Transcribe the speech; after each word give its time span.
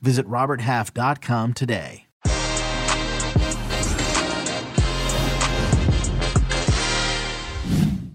Visit 0.00 0.26
RobertHalf.com 0.28 1.54
today. 1.54 2.06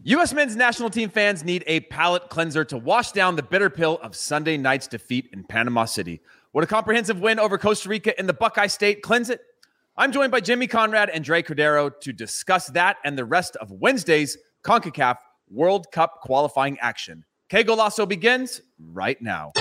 U.S. 0.04 0.34
men's 0.34 0.56
national 0.56 0.90
team 0.90 1.10
fans 1.10 1.44
need 1.44 1.64
a 1.68 1.80
palate 1.82 2.28
cleanser 2.30 2.66
to 2.66 2.78
wash 2.78 3.12
down 3.12 3.36
the 3.36 3.44
bitter 3.44 3.70
pill 3.70 3.98
of 4.02 4.16
Sunday 4.16 4.58
night's 4.58 4.88
defeat 4.88 5.30
in 5.32 5.44
Panama 5.44 5.86
City. 5.86 6.22
Would 6.54 6.64
a 6.64 6.68
comprehensive 6.68 7.22
win 7.22 7.40
over 7.40 7.58
Costa 7.58 7.88
Rica 7.88 8.20
in 8.20 8.28
the 8.28 8.34
Buckeye 8.34 8.68
State 8.68 9.04
cleanse 9.04 9.30
it? 9.30 9.42
I'm 9.96 10.12
joined 10.12 10.32
by 10.32 10.42
Jimmy 10.42 10.68
Conrad 10.68 11.10
and 11.10 11.24
Dre 11.24 11.44
Cordero 11.44 11.92
to 12.02 12.12
discuss 12.12 12.68
that 12.72 12.98
and 13.06 13.18
the 13.18 13.26
rest 13.26 13.56
of 13.58 13.72
Wednesday's 13.72 14.38
CONCACAF 14.64 15.18
World 15.50 15.92
Cup 15.92 16.20
qualifying 16.22 16.80
action. 16.80 17.24
Que 17.50 17.64
Golazo 17.64 18.08
begins 18.08 18.62
right 18.80 19.22
now. 19.22 19.52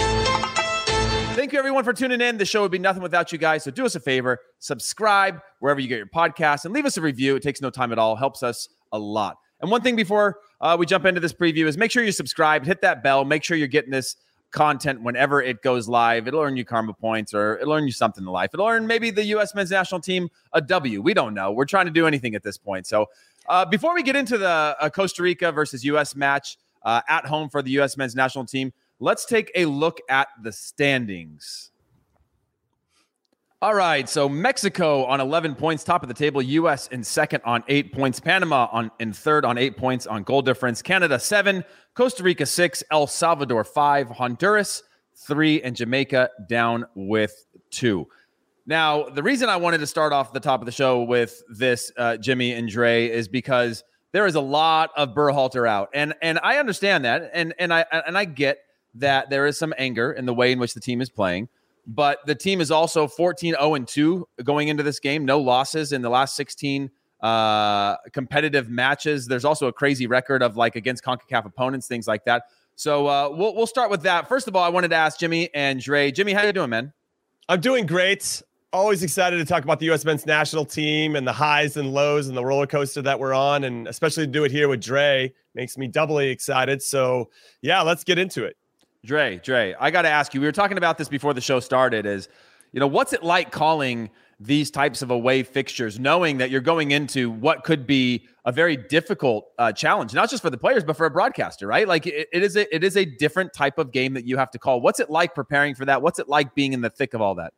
Thank 1.40 1.54
you, 1.54 1.58
everyone, 1.58 1.84
for 1.84 1.94
tuning 1.94 2.20
in. 2.20 2.36
The 2.36 2.44
show 2.44 2.60
would 2.60 2.70
be 2.70 2.78
nothing 2.78 3.02
without 3.02 3.32
you 3.32 3.38
guys. 3.38 3.64
So 3.64 3.70
do 3.70 3.86
us 3.86 3.94
a 3.94 4.00
favor, 4.00 4.40
subscribe 4.58 5.40
wherever 5.60 5.80
you 5.80 5.88
get 5.88 5.96
your 5.96 6.06
podcast, 6.06 6.66
and 6.66 6.74
leave 6.74 6.84
us 6.84 6.98
a 6.98 7.00
review. 7.00 7.34
It 7.34 7.42
takes 7.42 7.62
no 7.62 7.70
time 7.70 7.92
at 7.92 7.98
all, 7.98 8.14
helps 8.14 8.42
us 8.42 8.68
a 8.92 8.98
lot. 8.98 9.38
And 9.62 9.70
one 9.70 9.80
thing 9.80 9.96
before 9.96 10.40
uh, 10.60 10.76
we 10.78 10.84
jump 10.84 11.06
into 11.06 11.18
this 11.18 11.32
preview 11.32 11.64
is 11.64 11.78
make 11.78 11.92
sure 11.92 12.04
you 12.04 12.12
subscribe, 12.12 12.66
hit 12.66 12.82
that 12.82 13.02
bell, 13.02 13.24
make 13.24 13.42
sure 13.42 13.56
you're 13.56 13.68
getting 13.68 13.90
this 13.90 14.16
content 14.50 15.00
whenever 15.00 15.40
it 15.40 15.62
goes 15.62 15.88
live. 15.88 16.28
It'll 16.28 16.42
earn 16.42 16.58
you 16.58 16.66
karma 16.66 16.92
points 16.92 17.32
or 17.32 17.56
it'll 17.56 17.72
earn 17.72 17.86
you 17.86 17.92
something 17.92 18.22
in 18.22 18.28
life. 18.28 18.50
It'll 18.52 18.66
earn 18.66 18.86
maybe 18.86 19.10
the 19.10 19.24
U.S. 19.24 19.54
men's 19.54 19.70
national 19.70 20.02
team 20.02 20.28
a 20.52 20.60
W. 20.60 21.00
We 21.00 21.14
don't 21.14 21.32
know. 21.32 21.52
We're 21.52 21.64
trying 21.64 21.86
to 21.86 21.90
do 21.90 22.06
anything 22.06 22.34
at 22.34 22.42
this 22.42 22.58
point. 22.58 22.86
So 22.86 23.06
uh, 23.48 23.64
before 23.64 23.94
we 23.94 24.02
get 24.02 24.14
into 24.14 24.36
the 24.36 24.76
uh, 24.78 24.90
Costa 24.90 25.22
Rica 25.22 25.52
versus 25.52 25.86
U.S. 25.86 26.14
match 26.14 26.58
uh, 26.82 27.00
at 27.08 27.24
home 27.24 27.48
for 27.48 27.62
the 27.62 27.70
U.S. 27.70 27.96
men's 27.96 28.14
national 28.14 28.44
team, 28.44 28.74
let's 29.00 29.24
take 29.24 29.50
a 29.54 29.64
look 29.64 30.00
at 30.08 30.28
the 30.42 30.52
standings. 30.52 31.70
All 33.62 33.74
right, 33.74 34.08
so 34.08 34.26
Mexico 34.26 35.04
on 35.04 35.20
11 35.20 35.54
points, 35.54 35.84
top 35.84 36.02
of 36.02 36.08
the 36.08 36.14
table. 36.14 36.40
U.S. 36.40 36.86
in 36.86 37.04
second 37.04 37.42
on 37.44 37.62
eight 37.68 37.92
points. 37.92 38.18
Panama 38.18 38.68
on 38.72 38.90
in 39.00 39.12
third 39.12 39.44
on 39.44 39.58
eight 39.58 39.76
points 39.76 40.06
on 40.06 40.22
goal 40.22 40.40
difference. 40.40 40.80
Canada 40.80 41.18
seven, 41.18 41.62
Costa 41.92 42.22
Rica 42.22 42.46
six, 42.46 42.82
El 42.90 43.06
Salvador 43.06 43.64
five, 43.64 44.08
Honduras 44.08 44.82
three, 45.26 45.60
and 45.60 45.76
Jamaica 45.76 46.30
down 46.48 46.86
with 46.94 47.34
two. 47.70 48.08
Now, 48.64 49.04
the 49.10 49.22
reason 49.22 49.50
I 49.50 49.56
wanted 49.56 49.78
to 49.78 49.86
start 49.86 50.14
off 50.14 50.32
the 50.32 50.40
top 50.40 50.60
of 50.60 50.66
the 50.66 50.72
show 50.72 51.02
with 51.02 51.42
this, 51.50 51.92
uh, 51.98 52.16
Jimmy 52.16 52.52
and 52.52 52.66
Dre, 52.66 53.10
is 53.10 53.28
because 53.28 53.84
there 54.12 54.24
is 54.24 54.36
a 54.36 54.40
lot 54.40 54.90
of 54.96 55.10
Berhalter 55.10 55.68
out, 55.68 55.90
and 55.92 56.14
and 56.22 56.38
I 56.42 56.56
understand 56.56 57.04
that, 57.04 57.30
and 57.34 57.52
and 57.58 57.74
I 57.74 57.84
and 58.06 58.16
I 58.16 58.24
get 58.24 58.58
that 58.94 59.30
there 59.30 59.46
is 59.46 59.58
some 59.58 59.74
anger 59.78 60.12
in 60.12 60.26
the 60.26 60.34
way 60.34 60.52
in 60.52 60.58
which 60.58 60.74
the 60.74 60.80
team 60.80 61.00
is 61.00 61.10
playing 61.10 61.48
but 61.86 62.24
the 62.26 62.34
team 62.34 62.60
is 62.60 62.70
also 62.70 63.08
14 63.08 63.54
0 63.54 63.74
and 63.74 63.86
2 63.86 64.28
going 64.44 64.68
into 64.68 64.82
this 64.82 65.00
game. 65.00 65.24
No 65.24 65.40
losses 65.40 65.92
in 65.92 66.02
the 66.02 66.10
last 66.10 66.36
16 66.36 66.90
uh, 67.20 67.96
competitive 68.12 68.70
matches. 68.70 69.26
There's 69.26 69.44
also 69.44 69.66
a 69.66 69.72
crazy 69.72 70.06
record 70.06 70.42
of 70.42 70.56
like 70.56 70.76
against 70.76 71.04
CONCACAF 71.04 71.44
opponents, 71.44 71.86
things 71.86 72.06
like 72.06 72.24
that. 72.24 72.44
So 72.76 73.06
uh, 73.08 73.28
we'll, 73.32 73.54
we'll 73.54 73.66
start 73.66 73.90
with 73.90 74.02
that. 74.02 74.28
First 74.28 74.48
of 74.48 74.56
all, 74.56 74.62
I 74.62 74.68
wanted 74.68 74.88
to 74.88 74.96
ask 74.96 75.18
Jimmy 75.18 75.50
and 75.52 75.80
Dre. 75.80 76.10
Jimmy, 76.10 76.32
how 76.32 76.44
you 76.44 76.52
doing, 76.52 76.70
man? 76.70 76.92
I'm 77.48 77.60
doing 77.60 77.86
great. 77.86 78.42
Always 78.72 79.02
excited 79.02 79.38
to 79.38 79.44
talk 79.44 79.64
about 79.64 79.80
the 79.80 79.86
U.S. 79.86 80.04
men's 80.04 80.24
national 80.24 80.64
team 80.64 81.16
and 81.16 81.26
the 81.26 81.32
highs 81.32 81.76
and 81.76 81.92
lows 81.92 82.28
and 82.28 82.36
the 82.36 82.44
roller 82.44 82.68
coaster 82.68 83.02
that 83.02 83.18
we're 83.18 83.34
on, 83.34 83.64
and 83.64 83.88
especially 83.88 84.26
to 84.26 84.30
do 84.30 84.44
it 84.44 84.52
here 84.52 84.68
with 84.68 84.80
Dre 84.80 85.32
makes 85.56 85.76
me 85.76 85.88
doubly 85.88 86.30
excited. 86.30 86.80
So, 86.80 87.30
yeah, 87.62 87.82
let's 87.82 88.04
get 88.04 88.16
into 88.16 88.44
it. 88.44 88.56
Dre, 89.04 89.40
Dre, 89.42 89.74
I 89.80 89.90
got 89.90 90.02
to 90.02 90.08
ask 90.08 90.34
you. 90.34 90.40
We 90.40 90.46
were 90.46 90.52
talking 90.52 90.76
about 90.76 90.98
this 90.98 91.08
before 91.08 91.32
the 91.32 91.40
show 91.40 91.60
started. 91.60 92.04
Is 92.04 92.28
you 92.72 92.80
know 92.80 92.86
what's 92.86 93.12
it 93.12 93.22
like 93.22 93.50
calling 93.50 94.10
these 94.38 94.70
types 94.70 95.02
of 95.02 95.10
away 95.10 95.42
fixtures, 95.42 95.98
knowing 95.98 96.38
that 96.38 96.50
you're 96.50 96.60
going 96.60 96.92
into 96.92 97.30
what 97.30 97.62
could 97.62 97.86
be 97.86 98.26
a 98.46 98.52
very 98.52 98.76
difficult 98.76 99.48
uh, 99.58 99.70
challenge, 99.70 100.14
not 100.14 100.30
just 100.30 100.42
for 100.42 100.50
the 100.50 100.56
players 100.56 100.84
but 100.84 100.96
for 100.96 101.06
a 101.06 101.10
broadcaster, 101.10 101.66
right? 101.66 101.88
Like 101.88 102.06
it, 102.06 102.28
it 102.32 102.42
is 102.42 102.56
a 102.56 102.74
it 102.74 102.84
is 102.84 102.96
a 102.96 103.04
different 103.04 103.52
type 103.52 103.78
of 103.78 103.90
game 103.90 104.14
that 104.14 104.26
you 104.26 104.36
have 104.36 104.50
to 104.52 104.58
call. 104.58 104.80
What's 104.80 105.00
it 105.00 105.08
like 105.08 105.34
preparing 105.34 105.74
for 105.74 105.86
that? 105.86 106.02
What's 106.02 106.18
it 106.18 106.28
like 106.28 106.54
being 106.54 106.72
in 106.72 106.82
the 106.82 106.90
thick 106.90 107.14
of 107.14 107.20
all 107.20 107.34
that? 107.36 107.52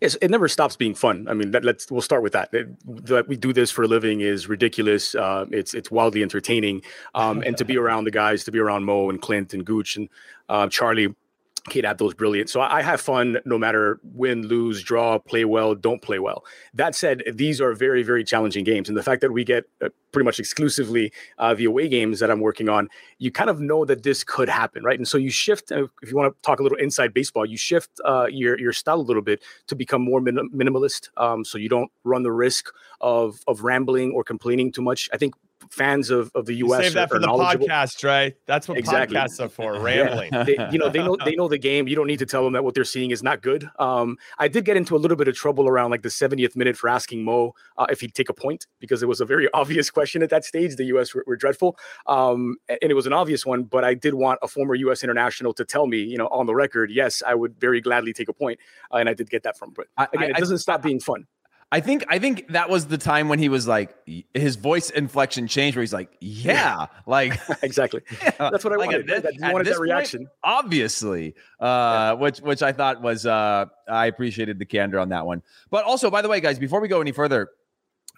Yes, 0.00 0.14
it 0.16 0.30
never 0.30 0.48
stops 0.48 0.76
being 0.76 0.94
fun. 0.94 1.26
I 1.28 1.34
mean, 1.34 1.50
that, 1.50 1.64
let's 1.64 1.90
we'll 1.90 2.02
start 2.02 2.22
with 2.22 2.32
that. 2.32 2.52
That 2.52 3.26
we 3.28 3.36
do 3.36 3.52
this 3.52 3.70
for 3.70 3.82
a 3.82 3.88
living 3.88 4.20
is 4.20 4.48
ridiculous. 4.48 5.14
Uh, 5.14 5.46
it's 5.50 5.74
it's 5.74 5.90
wildly 5.90 6.22
entertaining, 6.22 6.82
um, 7.14 7.42
and 7.44 7.56
to 7.56 7.64
be 7.64 7.76
around 7.82 8.04
the 8.04 8.10
guys, 8.10 8.44
to 8.44 8.52
be 8.52 8.58
around 8.58 8.84
Mo 8.84 9.10
and 9.10 9.20
Clint 9.20 9.54
and 9.54 9.64
Gooch 9.64 9.96
and 9.96 10.08
uh, 10.48 10.68
Charlie 10.68 11.14
Kate 11.60 11.84
Abdo's 11.84 12.14
brilliant. 12.14 12.50
So 12.50 12.60
I 12.60 12.82
have 12.82 13.00
fun 13.00 13.38
no 13.44 13.58
matter 13.58 14.00
win, 14.02 14.46
lose, 14.46 14.82
draw, 14.82 15.18
play 15.18 15.44
well, 15.44 15.74
don't 15.74 16.02
play 16.02 16.18
well. 16.18 16.44
That 16.74 16.94
said, 16.94 17.22
these 17.32 17.60
are 17.60 17.72
very, 17.72 18.02
very 18.02 18.24
challenging 18.24 18.64
games. 18.64 18.88
And 18.88 18.96
the 18.96 19.02
fact 19.02 19.20
that 19.20 19.32
we 19.32 19.44
get 19.44 19.64
uh, 19.82 19.88
pretty 20.12 20.24
much 20.24 20.38
exclusively 20.38 21.12
uh, 21.38 21.54
the 21.54 21.64
away 21.64 21.88
games 21.88 22.20
that 22.20 22.30
I'm 22.30 22.40
working 22.40 22.68
on, 22.68 22.88
you 23.18 23.30
kind 23.30 23.50
of 23.50 23.60
know 23.60 23.84
that 23.84 24.02
this 24.02 24.24
could 24.24 24.48
happen, 24.48 24.82
right? 24.82 24.98
And 24.98 25.06
so 25.06 25.18
you 25.18 25.30
shift, 25.30 25.72
uh, 25.72 25.86
if 26.02 26.10
you 26.10 26.16
want 26.16 26.34
to 26.34 26.42
talk 26.42 26.60
a 26.60 26.62
little 26.62 26.78
inside 26.78 27.12
baseball, 27.12 27.44
you 27.44 27.56
shift 27.56 27.90
uh, 28.04 28.26
your, 28.30 28.58
your 28.58 28.72
style 28.72 29.00
a 29.00 29.02
little 29.02 29.22
bit 29.22 29.42
to 29.66 29.74
become 29.74 30.02
more 30.02 30.20
minim- 30.20 30.50
minimalist. 30.54 31.08
Um, 31.16 31.44
so 31.44 31.58
you 31.58 31.68
don't 31.68 31.90
run 32.04 32.22
the 32.22 32.32
risk 32.32 32.68
of, 33.00 33.40
of 33.46 33.62
rambling 33.62 34.12
or 34.12 34.24
complaining 34.24 34.72
too 34.72 34.82
much. 34.82 35.08
I 35.12 35.16
think 35.16 35.34
fans 35.70 36.10
of, 36.10 36.30
of 36.34 36.46
the 36.46 36.54
U.S. 36.56 36.78
You 36.78 36.84
save 36.84 36.94
that 36.94 37.08
for 37.08 37.18
the 37.18 37.26
podcast, 37.26 38.04
right? 38.04 38.34
That's 38.46 38.68
what 38.68 38.78
exactly. 38.78 39.16
podcasts 39.16 39.40
are 39.40 39.48
for. 39.48 39.78
Rambling. 39.80 40.30
Yeah. 40.32 40.44
They, 40.44 40.68
you 40.72 40.78
know, 40.78 40.88
they 40.88 41.00
know 41.00 41.16
they 41.24 41.34
know 41.34 41.48
the 41.48 41.58
game. 41.58 41.88
You 41.88 41.96
don't 41.96 42.06
need 42.06 42.18
to 42.18 42.26
tell 42.26 42.44
them 42.44 42.52
that 42.54 42.64
what 42.64 42.74
they're 42.74 42.84
seeing 42.84 43.10
is 43.10 43.22
not 43.22 43.42
good. 43.42 43.68
Um, 43.78 44.16
I 44.38 44.48
did 44.48 44.64
get 44.64 44.76
into 44.76 44.96
a 44.96 44.98
little 44.98 45.16
bit 45.16 45.28
of 45.28 45.34
trouble 45.34 45.68
around 45.68 45.90
like 45.90 46.02
the 46.02 46.08
70th 46.08 46.56
minute 46.56 46.76
for 46.76 46.88
asking 46.88 47.24
Mo 47.24 47.54
uh, 47.76 47.86
if 47.90 48.00
he'd 48.00 48.14
take 48.14 48.28
a 48.28 48.34
point 48.34 48.66
because 48.80 49.02
it 49.02 49.06
was 49.08 49.20
a 49.20 49.24
very 49.24 49.48
obvious 49.54 49.90
question 49.90 50.22
at 50.22 50.30
that 50.30 50.44
stage. 50.44 50.76
The 50.76 50.86
U.S. 50.86 51.14
were, 51.14 51.24
were 51.26 51.36
dreadful, 51.36 51.76
um, 52.06 52.56
and 52.68 52.90
it 52.90 52.94
was 52.94 53.06
an 53.06 53.12
obvious 53.12 53.44
one. 53.44 53.64
But 53.64 53.84
I 53.84 53.94
did 53.94 54.14
want 54.14 54.38
a 54.42 54.48
former 54.48 54.74
U.S. 54.74 55.02
international 55.02 55.52
to 55.54 55.64
tell 55.64 55.86
me, 55.86 55.98
you 55.98 56.18
know, 56.18 56.28
on 56.28 56.46
the 56.46 56.54
record, 56.54 56.90
yes, 56.90 57.22
I 57.26 57.34
would 57.34 57.58
very 57.60 57.80
gladly 57.80 58.12
take 58.12 58.28
a 58.28 58.32
point, 58.32 58.58
uh, 58.92 58.96
and 58.96 59.08
I 59.08 59.14
did 59.14 59.30
get 59.30 59.42
that 59.42 59.58
from. 59.58 59.74
But 59.74 59.86
again, 60.12 60.32
I, 60.34 60.36
it 60.36 60.40
doesn't 60.40 60.56
I, 60.56 60.58
stop 60.58 60.82
being 60.82 61.00
fun. 61.00 61.26
I 61.70 61.80
think 61.80 62.06
I 62.08 62.18
think 62.18 62.50
that 62.52 62.70
was 62.70 62.86
the 62.86 62.96
time 62.96 63.28
when 63.28 63.38
he 63.38 63.50
was 63.50 63.68
like 63.68 63.94
his 64.32 64.56
voice 64.56 64.88
inflection 64.88 65.46
changed 65.46 65.76
where 65.76 65.82
he's 65.82 65.92
like, 65.92 66.10
yeah, 66.20 66.86
like 67.06 67.38
exactly. 67.62 68.00
Yeah. 68.22 68.48
That's 68.50 68.64
what 68.64 68.72
I 68.72 68.76
like 68.76 68.86
wanted. 68.86 69.06
This, 69.06 69.20
that, 69.38 69.52
wanted 69.52 69.66
that 69.66 69.78
reaction. 69.78 70.20
Point, 70.20 70.30
obviously. 70.44 71.34
Uh, 71.60 71.64
yeah. 71.64 72.12
which 72.12 72.38
which 72.38 72.62
I 72.62 72.72
thought 72.72 73.02
was 73.02 73.26
uh, 73.26 73.66
I 73.86 74.06
appreciated 74.06 74.58
the 74.58 74.64
candor 74.64 74.98
on 74.98 75.10
that 75.10 75.26
one. 75.26 75.42
But 75.70 75.84
also, 75.84 76.10
by 76.10 76.22
the 76.22 76.28
way, 76.28 76.40
guys, 76.40 76.58
before 76.58 76.80
we 76.80 76.88
go 76.88 77.02
any 77.02 77.12
further, 77.12 77.50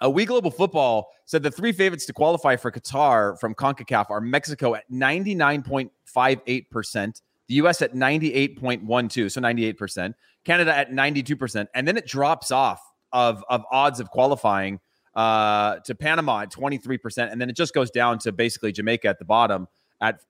uh, 0.03 0.11
We 0.11 0.25
Global 0.25 0.53
Football 0.53 1.11
said 1.25 1.43
the 1.43 1.50
three 1.50 1.72
favorites 1.72 2.06
to 2.06 2.12
qualify 2.12 2.55
for 2.56 2.71
Qatar 2.71 3.37
from 3.41 3.55
CONCACAF 3.55 4.11
are 4.11 4.21
Mexico 4.21 4.77
at 4.77 4.88
99.58%, 4.91 7.22
the 7.49 7.55
US 7.55 7.82
at 7.82 7.94
98.12, 7.94 9.31
so 9.31 9.41
98%, 9.41 10.15
Canada 10.44 10.77
at 10.77 10.91
92%, 10.91 11.69
and 11.75 11.88
then 11.88 11.97
it 11.97 12.06
drops 12.06 12.50
off 12.50 12.82
of 13.12 13.44
of 13.48 13.65
odds 13.70 14.00
of 14.00 14.11
qualifying 14.11 14.81
uh, 15.14 15.76
to 15.84 15.94
Panama 15.94 16.40
at 16.40 16.52
23%. 16.52 17.31
And 17.31 17.40
then 17.40 17.50
it 17.50 17.56
just 17.56 17.75
goes 17.75 17.90
down 17.90 18.19
to 18.20 18.32
basically 18.32 18.73
Jamaica 18.73 19.08
at 19.08 19.19
the 19.19 19.25
bottom 19.25 19.69
at 20.00 20.20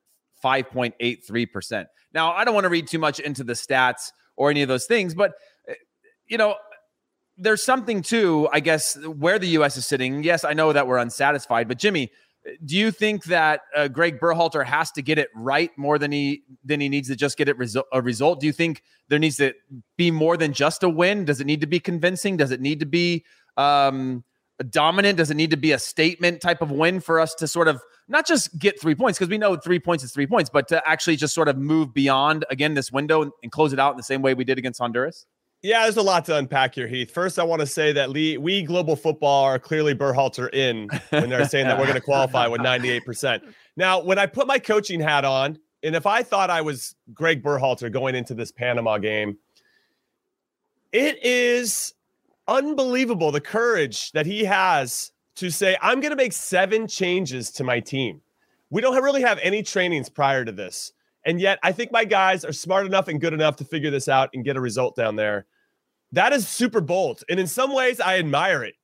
5.83%. 0.44 1.86
Now, 2.12 2.32
I 2.32 2.44
don't 2.44 2.54
want 2.54 2.64
to 2.64 2.70
read 2.70 2.88
too 2.88 2.98
much 2.98 3.20
into 3.20 3.44
the 3.44 3.52
stats 3.52 4.10
or 4.36 4.50
any 4.50 4.62
of 4.62 4.68
those 4.68 4.86
things, 4.86 5.14
but, 5.14 5.32
eh, 5.68 5.74
you 6.26 6.38
know, 6.38 6.54
there's 7.36 7.62
something 7.62 8.02
to, 8.02 8.48
I 8.52 8.60
guess, 8.60 8.96
where 8.96 9.38
the 9.38 9.48
U.S. 9.48 9.76
is 9.76 9.86
sitting. 9.86 10.22
Yes, 10.22 10.44
I 10.44 10.52
know 10.52 10.72
that 10.72 10.86
we're 10.86 10.98
unsatisfied, 10.98 11.68
but 11.68 11.78
Jimmy, 11.78 12.10
do 12.64 12.76
you 12.76 12.90
think 12.90 13.24
that 13.24 13.62
uh, 13.76 13.88
Gregg 13.88 14.18
Berhalter 14.18 14.64
has 14.64 14.90
to 14.92 15.02
get 15.02 15.18
it 15.18 15.28
right 15.34 15.70
more 15.76 15.98
than 15.98 16.10
he 16.10 16.42
than 16.64 16.80
he 16.80 16.88
needs 16.88 17.08
to 17.08 17.16
just 17.16 17.36
get 17.36 17.48
it 17.48 17.58
resu- 17.58 17.84
a 17.92 18.00
result? 18.00 18.40
Do 18.40 18.46
you 18.46 18.52
think 18.52 18.82
there 19.08 19.18
needs 19.18 19.36
to 19.36 19.52
be 19.96 20.10
more 20.10 20.36
than 20.36 20.52
just 20.52 20.82
a 20.82 20.88
win? 20.88 21.24
Does 21.24 21.40
it 21.40 21.46
need 21.46 21.60
to 21.60 21.66
be 21.66 21.80
convincing? 21.80 22.36
Does 22.36 22.50
it 22.50 22.60
need 22.60 22.80
to 22.80 22.86
be 22.86 23.24
um, 23.56 24.24
dominant? 24.70 25.18
Does 25.18 25.30
it 25.30 25.36
need 25.36 25.50
to 25.50 25.56
be 25.56 25.72
a 25.72 25.78
statement 25.78 26.40
type 26.40 26.62
of 26.62 26.70
win 26.70 27.00
for 27.00 27.20
us 27.20 27.34
to 27.36 27.48
sort 27.48 27.68
of 27.68 27.82
not 28.08 28.26
just 28.26 28.58
get 28.58 28.80
three 28.80 28.94
points 28.94 29.18
because 29.18 29.30
we 29.30 29.38
know 29.38 29.56
three 29.56 29.78
points 29.78 30.02
is 30.02 30.12
three 30.12 30.26
points, 30.26 30.48
but 30.50 30.66
to 30.68 30.82
actually 30.88 31.16
just 31.16 31.34
sort 31.34 31.48
of 31.48 31.58
move 31.58 31.92
beyond 31.92 32.44
again 32.50 32.74
this 32.74 32.90
window 32.90 33.22
and, 33.22 33.32
and 33.42 33.52
close 33.52 33.72
it 33.72 33.78
out 33.78 33.92
in 33.92 33.96
the 33.96 34.02
same 34.02 34.22
way 34.22 34.32
we 34.34 34.44
did 34.44 34.58
against 34.58 34.80
Honduras? 34.80 35.26
Yeah, 35.62 35.82
there's 35.82 35.98
a 35.98 36.02
lot 36.02 36.24
to 36.26 36.36
unpack 36.36 36.74
here, 36.74 36.86
Heath. 36.86 37.10
First, 37.10 37.38
I 37.38 37.42
want 37.42 37.60
to 37.60 37.66
say 37.66 37.92
that 37.92 38.08
Lee, 38.08 38.38
we 38.38 38.62
global 38.62 38.96
football 38.96 39.44
are 39.44 39.58
clearly 39.58 39.94
Berhalter 39.94 40.52
in 40.54 40.88
when 41.10 41.28
they're 41.28 41.46
saying 41.46 41.66
that 41.66 41.78
we're 41.78 41.84
going 41.84 41.96
to 41.96 42.00
qualify 42.00 42.46
with 42.46 42.62
98%. 42.62 43.42
Now, 43.76 44.00
when 44.00 44.18
I 44.18 44.24
put 44.24 44.46
my 44.46 44.58
coaching 44.58 45.00
hat 45.00 45.26
on, 45.26 45.58
and 45.82 45.94
if 45.94 46.06
I 46.06 46.22
thought 46.22 46.48
I 46.48 46.62
was 46.62 46.94
Gregg 47.12 47.42
Berhalter 47.42 47.92
going 47.92 48.14
into 48.14 48.32
this 48.32 48.50
Panama 48.50 48.96
game, 48.96 49.36
it 50.92 51.22
is 51.22 51.94
unbelievable 52.48 53.30
the 53.30 53.40
courage 53.40 54.12
that 54.12 54.26
he 54.26 54.44
has 54.44 55.12
to 55.36 55.50
say, 55.50 55.76
I'm 55.80 56.00
going 56.00 56.10
to 56.10 56.16
make 56.16 56.32
seven 56.32 56.86
changes 56.86 57.50
to 57.52 57.64
my 57.64 57.80
team. 57.80 58.22
We 58.70 58.80
don't 58.80 59.00
really 59.02 59.22
have 59.22 59.38
any 59.42 59.62
trainings 59.62 60.08
prior 60.08 60.44
to 60.44 60.52
this. 60.52 60.92
And 61.24 61.40
yet, 61.40 61.58
I 61.62 61.72
think 61.72 61.92
my 61.92 62.04
guys 62.04 62.44
are 62.44 62.52
smart 62.52 62.86
enough 62.86 63.08
and 63.08 63.20
good 63.20 63.34
enough 63.34 63.56
to 63.56 63.64
figure 63.64 63.90
this 63.90 64.08
out 64.08 64.30
and 64.32 64.44
get 64.44 64.56
a 64.56 64.60
result 64.60 64.96
down 64.96 65.16
there. 65.16 65.46
That 66.12 66.32
is 66.32 66.48
super 66.48 66.80
bold. 66.80 67.22
And 67.28 67.38
in 67.38 67.46
some 67.46 67.74
ways, 67.74 68.00
I 68.00 68.18
admire 68.18 68.64
it. 68.64 68.74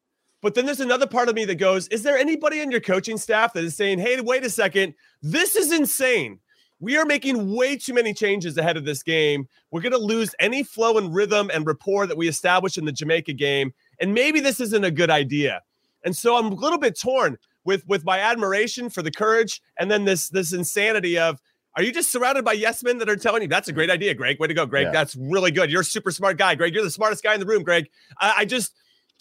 But 0.43 0.55
then 0.55 0.67
there's 0.67 0.81
another 0.81 1.07
part 1.07 1.29
of 1.29 1.35
me 1.35 1.45
that 1.47 1.57
goes, 1.57 1.89
Is 1.89 2.03
there 2.03 2.17
anybody 2.17 2.61
in 2.61 2.71
your 2.71 2.81
coaching 2.81 3.19
staff 3.19 3.53
that 3.55 3.65
is 3.65 3.75
saying, 3.75 3.99
Hey, 3.99 4.21
wait 4.21 4.45
a 4.45 4.51
second, 4.51 4.95
this 5.23 5.57
is 5.57 5.73
insane? 5.73 6.39
We 6.79 6.99
are 6.99 7.07
making 7.07 7.55
way 7.55 7.77
too 7.77 7.95
many 7.95 8.13
changes 8.13 8.59
ahead 8.59 8.77
of 8.77 8.85
this 8.85 9.03
game. 9.03 9.49
We're 9.71 9.81
going 9.81 9.93
to 9.93 9.99
lose 9.99 10.35
any 10.39 10.63
flow 10.63 10.99
and 10.99 11.15
rhythm 11.15 11.51
and 11.53 11.67
rapport 11.67 12.07
that 12.07 12.19
we 12.19 12.29
established 12.29 12.77
in 12.77 12.85
the 12.85 12.93
Jamaica 12.93 13.33
game. 13.33 13.73
And 13.99 14.13
maybe 14.13 14.41
this 14.41 14.61
isn't 14.61 14.85
a 14.85 14.91
good 14.91 15.09
idea. 15.09 15.63
And 16.05 16.15
so 16.15 16.37
I'm 16.37 16.53
a 16.53 16.55
little 16.55 16.79
bit 16.79 17.01
torn 17.01 17.39
with 17.65 17.87
with 17.89 18.05
my 18.05 18.21
admiration 18.21 18.89
for 18.89 19.03
the 19.03 19.11
courage 19.11 19.61
and 19.79 19.91
then 19.91 20.05
this 20.05 20.29
this 20.29 20.53
insanity 20.53 21.19
of 21.19 21.41
are 21.77 21.83
you 21.83 21.93
just 21.93 22.11
surrounded 22.11 22.45
by 22.45 22.55
yes 22.55 22.83
men 22.83 22.99
that 22.99 23.09
are 23.09 23.17
telling 23.17 23.43
you 23.43 23.49
that's 23.49 23.69
a 23.69 23.73
great 23.73 23.91
idea, 23.91 24.15
Gregg? 24.15 24.41
Way 24.41 24.49
to 24.49 24.55
go, 24.55 24.65
Gregg. 24.65 24.87
Yeah. 24.87 24.93
That's 24.93 25.15
really 25.15 25.51
good. 25.51 25.71
You're 25.71 25.83
a 25.83 25.85
super 25.85 26.11
smart 26.11 26.39
guy, 26.39 26.55
Gregg. 26.55 26.75
You're 26.75 26.85
the 26.85 26.91
smartest 26.91 27.23
guy 27.23 27.35
in 27.35 27.41
the 27.41 27.47
room, 27.47 27.63
Gregg. 27.63 27.89
I, 28.19 28.35
I 28.39 28.45
just 28.47 28.75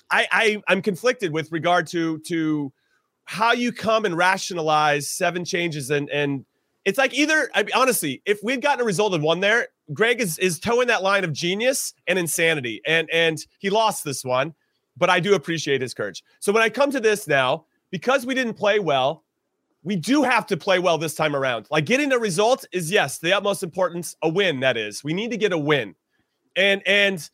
I, 0.09 0.27
I 0.31 0.61
I'm 0.67 0.81
conflicted 0.81 1.33
with 1.33 1.51
regard 1.51 1.87
to 1.87 2.19
to 2.27 2.71
how 3.25 3.51
you 3.51 3.71
come 3.71 4.05
and 4.05 4.15
rationalize 4.15 5.09
seven 5.09 5.43
changes 5.43 5.89
and 5.89 6.09
and 6.09 6.45
it's 6.85 6.97
like 6.99 7.13
either 7.13 7.49
I 7.53 7.63
mean, 7.63 7.73
honestly, 7.75 8.21
if 8.25 8.39
we'd 8.43 8.61
gotten 8.61 8.81
a 8.81 8.85
result 8.85 9.13
of 9.13 9.21
one 9.21 9.39
there, 9.41 9.67
Gregg 9.93 10.21
is 10.21 10.39
is 10.39 10.59
towing 10.59 10.87
that 10.87 11.03
line 11.03 11.23
of 11.23 11.33
genius 11.33 11.93
and 12.07 12.17
insanity, 12.17 12.81
and 12.85 13.09
and 13.11 13.39
he 13.59 13.69
lost 13.69 14.03
this 14.03 14.23
one, 14.23 14.53
but 14.95 15.09
I 15.09 15.19
do 15.19 15.33
appreciate 15.33 15.81
his 15.81 15.93
courage. 15.93 16.23
So 16.39 16.53
when 16.53 16.63
I 16.63 16.69
come 16.69 16.91
to 16.91 16.99
this 16.99 17.27
now, 17.27 17.65
because 17.91 18.25
we 18.25 18.35
didn't 18.35 18.53
play 18.53 18.79
well, 18.79 19.24
we 19.85 19.95
do 19.95 20.23
have 20.23 20.47
to 20.47 20.57
play 20.57 20.79
well 20.79 20.97
this 20.97 21.13
time 21.13 21.35
around. 21.35 21.67
Like 21.69 21.85
getting 21.85 22.11
a 22.11 22.17
result 22.17 22.65
is 22.73 22.91
yes, 22.91 23.19
the 23.19 23.31
utmost 23.31 23.61
importance, 23.61 24.15
a 24.23 24.27
win 24.27 24.59
that 24.61 24.77
is. 24.77 25.03
We 25.03 25.13
need 25.13 25.29
to 25.29 25.37
get 25.37 25.53
a 25.53 25.57
win. 25.57 25.93
And 26.55 26.81
and 26.87 27.29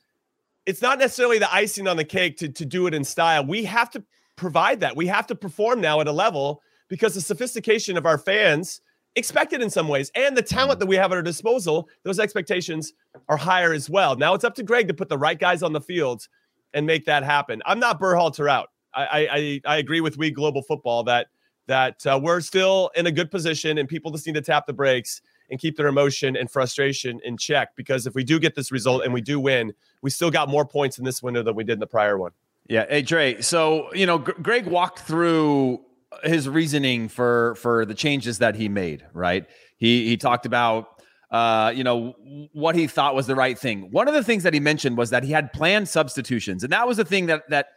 it's 0.66 0.82
not 0.82 1.00
necessarily 1.00 1.40
the 1.40 1.52
icing 1.52 1.88
on 1.88 1.96
the 1.96 2.04
cake 2.04 2.38
to, 2.38 2.50
to 2.50 2.66
do 2.66 2.88
it 2.88 2.94
in 2.94 3.06
style. 3.06 3.46
We 3.46 3.64
have 3.64 3.90
to 3.92 4.04
provide 4.36 4.82
that. 4.82 4.96
We 4.98 5.08
have 5.08 5.26
to 5.28 5.36
perform 5.36 5.80
now 5.80 6.02
at 6.02 6.08
a 6.08 6.12
level 6.12 6.62
because 6.90 7.16
the 7.16 7.22
sophistication 7.22 7.98
of 7.98 8.06
our 8.06 8.18
fans 8.18 8.82
expected 9.16 9.62
in 9.62 9.70
some 9.70 9.88
ways 9.88 10.12
and 10.14 10.36
the 10.36 10.42
talent 10.42 10.80
that 10.80 10.88
we 10.88 10.98
have 10.98 11.12
at 11.12 11.16
our 11.16 11.24
disposal, 11.24 11.88
those 12.04 12.20
expectations 12.20 12.94
are 13.30 13.38
higher 13.38 13.72
as 13.72 13.90
well. 13.90 14.18
Now 14.18 14.34
it's 14.34 14.44
up 14.44 14.56
to 14.56 14.64
Gregg 14.64 14.90
to 14.90 14.94
put 14.94 15.08
the 15.08 15.18
right 15.18 15.40
guys 15.40 15.64
on 15.64 15.72
the 15.72 15.82
field 15.82 16.28
and 16.74 16.86
make 16.86 17.06
that 17.06 17.24
happen. 17.24 17.62
I'm 17.66 17.80
not 17.80 18.00
Berhalter 18.00 18.50
out. 18.50 18.70
I 18.94 19.62
I, 19.66 19.74
I 19.74 19.78
agree 19.78 20.02
with 20.02 20.18
We 20.18 20.32
Global 20.32 20.64
Football 20.64 21.04
that– 21.06 21.28
that 21.68 22.06
uh, 22.06 22.20
we're 22.22 22.42
still 22.42 22.92
in 22.96 23.06
a 23.08 23.12
good 23.12 23.32
position 23.32 23.78
and 23.78 23.88
people 23.88 24.12
just 24.12 24.26
need 24.26 24.36
to 24.36 24.42
tap 24.42 24.66
the 24.66 24.74
brakes 24.74 25.22
and 25.50 25.60
keep 25.60 25.78
their 25.78 25.88
emotion 25.88 26.36
and 26.36 26.50
frustration 26.50 27.20
in 27.24 27.38
check 27.38 27.76
because 27.76 28.08
if 28.08 28.16
we 28.16 28.24
do 28.24 28.40
get 28.40 28.56
this 28.56 28.72
result 28.72 29.04
and 29.04 29.14
we 29.14 29.22
do 29.22 29.40
win, 29.40 29.74
we 30.02 30.10
still 30.10 30.32
got 30.32 30.50
more 30.50 30.66
points 30.66 30.98
in 30.98 31.06
this 31.06 31.22
window 31.22 31.44
than 31.44 31.56
we 31.56 31.64
did 31.64 31.74
in 31.74 31.80
the 31.80 31.88
prior 31.88 32.18
one. 32.18 32.32
Yeah, 32.68 32.86
hey 32.90 33.02
Dre. 33.02 33.42
So 33.42 33.94
you 33.94 34.06
know, 34.06 34.20
G- 34.20 34.32
Gregg 34.42 34.66
walked 34.66 35.00
through 35.00 35.82
his 36.24 36.48
reasoning 36.48 37.10
for 37.10 37.56
for 37.56 37.86
the 37.86 37.94
changes 37.94 38.40
that 38.40 38.56
he 38.56 38.70
made. 38.70 39.06
Right? 39.14 39.46
He 39.78 40.08
he 40.08 40.18
talked 40.18 40.46
about 40.46 41.02
uh, 41.32 41.74
you 41.76 41.84
know 41.84 42.14
what 42.54 42.76
he 42.76 42.88
thought 42.88 43.16
was 43.16 43.28
the 43.28 43.36
right 43.36 43.58
thing. 43.58 43.92
One 43.92 44.08
of 44.08 44.14
the 44.14 44.24
things 44.24 44.44
that 44.44 44.54
he 44.54 44.60
mentioned 44.60 44.98
was 44.98 45.10
that 45.10 45.24
he 45.24 45.32
had 45.32 45.52
planned 45.54 45.90
substitutions, 45.90 46.64
and 46.64 46.72
that 46.72 46.88
was 46.88 46.98
the 46.98 47.06
thing 47.06 47.26
that 47.26 47.50
that 47.50 47.68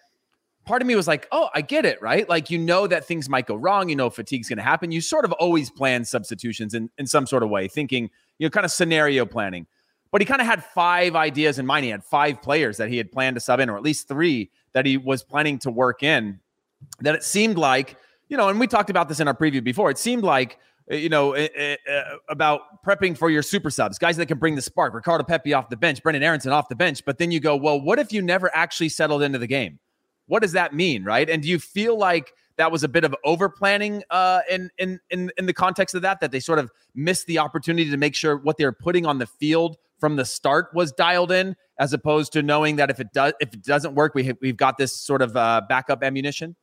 part 0.64 0.82
of 0.82 0.88
me 0.88 0.96
was 0.96 1.06
like, 1.06 1.28
oh, 1.32 1.48
I 1.54 1.60
get 1.60 1.84
it, 1.84 2.00
right? 2.00 2.28
Like, 2.28 2.50
you 2.50 2.58
know 2.58 2.86
that 2.86 3.04
things 3.04 3.28
might 3.28 3.46
go 3.46 3.54
wrong. 3.54 3.88
You 3.88 3.96
know, 3.96 4.10
fatigue's 4.10 4.48
going 4.48 4.58
to 4.58 4.62
happen. 4.62 4.90
You 4.90 5.00
sort 5.00 5.24
of 5.24 5.32
always 5.32 5.70
plan 5.70 6.04
substitutions 6.04 6.74
in, 6.74 6.90
in 6.98 7.06
some 7.06 7.26
sort 7.26 7.42
of 7.42 7.50
way, 7.50 7.68
thinking, 7.68 8.10
you 8.38 8.46
know, 8.46 8.50
kind 8.50 8.64
of 8.64 8.72
scenario 8.72 9.26
planning. 9.26 9.66
But 10.10 10.20
he 10.20 10.26
kind 10.26 10.40
of 10.40 10.46
had 10.46 10.64
five 10.64 11.16
ideas 11.16 11.58
in 11.58 11.66
mind. 11.66 11.84
He 11.84 11.90
had 11.90 12.04
five 12.04 12.40
players 12.40 12.76
that 12.76 12.88
he 12.88 12.96
had 12.96 13.10
planned 13.10 13.34
to 13.34 13.40
sub 13.40 13.60
in, 13.60 13.68
or 13.68 13.76
at 13.76 13.82
least 13.82 14.06
three 14.06 14.50
that 14.72 14.86
he 14.86 14.96
was 14.96 15.22
planning 15.22 15.58
to 15.60 15.70
work 15.70 16.02
in. 16.02 16.38
That 17.00 17.14
it 17.14 17.24
seemed 17.24 17.58
like, 17.58 17.96
you 18.28 18.36
know, 18.36 18.48
and 18.48 18.60
we 18.60 18.66
talked 18.66 18.90
about 18.90 19.08
this 19.08 19.20
in 19.20 19.28
our 19.28 19.34
preview 19.34 19.62
before. 19.62 19.90
It 19.90 19.98
seemed 19.98 20.22
like, 20.22 20.58
uh, 20.90 20.96
you 20.96 21.08
know, 21.08 21.34
uh, 21.34 21.48
uh, 21.90 22.02
about 22.28 22.84
prepping 22.84 23.18
for 23.18 23.28
your 23.28 23.42
super 23.42 23.70
subs, 23.70 23.98
guys 23.98 24.16
that 24.18 24.26
can 24.26 24.38
bring 24.38 24.54
the 24.54 24.62
spark. 24.62 24.94
Ricardo 24.94 25.24
Pepi 25.24 25.52
off 25.52 25.68
the 25.68 25.76
bench, 25.76 26.02
Brenden 26.02 26.22
Aaronson 26.22 26.52
off 26.52 26.68
the 26.68 26.76
bench. 26.76 27.04
But 27.04 27.18
then 27.18 27.30
you 27.30 27.40
go, 27.40 27.56
well, 27.56 27.80
what 27.80 27.98
if 27.98 28.12
you 28.12 28.22
never 28.22 28.54
actually 28.54 28.90
settled 28.90 29.22
into 29.22 29.38
the 29.38 29.46
game? 29.46 29.78
What 30.26 30.42
does 30.42 30.52
that 30.52 30.74
mean, 30.74 31.04
right? 31.04 31.28
And 31.28 31.42
do 31.42 31.48
you 31.48 31.58
feel 31.58 31.96
like 31.98 32.32
that 32.56 32.70
was 32.70 32.84
a 32.84 32.88
bit 32.88 33.04
of 33.04 33.14
over 33.24 33.48
planning 33.48 34.02
uh, 34.10 34.40
in, 34.50 34.70
in 34.78 35.00
in 35.10 35.30
in 35.36 35.46
the 35.46 35.52
context 35.52 35.94
of 35.94 36.02
that 36.02 36.20
that 36.20 36.30
they 36.30 36.40
sort 36.40 36.58
of 36.58 36.70
missed 36.94 37.26
the 37.26 37.38
opportunity 37.38 37.90
to 37.90 37.96
make 37.96 38.14
sure 38.14 38.36
what 38.36 38.56
they're 38.56 38.72
putting 38.72 39.06
on 39.06 39.18
the 39.18 39.26
field 39.26 39.76
from 39.98 40.16
the 40.16 40.24
start 40.24 40.68
was 40.74 40.92
dialed 40.92 41.32
in, 41.32 41.56
as 41.78 41.92
opposed 41.92 42.32
to 42.32 42.42
knowing 42.42 42.76
that 42.76 42.90
if 42.90 43.00
it 43.00 43.08
does 43.12 43.32
if 43.40 43.52
it 43.52 43.62
doesn't 43.62 43.94
work, 43.94 44.14
we 44.14 44.32
we've 44.40 44.56
got 44.56 44.76
this 44.78 45.00
sort 45.00 45.22
of 45.22 45.36
uh, 45.36 45.62
backup 45.68 46.02
ammunition. 46.02 46.56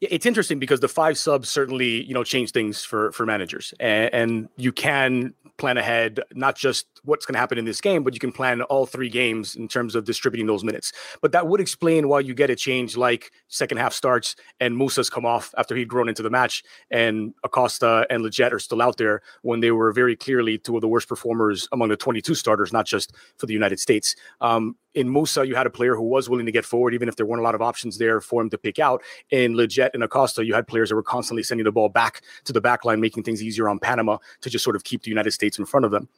It's 0.00 0.24
interesting 0.24 0.58
because 0.58 0.80
the 0.80 0.88
five 0.88 1.18
subs 1.18 1.50
certainly 1.50 2.04
you 2.04 2.14
know 2.14 2.24
change 2.24 2.52
things 2.52 2.84
for 2.84 3.12
for 3.12 3.26
managers, 3.26 3.74
and, 3.78 4.14
and 4.14 4.48
you 4.56 4.72
can 4.72 5.34
plan 5.58 5.76
ahead, 5.76 6.20
not 6.32 6.56
just 6.56 6.86
what's 7.04 7.26
going 7.26 7.34
to 7.34 7.38
happen 7.38 7.58
in 7.58 7.66
this 7.66 7.82
game, 7.82 8.02
but 8.02 8.14
you 8.14 8.18
can 8.18 8.32
plan 8.32 8.62
all 8.62 8.86
three 8.86 9.10
games 9.10 9.54
in 9.54 9.68
terms 9.68 9.94
of 9.94 10.04
distributing 10.04 10.46
those 10.46 10.64
minutes. 10.64 10.90
But 11.20 11.32
that 11.32 11.46
would 11.48 11.60
explain 11.60 12.08
why 12.08 12.20
you 12.20 12.32
get 12.34 12.48
a 12.48 12.56
change 12.56 12.96
like 12.96 13.30
second 13.48 13.76
half 13.76 13.92
starts 13.92 14.36
and 14.58 14.74
Musah's 14.74 15.10
come 15.10 15.26
off 15.26 15.54
after 15.58 15.76
he'd 15.76 15.88
grown 15.88 16.08
into 16.08 16.22
the 16.22 16.30
match, 16.30 16.64
and 16.90 17.34
Acosta 17.44 18.06
and 18.08 18.24
Lletget 18.24 18.52
are 18.52 18.58
still 18.58 18.80
out 18.80 18.96
there 18.96 19.20
when 19.42 19.60
they 19.60 19.70
were 19.70 19.92
very 19.92 20.16
clearly 20.16 20.56
two 20.56 20.76
of 20.76 20.80
the 20.80 20.88
worst 20.88 21.08
performers 21.08 21.68
among 21.72 21.90
the 21.90 21.96
22 21.96 22.34
starters, 22.34 22.72
not 22.72 22.86
just 22.86 23.12
for 23.36 23.44
the 23.44 23.52
United 23.52 23.78
States. 23.78 24.16
Um, 24.40 24.76
in 24.94 25.08
Musah, 25.08 25.46
you 25.46 25.54
had 25.54 25.66
a 25.66 25.70
player 25.70 25.94
who 25.94 26.02
was 26.02 26.28
willing 26.28 26.46
to 26.46 26.52
get 26.52 26.64
forward, 26.64 26.94
even 26.94 27.08
if 27.08 27.16
there 27.16 27.26
weren't 27.26 27.40
a 27.40 27.44
lot 27.44 27.54
of 27.54 27.62
options 27.62 27.98
there 27.98 28.20
for 28.20 28.42
him 28.42 28.50
to 28.50 28.58
pick 28.58 28.78
out. 28.78 29.02
In 29.30 29.54
Lletget 29.54 29.90
and 29.94 30.02
Acosta, 30.02 30.44
you 30.44 30.54
had 30.54 30.66
players 30.66 30.88
that 30.88 30.96
were 30.96 31.02
constantly 31.02 31.42
sending 31.42 31.64
the 31.64 31.72
ball 31.72 31.88
back 31.88 32.22
to 32.44 32.52
the 32.52 32.60
back 32.60 32.84
line, 32.84 33.00
making 33.00 33.22
things 33.22 33.42
easier 33.42 33.68
on 33.68 33.78
Panama 33.78 34.18
to 34.40 34.50
just 34.50 34.64
sort 34.64 34.76
of 34.76 34.84
keep 34.84 35.02
the 35.02 35.10
United 35.10 35.30
States 35.30 35.58
in 35.58 35.64
front 35.64 35.84
of 35.84 35.90
them. 35.90 36.08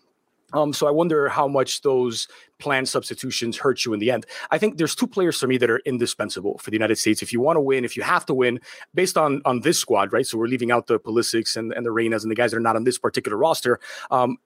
Um, 0.54 0.73
so 0.73 0.87
I 0.87 0.90
wonder 0.90 1.28
how 1.28 1.49
much 1.49 1.80
those 1.80 2.28
planned 2.58 2.88
substitutions 2.88 3.56
hurt 3.56 3.85
you 3.85 3.94
in 3.94 4.00
the 4.00 4.11
end. 4.11 4.26
I 4.50 4.58
think 4.58 4.76
there's 4.76 4.94
two 4.94 5.06
players 5.06 5.38
for 5.38 5.47
me 5.47 5.56
that 5.58 5.70
are 5.70 5.78
indispensable 5.87 6.58
for 6.58 6.70
the 6.70 6.75
United 6.75 6.97
States. 6.97 7.23
If 7.23 7.32
you 7.32 7.40
want 7.40 7.56
to 7.56 7.61
win, 7.61 7.85
if 7.85 7.97
you 7.97 8.02
have 8.02 8.26
to 8.26 8.35
win, 8.35 8.61
based 8.94 9.16
on 9.16 9.40
on 9.44 9.61
this 9.61 9.78
squad, 9.78 10.12
right? 10.12 10.26
So 10.26 10.37
we're 10.37 10.49
leaving 10.49 10.70
out 10.70 10.87
the 10.87 11.00
Pulisics 11.00 11.56
and, 11.56 11.73
and 11.73 11.87
the 11.87 11.90
Reynas 11.90 12.23
and 12.23 12.30
the 12.30 12.35
guys 12.35 12.50
that 12.50 12.58
are 12.58 12.61
not 12.61 12.76
on 12.76 12.85
this 12.85 12.99
particular 12.99 13.37
roster. 13.38 13.80
Um, 14.11 14.37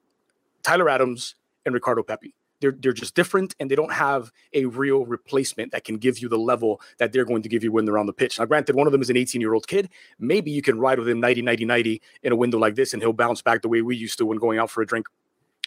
Tyler 0.63 0.89
Adams 0.89 1.35
and 1.65 1.73
Ricardo 1.73 2.03
Pepi. 2.03 2.33
They're, 2.59 2.75
they're 2.77 2.93
just 2.93 3.15
different 3.15 3.55
and 3.59 3.69
they 3.69 3.75
don't 3.75 3.93
have 3.93 4.31
a 4.53 4.65
real 4.65 5.05
replacement 5.05 5.71
that 5.71 5.83
can 5.83 5.97
give 5.97 6.19
you 6.19 6.29
the 6.29 6.39
level 6.39 6.81
that 6.97 7.11
they're 7.11 7.25
going 7.25 7.43
to 7.43 7.49
give 7.49 7.63
you 7.63 7.71
when 7.71 7.85
they're 7.85 7.97
on 7.97 8.05
the 8.05 8.13
pitch. 8.13 8.39
Now, 8.39 8.45
granted, 8.45 8.75
one 8.75 8.87
of 8.87 8.91
them 8.91 9.01
is 9.01 9.09
an 9.09 9.17
18 9.17 9.41
year 9.41 9.53
old 9.53 9.67
kid. 9.67 9.89
Maybe 10.19 10.51
you 10.51 10.61
can 10.61 10.79
ride 10.79 10.99
with 10.99 11.07
him 11.07 11.19
90, 11.19 11.41
90, 11.41 11.65
90 11.65 12.01
in 12.23 12.31
a 12.31 12.35
window 12.35 12.57
like 12.57 12.75
this 12.75 12.93
and 12.93 13.01
he'll 13.01 13.13
bounce 13.13 13.41
back 13.41 13.61
the 13.61 13.69
way 13.69 13.81
we 13.81 13.95
used 13.95 14.17
to 14.19 14.25
when 14.25 14.37
going 14.37 14.59
out 14.59 14.69
for 14.69 14.81
a 14.81 14.85
drink 14.85 15.07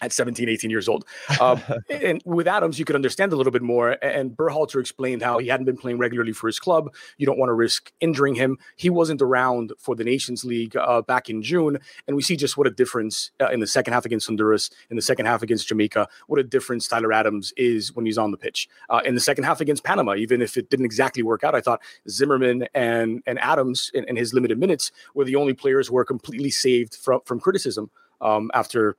at 0.01 0.13
17, 0.13 0.49
18 0.49 0.71
years 0.71 0.89
old. 0.89 1.05
Um, 1.41 1.63
and 1.91 2.23
with 2.25 2.47
Adams, 2.47 2.79
you 2.79 2.85
could 2.85 2.97
understand 2.97 3.33
a 3.33 3.37
little 3.37 3.53
bit 3.53 3.63
more. 3.63 3.97
And 4.03 4.37
Berhalter 4.37 4.81
explained 4.81 5.23
how 5.23 5.39
he 5.39 5.49
hadn't 5.49 5.67
been 5.67 5.77
playing 5.77 5.99
regularly 5.99 6.33
for 6.33 6.47
his 6.47 6.59
club. 6.59 6.95
You 7.19 7.27
don't 7.27 7.39
want 7.39 7.51
to 7.51 7.55
risk 7.55 7.93
injuring 8.01 8.35
him. 8.35 8.59
He 8.77 8.91
wasn't 8.91 9.23
around 9.23 9.73
for 9.79 9.95
the 9.95 10.05
Nations 10.05 10.45
League 10.45 10.77
uh, 10.77 11.03
back 11.03 11.29
in 11.29 11.43
June. 11.43 11.79
And 12.07 12.17
we 12.17 12.23
see 12.23 12.37
just 12.37 12.57
what 12.57 12.67
a 12.67 12.71
difference 12.71 13.31
uh, 13.41 13.49
in 13.49 13.61
the 13.61 13.67
second 13.67 13.95
half 13.95 14.05
against 14.05 14.27
Honduras, 14.27 14.71
in 14.91 14.97
the 14.97 15.03
second 15.03 15.27
half 15.27 15.43
against 15.43 15.69
Jamaica, 15.69 16.09
what 16.27 16.41
a 16.41 16.45
difference 16.45 16.89
Tyler 16.89 17.13
Adams 17.13 17.53
is 17.57 17.95
when 17.95 18.07
he's 18.07 18.19
on 18.19 18.31
the 18.31 18.37
pitch. 18.37 18.69
Uh, 18.89 19.01
in 19.05 19.15
the 19.15 19.21
second 19.21 19.45
half 19.45 19.61
against 19.61 19.85
Panama, 19.85 20.15
even 20.15 20.43
if 20.43 20.57
it 20.57 20.71
didn't 20.71 20.87
exactly 20.87 21.23
work 21.23 21.45
out, 21.45 21.55
I 21.55 21.61
thought 21.61 21.83
Zimmerman 22.09 22.67
and, 22.75 23.23
and 23.27 23.39
Adams 23.39 23.91
in, 23.95 24.05
in 24.05 24.17
his 24.17 24.33
limited 24.33 24.59
minutes 24.59 24.93
were 25.15 25.25
the 25.25 25.37
only 25.37 25.55
players 25.55 25.89
who 25.89 25.95
were 25.95 26.05
completely 26.05 26.51
saved 26.51 26.95
from, 26.95 27.21
from 27.25 27.41
criticism 27.41 27.91
um, 28.21 28.51
after 28.55 28.97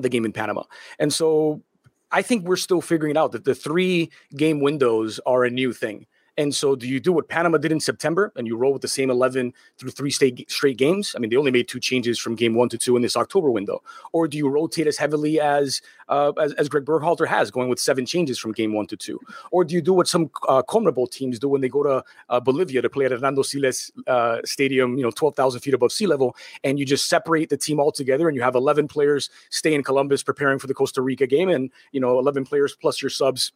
the 0.00 0.08
game 0.08 0.24
in 0.24 0.32
Panama. 0.32 0.62
And 0.98 1.12
so 1.12 1.62
I 2.10 2.22
think 2.22 2.46
we're 2.46 2.56
still 2.56 2.80
figuring 2.80 3.10
it 3.10 3.16
out 3.16 3.32
that 3.32 3.44
the 3.44 3.54
three 3.54 4.10
game 4.36 4.60
windows 4.60 5.20
are 5.26 5.44
a 5.44 5.50
new 5.50 5.72
thing. 5.72 6.06
And 6.38 6.54
so, 6.54 6.74
do 6.74 6.88
you 6.88 6.98
do 6.98 7.12
what 7.12 7.28
Panama 7.28 7.58
did 7.58 7.72
in 7.72 7.80
September 7.80 8.32
and 8.36 8.46
you 8.46 8.56
roll 8.56 8.72
with 8.72 8.80
the 8.80 8.88
same 8.88 9.10
11 9.10 9.52
through 9.78 9.90
three 9.90 10.10
straight, 10.10 10.76
games? 10.78 11.14
I 11.14 11.18
mean, 11.18 11.30
they 11.30 11.36
only 11.36 11.50
made 11.50 11.68
two 11.68 11.80
changes 11.80 12.18
from 12.18 12.34
game 12.36 12.54
one 12.54 12.70
to 12.70 12.78
two 12.78 12.96
in 12.96 13.02
this 13.02 13.16
October 13.16 13.50
window. 13.50 13.82
Or 14.12 14.26
do 14.26 14.38
you 14.38 14.48
rotate 14.48 14.86
as 14.86 14.96
heavily 14.96 15.40
as 15.40 15.82
uh, 16.08 16.32
as, 16.40 16.52
as, 16.54 16.68
Gregg 16.68 16.84
Berhalter 16.84 17.26
has, 17.26 17.50
going 17.50 17.68
with 17.68 17.78
seven 17.78 18.06
changes 18.06 18.38
from 18.38 18.52
game 18.52 18.72
one 18.72 18.86
to 18.86 18.96
two? 18.96 19.20
Or 19.50 19.64
do 19.64 19.74
you 19.74 19.82
do 19.82 19.92
what 19.92 20.08
some 20.08 20.30
uh, 20.48 20.62
CONMEBOL 20.62 21.10
teams 21.10 21.38
do 21.38 21.48
when 21.48 21.60
they 21.60 21.68
go 21.68 21.82
to 21.82 22.04
uh, 22.28 22.40
Bolivia 22.40 22.82
to 22.82 22.88
play 22.88 23.04
at 23.04 23.12
Hernando 23.12 23.42
Siles 23.42 23.90
uh, 24.06 24.38
Stadium, 24.44 24.96
you 24.96 25.02
know, 25.02 25.10
12,000 25.10 25.60
feet 25.60 25.74
above 25.74 25.92
sea 25.92 26.06
level, 26.06 26.36
and 26.64 26.78
you 26.78 26.86
just 26.86 27.08
separate 27.08 27.50
the 27.50 27.56
team 27.56 27.78
altogether 27.80 28.28
and 28.28 28.36
you 28.36 28.42
have 28.42 28.54
11 28.54 28.88
players 28.88 29.30
stay 29.50 29.74
in 29.74 29.82
Columbus 29.82 30.22
preparing 30.22 30.58
for 30.58 30.66
the 30.66 30.74
Costa 30.74 31.02
Rica 31.02 31.26
game 31.26 31.48
and, 31.48 31.70
you 31.92 32.00
know, 32.00 32.18
11 32.18 32.44
players 32.44 32.74
plus 32.74 33.02
your 33.02 33.10
subs 33.10 33.52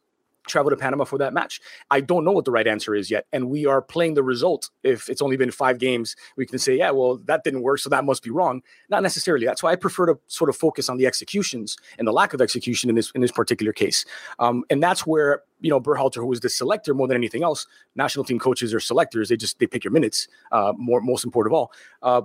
travel 0.47 0.69
to 0.69 0.77
Panama 0.77 1.03
for 1.03 1.17
that 1.17 1.33
match? 1.33 1.61
I 1.91 2.01
don't 2.01 2.23
know 2.23 2.31
what 2.31 2.45
the 2.45 2.51
right 2.51 2.67
answer 2.67 2.95
is 2.95 3.11
yet. 3.11 3.25
And 3.31 3.49
we 3.49 3.65
are 3.65 3.81
playing 3.81 4.13
the 4.15 4.23
result. 4.23 4.69
If 4.83 5.09
it's 5.09 5.21
only 5.21 5.37
been 5.37 5.51
five 5.51 5.79
games, 5.79 6.15
we 6.35 6.45
can 6.45 6.59
say, 6.59 6.77
yeah, 6.77 6.91
well, 6.91 7.17
that 7.25 7.43
didn't 7.43 7.61
work. 7.61 7.79
So 7.79 7.89
that 7.89 8.05
must 8.05 8.23
be 8.23 8.29
wrong. 8.29 8.61
Not 8.89 9.03
necessarily. 9.03 9.45
That's 9.45 9.63
why 9.63 9.71
I 9.71 9.75
prefer 9.75 10.07
to 10.07 10.19
sort 10.27 10.49
of 10.49 10.55
focus 10.55 10.89
on 10.89 10.97
the 10.97 11.05
executions 11.05 11.77
and 11.97 12.07
the 12.07 12.13
lack 12.13 12.33
of 12.33 12.41
execution 12.41 12.89
in 12.89 12.95
this 12.95 13.11
in 13.11 13.21
this 13.21 13.31
particular 13.31 13.73
case. 13.73 14.05
Um, 14.39 14.63
and 14.69 14.81
that's 14.81 15.05
where, 15.05 15.43
you 15.61 15.69
know, 15.69 15.79
Berhalter, 15.79 16.17
who 16.17 16.31
is 16.31 16.39
the 16.39 16.49
selector 16.49 16.93
more 16.93 17.07
than 17.07 17.17
anything 17.17 17.43
else, 17.43 17.67
national 17.95 18.25
team 18.25 18.39
coaches 18.39 18.73
are 18.73 18.79
selectors. 18.79 19.29
They 19.29 19.37
just 19.37 19.59
they 19.59 19.67
pick 19.67 19.83
your 19.83 19.91
minutes, 19.91 20.27
uh, 20.51 20.73
more 20.77 21.01
most 21.01 21.25
important 21.25 21.53
of 21.53 21.57
all. 21.57 21.71
Uh, 22.01 22.21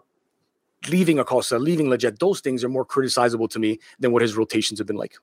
leaving 0.88 1.18
Acosta, 1.18 1.58
leaving 1.58 1.86
Lletget, 1.86 2.18
those 2.18 2.40
things 2.40 2.64
are 2.64 2.68
more 2.68 2.84
criticizable 2.84 3.48
to 3.50 3.58
me 3.58 3.78
than 4.00 4.12
what 4.12 4.22
his 4.22 4.36
rotations 4.36 4.78
have 4.80 4.86
been 4.86 4.96
like. 4.96 5.16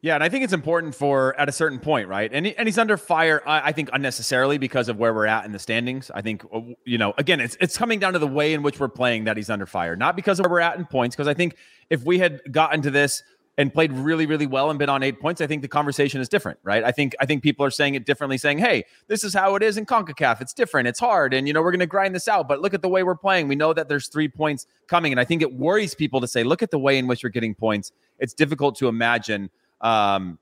Yeah, 0.00 0.14
and 0.14 0.22
I 0.22 0.28
think 0.28 0.44
it's 0.44 0.52
important 0.52 0.94
for 0.94 1.38
at 1.40 1.48
a 1.48 1.52
certain 1.52 1.80
point, 1.80 2.06
right? 2.06 2.30
And 2.32 2.46
he, 2.46 2.56
and 2.56 2.68
he's 2.68 2.78
under 2.78 2.96
fire, 2.96 3.42
I, 3.44 3.70
I, 3.70 3.72
think, 3.72 3.90
unnecessarily 3.92 4.56
because 4.56 4.88
of 4.88 4.96
where 4.96 5.12
we're 5.12 5.26
at 5.26 5.44
in 5.44 5.50
the 5.50 5.58
standings. 5.58 6.08
I 6.14 6.22
think 6.22 6.44
uh, 6.52 6.60
you 6.84 6.98
know, 6.98 7.14
again, 7.18 7.40
it's 7.40 7.56
it's 7.60 7.76
coming 7.76 7.98
down 7.98 8.12
to 8.12 8.20
the 8.20 8.28
way 8.28 8.54
in 8.54 8.62
which 8.62 8.78
we're 8.78 8.88
playing 8.88 9.24
that 9.24 9.36
he's 9.36 9.50
under 9.50 9.66
fire, 9.66 9.96
not 9.96 10.14
because 10.14 10.38
of 10.38 10.44
where 10.44 10.52
we're 10.52 10.60
at 10.60 10.78
in 10.78 10.84
points. 10.86 11.16
Because 11.16 11.26
I 11.26 11.34
think 11.34 11.56
if 11.90 12.04
we 12.04 12.20
had 12.20 12.40
gotten 12.52 12.80
to 12.82 12.92
this 12.92 13.24
and 13.56 13.74
played 13.74 13.92
really, 13.92 14.24
really 14.24 14.46
well 14.46 14.70
and 14.70 14.78
been 14.78 14.88
on 14.88 15.02
eight 15.02 15.18
points, 15.18 15.40
I 15.40 15.48
think 15.48 15.62
the 15.62 15.68
conversation 15.68 16.20
is 16.20 16.28
different, 16.28 16.60
right? 16.62 16.84
I 16.84 16.92
think 16.92 17.16
I 17.18 17.26
think 17.26 17.42
people 17.42 17.66
are 17.66 17.70
saying 17.70 17.96
it 17.96 18.06
differently, 18.06 18.38
saying, 18.38 18.58
"Hey, 18.58 18.84
this 19.08 19.24
is 19.24 19.34
how 19.34 19.56
it 19.56 19.64
is 19.64 19.76
in 19.76 19.84
Concacaf. 19.84 20.40
It's 20.40 20.52
different. 20.52 20.86
It's 20.86 21.00
hard, 21.00 21.34
and 21.34 21.48
you 21.48 21.52
know 21.52 21.60
we're 21.60 21.72
going 21.72 21.80
to 21.80 21.86
grind 21.86 22.14
this 22.14 22.28
out. 22.28 22.46
But 22.46 22.60
look 22.60 22.72
at 22.72 22.82
the 22.82 22.88
way 22.88 23.02
we're 23.02 23.16
playing. 23.16 23.48
We 23.48 23.56
know 23.56 23.72
that 23.72 23.88
there's 23.88 24.06
three 24.06 24.28
points 24.28 24.64
coming, 24.86 25.12
and 25.12 25.18
I 25.18 25.24
think 25.24 25.42
it 25.42 25.52
worries 25.52 25.96
people 25.96 26.20
to 26.20 26.28
say, 26.28 26.44
look 26.44 26.62
at 26.62 26.70
the 26.70 26.78
way 26.78 26.98
in 26.98 27.08
which 27.08 27.24
we're 27.24 27.30
getting 27.30 27.56
points. 27.56 27.90
It's 28.20 28.32
difficult 28.32 28.76
to 28.76 28.86
imagine." 28.86 29.50
Um, 29.80 30.38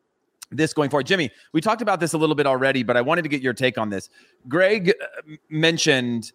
this 0.51 0.73
going 0.73 0.91
forward. 0.91 1.07
Jimmy, 1.07 1.31
we 1.53 1.61
talked 1.61 1.83
about 1.83 1.99
this 1.99 2.13
a 2.13 2.19
little 2.19 2.37
bit 2.37 2.47
already, 2.47 2.85
but 2.85 2.97
I 2.97 3.01
wanted 3.01 3.23
to 3.23 3.29
get 3.29 3.43
your 3.43 3.53
take 3.53 3.79
on 3.79 3.91
this. 3.91 4.09
Gregg 4.49 4.91
uh, 4.91 5.33
mentioned 5.49 6.33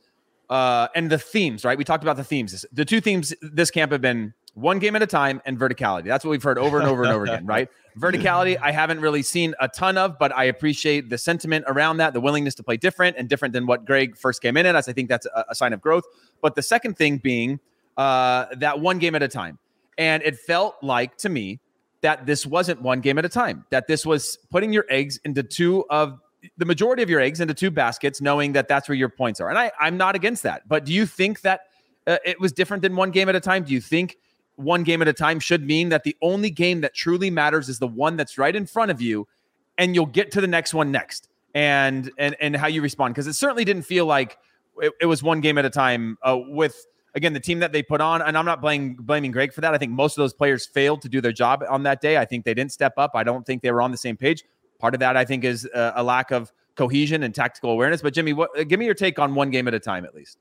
uh, 0.50 0.90
and 0.96 1.10
the 1.10 1.18
themes, 1.18 1.64
right? 1.64 1.78
We 1.78 1.86
talked 1.86 2.04
about 2.04 2.18
the 2.18 2.24
themes. 2.24 2.66
The 2.74 2.84
two 2.84 3.00
themes 3.00 3.34
this 3.42 3.72
camp 3.72 3.94
have 3.94 4.02
been 4.02 4.34
one 4.54 4.80
game 4.80 4.98
at 4.98 5.02
a 5.02 5.08
time 5.08 5.42
and 5.46 5.58
verticality. 5.58 6.04
That's 6.04 6.26
what 6.26 6.32
we've 6.32 6.44
heard 6.44 6.58
over 6.58 6.78
and 6.78 6.90
over 6.90 7.04
and 7.04 7.12
over 7.14 7.24
again, 7.24 7.46
right? 7.46 7.70
Verticality, 7.98 8.58
I 8.62 8.72
haven't 8.72 9.00
really 9.00 9.22
seen 9.22 9.54
a 9.62 9.70
ton 9.70 9.98
of, 9.98 10.20
but 10.20 10.36
I 10.36 10.46
appreciate 10.46 11.10
the 11.10 11.18
sentiment 11.18 11.66
around 11.68 11.98
that, 11.98 12.14
the 12.14 12.20
willingness 12.20 12.56
to 12.56 12.64
play 12.64 12.76
different 12.76 13.16
and 13.18 13.30
different 13.30 13.54
than 13.54 13.66
what 13.66 13.86
Gregg 13.86 14.18
first 14.18 14.42
came 14.42 14.58
in 14.58 14.66
as. 14.66 14.90
I 14.90 14.94
think 14.94 15.08
that's 15.08 15.26
a, 15.26 15.46
a 15.50 15.56
sign 15.56 15.72
of 15.72 15.80
growth. 15.80 16.04
But 16.42 16.56
the 16.56 16.62
second 16.62 16.98
thing 16.98 17.18
being 17.18 17.62
uh, 17.98 18.48
that 18.58 18.80
one 18.80 19.00
game 19.00 19.16
at 19.16 19.24
a 19.24 19.28
time. 19.28 19.58
And 19.98 20.24
it 20.24 20.38
felt 20.38 20.76
like 20.82 21.18
to 21.18 21.30
me 21.30 21.60
that 22.02 22.26
this 22.26 22.46
wasn't 22.46 22.82
one 22.82 23.00
game 23.00 23.18
at 23.18 23.26
a 23.26 23.30
time, 23.30 23.66
that 23.70 23.88
this 23.88 24.06
was 24.06 24.38
putting 24.50 24.74
your 24.74 24.86
eggs 24.90 25.20
into 25.24 25.44
two 25.44 25.86
of 25.90 26.20
the 26.58 26.66
majority 26.66 27.04
of 27.04 27.10
your 27.10 27.20
eggs 27.20 27.40
into 27.40 27.54
two 27.54 27.72
baskets, 27.72 28.22
knowing 28.22 28.54
that 28.54 28.68
that's 28.68 28.90
where 28.90 28.96
your 28.96 29.10
points 29.10 29.40
are. 29.40 29.50
And 29.50 29.58
I, 29.58 29.72
I'm 29.80 29.98
not 29.98 30.16
against 30.16 30.44
that. 30.44 30.68
But 30.68 30.86
do 30.86 30.94
you 30.94 31.06
think 31.06 31.42
that 31.42 31.62
uh, 32.08 32.18
it 32.26 32.40
was 32.40 32.52
different 32.52 32.82
than 32.82 32.96
one 32.96 33.12
game 33.12 33.30
at 33.30 33.36
a 33.36 33.40
time? 33.40 33.64
Do 33.64 33.74
you 33.74 33.82
think 33.82 34.18
one 34.56 34.84
game 34.84 35.02
at 35.02 35.08
a 35.08 35.14
time 35.14 35.40
should 35.40 35.66
mean 35.66 35.90
that 35.90 36.04
the 36.04 36.16
only 36.22 36.50
game 36.50 36.82
that 36.82 36.94
truly 36.94 37.30
matters 37.30 37.70
is 37.70 37.80
the 37.80 37.88
one 37.88 38.18
that's 38.18 38.38
right 38.38 38.56
in 38.56 38.66
front 38.66 38.92
of 38.92 39.02
you, 39.02 39.28
and 39.78 39.96
you'll 39.96 40.06
get 40.06 40.32
to 40.32 40.42
the 40.42 40.48
next 40.48 40.74
one 40.74 40.92
next? 40.92 41.28
And 41.54 42.10
and 42.18 42.36
and 42.40 42.56
how 42.56 42.68
you 42.68 42.82
respond 42.82 43.14
because 43.14 43.28
it 43.28 43.34
certainly 43.34 43.66
didn't 43.66 43.84
feel 43.84 44.06
like 44.06 44.38
it, 44.78 44.94
it 45.02 45.06
was 45.06 45.22
one 45.22 45.42
game 45.42 45.58
at 45.58 45.66
a 45.66 45.70
time 45.70 46.18
uh, 46.24 46.40
with 46.48 46.86
again, 47.16 47.34
the 47.34 47.40
team 47.40 47.60
that 47.60 47.72
they 47.72 47.84
put 47.84 48.02
on, 48.02 48.22
and 48.22 48.38
I'm 48.38 48.46
not 48.46 48.62
blaming 48.62 48.96
blaming 48.96 49.32
Gregg 49.32 49.54
for 49.54 49.62
that. 49.62 49.74
I 49.74 49.78
think 49.78 49.92
most 49.92 50.18
of 50.18 50.22
those 50.22 50.34
players 50.34 50.66
failed 50.66 51.02
to 51.02 51.10
do 51.10 51.22
their 51.22 51.32
job 51.32 51.64
on 51.70 51.84
that 51.84 52.02
day. 52.02 52.18
I 52.18 52.26
think 52.26 52.46
they 52.46 52.54
didn't 52.54 52.72
step 52.72 52.94
up. 52.98 53.12
I 53.16 53.24
don't 53.24 53.46
think 53.46 53.62
they 53.62 53.72
were 53.72 53.82
on 53.82 53.92
the 53.92 53.98
same 53.98 54.18
page. 54.18 54.44
Part 54.80 54.94
of 54.94 55.00
that, 55.02 55.16
I 55.16 55.26
think, 55.26 55.44
is 55.44 55.66
a, 55.74 55.94
a 55.98 56.04
lack 56.04 56.32
of 56.32 56.52
cohesion 56.76 57.24
and 57.24 57.36
tactical 57.36 57.72
awareness. 57.72 58.02
But 58.02 58.14
Jimmy, 58.14 58.34
what, 58.34 58.58
uh, 58.58 58.64
give 58.64 58.80
me 58.80 58.86
your 58.86 58.96
take 58.96 59.20
on 59.20 59.36
one 59.36 59.52
game 59.52 59.68
at 59.68 59.74
a 59.74 59.80
time, 59.80 60.06
at 60.06 60.16
least. 60.16 60.38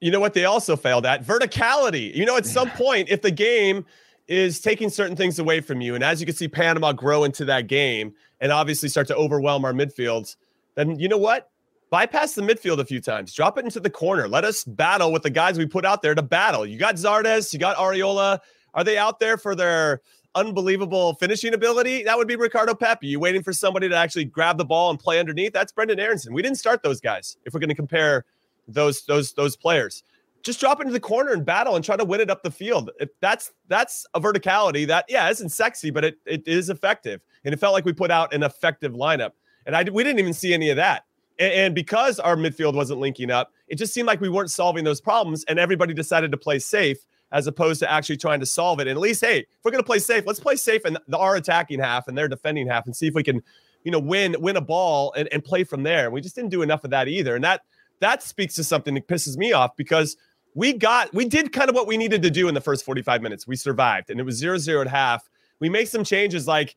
You 0.00 0.10
know 0.10 0.20
what 0.20 0.34
they 0.34 0.44
also 0.44 0.76
failed 0.76 1.06
at 1.06 1.24
verticality. 1.24 2.14
You 2.14 2.24
know, 2.24 2.36
at 2.36 2.46
some 2.46 2.70
point, 2.70 3.08
if 3.08 3.22
the 3.22 3.30
game 3.30 3.84
is 4.28 4.60
taking 4.60 4.90
certain 4.90 5.16
things 5.16 5.38
away 5.38 5.60
from 5.60 5.80
you, 5.80 5.94
and 5.94 6.04
as 6.04 6.20
you 6.20 6.26
can 6.26 6.36
see, 6.36 6.46
Panama 6.46 6.92
grow 6.92 7.24
into 7.24 7.44
that 7.46 7.66
game 7.66 8.14
and 8.40 8.52
obviously 8.52 8.88
start 8.88 9.08
to 9.08 9.16
overwhelm 9.16 9.64
our 9.64 9.72
midfields, 9.72 10.36
then 10.74 10.98
you 10.98 11.08
know 11.08 11.18
what? 11.18 11.50
Bypass 11.90 12.34
the 12.34 12.42
midfield 12.42 12.78
a 12.78 12.84
few 12.84 13.00
times, 13.00 13.32
drop 13.32 13.56
it 13.56 13.64
into 13.64 13.80
the 13.80 13.90
corner. 13.90 14.28
Let 14.28 14.44
us 14.44 14.64
battle 14.64 15.10
with 15.10 15.22
the 15.22 15.30
guys 15.30 15.56
we 15.56 15.66
put 15.66 15.86
out 15.86 16.02
there 16.02 16.14
to 16.14 16.22
battle. 16.22 16.66
You 16.66 16.78
got 16.78 16.96
Zardes, 16.96 17.52
you 17.52 17.58
got 17.58 17.76
Arriola. 17.76 18.40
Are 18.74 18.84
they 18.84 18.98
out 18.98 19.20
there 19.20 19.38
for 19.38 19.54
their 19.54 20.02
unbelievable 20.34 21.14
finishing 21.14 21.54
ability? 21.54 22.04
That 22.04 22.18
would 22.18 22.28
be 22.28 22.36
Ricardo 22.36 22.74
Pepi. 22.74 23.06
You 23.06 23.20
waiting 23.20 23.42
for 23.42 23.52
somebody 23.52 23.88
to 23.88 23.96
actually 23.96 24.26
grab 24.26 24.58
the 24.58 24.64
ball 24.64 24.90
and 24.90 24.98
play 24.98 25.18
underneath? 25.18 25.54
That's 25.54 25.72
Brenden 25.72 25.98
Aaronson. 25.98 26.34
We 26.34 26.42
didn't 26.42 26.58
start 26.58 26.82
those 26.82 27.00
guys. 27.00 27.38
If 27.46 27.54
we're 27.54 27.60
going 27.60 27.70
to 27.70 27.74
compare 27.74 28.26
those 28.66 29.04
those 29.06 29.32
those 29.32 29.56
players, 29.56 30.02
just 30.42 30.60
drop 30.60 30.80
into 30.80 30.92
the 30.92 31.00
corner 31.00 31.32
and 31.32 31.44
battle 31.44 31.74
and 31.74 31.84
try 31.84 31.96
to 31.96 32.04
win 32.04 32.20
it 32.20 32.30
up 32.30 32.42
the 32.42 32.50
field. 32.50 32.90
If 33.00 33.08
that's 33.20 33.52
that's 33.68 34.06
a 34.12 34.20
verticality 34.20 34.86
that 34.88 35.06
yeah 35.08 35.30
isn't 35.30 35.48
sexy, 35.48 35.90
but 35.90 36.04
it 36.04 36.18
it 36.26 36.46
is 36.46 36.68
effective. 36.68 37.22
And 37.44 37.54
it 37.54 37.56
felt 37.56 37.72
like 37.72 37.86
we 37.86 37.94
put 37.94 38.10
out 38.10 38.34
an 38.34 38.42
effective 38.42 38.92
lineup. 38.92 39.30
And 39.64 39.74
I 39.74 39.84
we 39.84 40.04
didn't 40.04 40.18
even 40.18 40.34
see 40.34 40.52
any 40.52 40.68
of 40.68 40.76
that. 40.76 41.04
And, 41.38 41.52
and 41.52 41.74
because 41.74 42.18
our 42.18 42.36
midfield 42.36 42.74
wasn't 42.74 43.00
linking 43.00 43.30
up, 43.30 43.52
it 43.68 43.76
just 43.76 43.92
seemed 43.92 44.06
like 44.06 44.20
we 44.20 44.28
weren't 44.28 44.50
solving 44.50 44.84
those 44.84 45.00
problems, 45.00 45.44
and 45.44 45.58
everybody 45.58 45.94
decided 45.94 46.30
to 46.32 46.36
play 46.36 46.58
safe 46.58 47.04
as 47.30 47.46
opposed 47.46 47.80
to 47.80 47.90
actually 47.90 48.16
trying 48.16 48.40
to 48.40 48.46
solve 48.46 48.80
it. 48.80 48.88
And 48.88 48.96
at 48.96 49.00
least, 49.00 49.20
hey, 49.20 49.40
if 49.40 49.46
we're 49.62 49.70
going 49.70 49.82
to 49.82 49.86
play 49.86 49.98
safe, 49.98 50.24
let's 50.26 50.40
play 50.40 50.56
safe 50.56 50.86
in 50.86 50.96
the, 51.08 51.18
our 51.18 51.36
attacking 51.36 51.78
half 51.78 52.08
and 52.08 52.16
their 52.16 52.28
defending 52.28 52.66
half, 52.66 52.86
and 52.86 52.96
see 52.96 53.06
if 53.06 53.14
we 53.14 53.22
can, 53.22 53.42
you 53.84 53.90
know, 53.90 53.98
win 53.98 54.36
win 54.40 54.56
a 54.56 54.60
ball 54.60 55.12
and, 55.14 55.28
and 55.32 55.44
play 55.44 55.64
from 55.64 55.82
there. 55.82 56.06
And 56.06 56.12
we 56.12 56.20
just 56.20 56.34
didn't 56.34 56.50
do 56.50 56.62
enough 56.62 56.84
of 56.84 56.90
that 56.90 57.08
either. 57.08 57.34
And 57.34 57.44
that 57.44 57.62
that 58.00 58.22
speaks 58.22 58.54
to 58.56 58.64
something 58.64 58.94
that 58.94 59.08
pisses 59.08 59.36
me 59.36 59.52
off 59.52 59.76
because 59.76 60.16
we 60.54 60.72
got 60.72 61.12
we 61.12 61.24
did 61.24 61.52
kind 61.52 61.68
of 61.68 61.74
what 61.74 61.86
we 61.86 61.96
needed 61.96 62.22
to 62.22 62.30
do 62.30 62.48
in 62.48 62.54
the 62.54 62.60
first 62.60 62.84
45 62.84 63.22
minutes. 63.22 63.46
We 63.46 63.56
survived, 63.56 64.10
and 64.10 64.18
it 64.18 64.24
was 64.24 64.36
zero 64.36 64.58
zero 64.58 64.80
at 64.80 64.88
half. 64.88 65.28
We 65.60 65.68
make 65.68 65.88
some 65.88 66.04
changes 66.04 66.46
like 66.46 66.76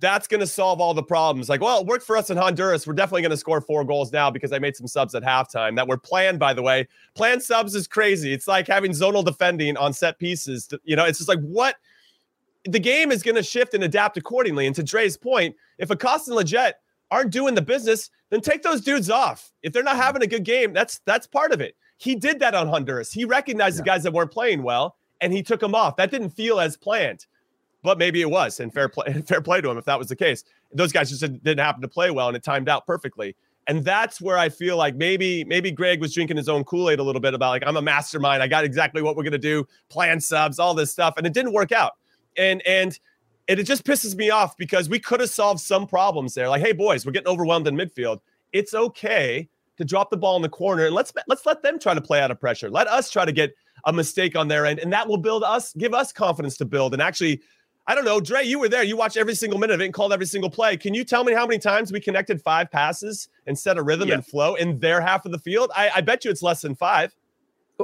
that's 0.00 0.28
going 0.28 0.40
to 0.40 0.46
solve 0.46 0.80
all 0.80 0.94
the 0.94 1.02
problems. 1.02 1.48
Like, 1.48 1.60
well, 1.60 1.80
it 1.80 1.86
worked 1.86 2.04
for 2.04 2.16
us 2.16 2.30
in 2.30 2.36
Honduras. 2.36 2.86
We're 2.86 2.94
definitely 2.94 3.22
going 3.22 3.30
to 3.30 3.36
score 3.36 3.60
four 3.60 3.84
goals 3.84 4.12
now 4.12 4.30
because 4.30 4.52
I 4.52 4.58
made 4.58 4.76
some 4.76 4.86
subs 4.86 5.14
at 5.14 5.22
halftime 5.22 5.74
that 5.76 5.88
were 5.88 5.96
planned, 5.96 6.38
by 6.38 6.54
the 6.54 6.62
way. 6.62 6.86
Planned 7.14 7.42
subs 7.42 7.74
is 7.74 7.88
crazy. 7.88 8.32
It's 8.32 8.46
like 8.46 8.66
having 8.66 8.92
zonal 8.92 9.24
defending 9.24 9.76
on 9.76 9.92
set 9.92 10.18
pieces. 10.18 10.66
To, 10.68 10.80
you 10.84 10.94
know, 10.94 11.04
it's 11.04 11.18
just 11.18 11.28
like 11.28 11.40
what 11.40 11.76
the 12.64 12.78
game 12.78 13.10
is 13.10 13.22
going 13.22 13.34
to 13.34 13.42
shift 13.42 13.74
and 13.74 13.82
adapt 13.82 14.16
accordingly. 14.16 14.66
And 14.66 14.76
to 14.76 14.82
Dre's 14.82 15.16
point, 15.16 15.56
if 15.78 15.90
Acosta 15.90 16.32
and 16.32 16.46
Lletget 16.46 16.74
aren't 17.10 17.32
doing 17.32 17.54
the 17.54 17.62
business, 17.62 18.10
then 18.30 18.40
take 18.40 18.62
those 18.62 18.82
dudes 18.82 19.10
off. 19.10 19.52
If 19.62 19.72
they're 19.72 19.82
not 19.82 19.94
mm-hmm. 19.94 20.02
having 20.02 20.22
a 20.22 20.26
good 20.26 20.44
game, 20.44 20.72
that's 20.72 21.00
that's 21.06 21.26
part 21.26 21.52
of 21.52 21.60
it. 21.60 21.76
He 21.96 22.14
did 22.14 22.38
that 22.38 22.54
on 22.54 22.68
Honduras. 22.68 23.12
He 23.12 23.24
recognized 23.24 23.76
yeah. 23.76 23.82
the 23.82 23.86
guys 23.86 24.02
that 24.04 24.12
weren't 24.12 24.30
playing 24.30 24.62
well 24.62 24.96
and 25.20 25.32
he 25.32 25.42
took 25.42 25.58
them 25.58 25.74
off. 25.74 25.96
That 25.96 26.12
didn't 26.12 26.30
feel 26.30 26.60
as 26.60 26.76
planned 26.76 27.26
but 27.82 27.98
maybe 27.98 28.20
it 28.20 28.30
was, 28.30 28.60
and 28.60 28.72
fair 28.72 28.88
play, 28.88 29.12
fair 29.26 29.40
play 29.40 29.60
to 29.60 29.70
him 29.70 29.78
if 29.78 29.84
that 29.84 29.98
was 29.98 30.08
the 30.08 30.16
case. 30.16 30.44
Those 30.72 30.92
guys 30.92 31.10
just 31.10 31.20
didn't 31.20 31.58
happen 31.58 31.82
to 31.82 31.88
play 31.88 32.10
well, 32.10 32.28
and 32.28 32.36
it 32.36 32.42
timed 32.42 32.68
out 32.68 32.86
perfectly. 32.86 33.36
And 33.66 33.84
that's 33.84 34.18
where 34.18 34.38
I 34.38 34.48
feel 34.48 34.78
like 34.78 34.96
maybe 34.96 35.44
maybe 35.44 35.70
Gregg 35.70 36.00
was 36.00 36.14
drinking 36.14 36.38
his 36.38 36.48
own 36.48 36.64
Kool 36.64 36.88
Aid 36.88 37.00
a 37.00 37.02
little 37.02 37.20
bit 37.20 37.34
about 37.34 37.50
like 37.50 37.62
I'm 37.66 37.76
a 37.76 37.82
mastermind. 37.82 38.42
I 38.42 38.48
got 38.48 38.64
exactly 38.64 39.02
what 39.02 39.14
we're 39.14 39.24
gonna 39.24 39.38
do, 39.38 39.66
plan 39.90 40.20
subs, 40.20 40.58
all 40.58 40.72
this 40.74 40.90
stuff, 40.90 41.14
and 41.18 41.26
it 41.26 41.34
didn't 41.34 41.52
work 41.52 41.70
out. 41.70 41.92
And 42.36 42.66
and 42.66 42.98
and 43.46 43.60
it 43.60 43.64
just 43.64 43.84
pisses 43.84 44.14
me 44.16 44.30
off 44.30 44.56
because 44.56 44.88
we 44.88 44.98
could 44.98 45.20
have 45.20 45.30
solved 45.30 45.60
some 45.60 45.86
problems 45.86 46.34
there. 46.34 46.48
Like, 46.48 46.62
hey 46.62 46.72
boys, 46.72 47.04
we're 47.04 47.12
getting 47.12 47.28
overwhelmed 47.28 47.66
in 47.68 47.76
midfield. 47.76 48.20
It's 48.52 48.72
okay 48.72 49.48
to 49.76 49.84
drop 49.84 50.10
the 50.10 50.16
ball 50.16 50.36
in 50.36 50.42
the 50.42 50.48
corner 50.48 50.86
and 50.86 50.94
let's 50.94 51.12
let's 51.26 51.44
let 51.44 51.62
them 51.62 51.78
try 51.78 51.92
to 51.92 52.00
play 52.00 52.20
out 52.20 52.30
of 52.30 52.40
pressure. 52.40 52.70
Let 52.70 52.88
us 52.88 53.10
try 53.10 53.26
to 53.26 53.32
get 53.32 53.54
a 53.84 53.92
mistake 53.92 54.34
on 54.34 54.48
their 54.48 54.64
end, 54.64 54.78
and 54.78 54.92
that 54.92 55.06
will 55.06 55.18
build 55.18 55.44
us, 55.44 55.74
give 55.74 55.92
us 55.92 56.10
confidence 56.10 56.56
to 56.56 56.64
build 56.64 56.94
and 56.94 57.02
actually 57.02 57.42
I 57.88 57.94
don't 57.94 58.04
know, 58.04 58.20
Dre, 58.20 58.44
you 58.44 58.58
were 58.58 58.68
there. 58.68 58.84
You 58.84 58.98
watched 58.98 59.16
every 59.16 59.34
single 59.34 59.58
minute 59.58 59.72
of 59.72 59.80
it 59.80 59.86
and 59.86 59.94
called 59.94 60.12
every 60.12 60.26
single 60.26 60.50
play. 60.50 60.76
Can 60.76 60.92
you 60.92 61.04
tell 61.04 61.24
me 61.24 61.32
how 61.32 61.46
many 61.46 61.58
times 61.58 61.90
we 61.90 62.00
connected 62.00 62.40
five 62.42 62.70
passes 62.70 63.30
and 63.46 63.58
set 63.58 63.78
a 63.78 63.82
rhythm 63.82 64.10
yeah. 64.10 64.16
and 64.16 64.26
flow 64.26 64.56
in 64.56 64.78
their 64.78 65.00
half 65.00 65.24
of 65.24 65.32
the 65.32 65.38
field? 65.38 65.70
I, 65.74 65.90
I 65.96 66.00
bet 66.02 66.22
you 66.22 66.30
it's 66.30 66.42
less 66.42 66.60
than 66.60 66.74
five. 66.74 67.16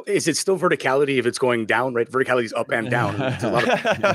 Is 0.07 0.27
it 0.27 0.37
still 0.37 0.59
verticality 0.59 1.19
if 1.19 1.25
it's 1.25 1.39
going 1.39 1.67
down, 1.67 1.95
right? 1.95 2.11
Verticality 2.11 2.45
is 2.45 2.53
up 2.53 2.71
and 2.71 2.91
down. 2.91 3.17
There's 3.17 3.45
a 3.45 3.51
lot 3.51 3.69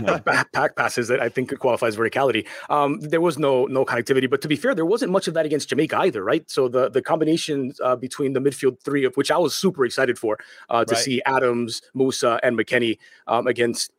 of 0.10 0.26
back 0.52 0.76
passes 0.76 1.08
that 1.08 1.22
I 1.22 1.30
think 1.30 1.50
could 1.50 1.60
qualify 1.60 1.88
as 1.88 1.96
verticality. 1.96 2.46
Um, 2.70 3.00
there 3.00 3.22
was 3.22 3.40
no 3.40 3.66
no 3.66 3.86
connectivity, 3.86 4.30
but 4.30 4.42
to 4.42 4.50
be 4.50 4.58
fair, 4.58 4.76
there 4.76 4.86
wasn't 4.86 5.14
much 5.14 5.30
of 5.30 5.36
that 5.36 5.46
against 5.46 5.70
Jamaica 5.70 5.98
either, 6.00 6.22
right? 6.22 6.44
So 6.52 6.68
the 6.68 6.90
the 6.90 7.02
combination 7.02 7.74
uh, 7.82 7.96
between 7.96 8.34
the 8.34 8.42
midfield 8.42 8.82
three, 8.82 9.06
of 9.06 9.16
which 9.16 9.32
I 9.32 9.38
was 9.38 9.56
super 9.56 9.86
excited 9.86 10.20
for, 10.20 10.38
uh, 10.70 10.84
to 10.84 10.96
right. 10.96 11.02
see 11.02 11.22
Adams, 11.26 11.82
Musah, 11.96 12.42
and 12.44 12.60
McKennie 12.60 12.98
um, 13.28 13.48
against 13.48 13.94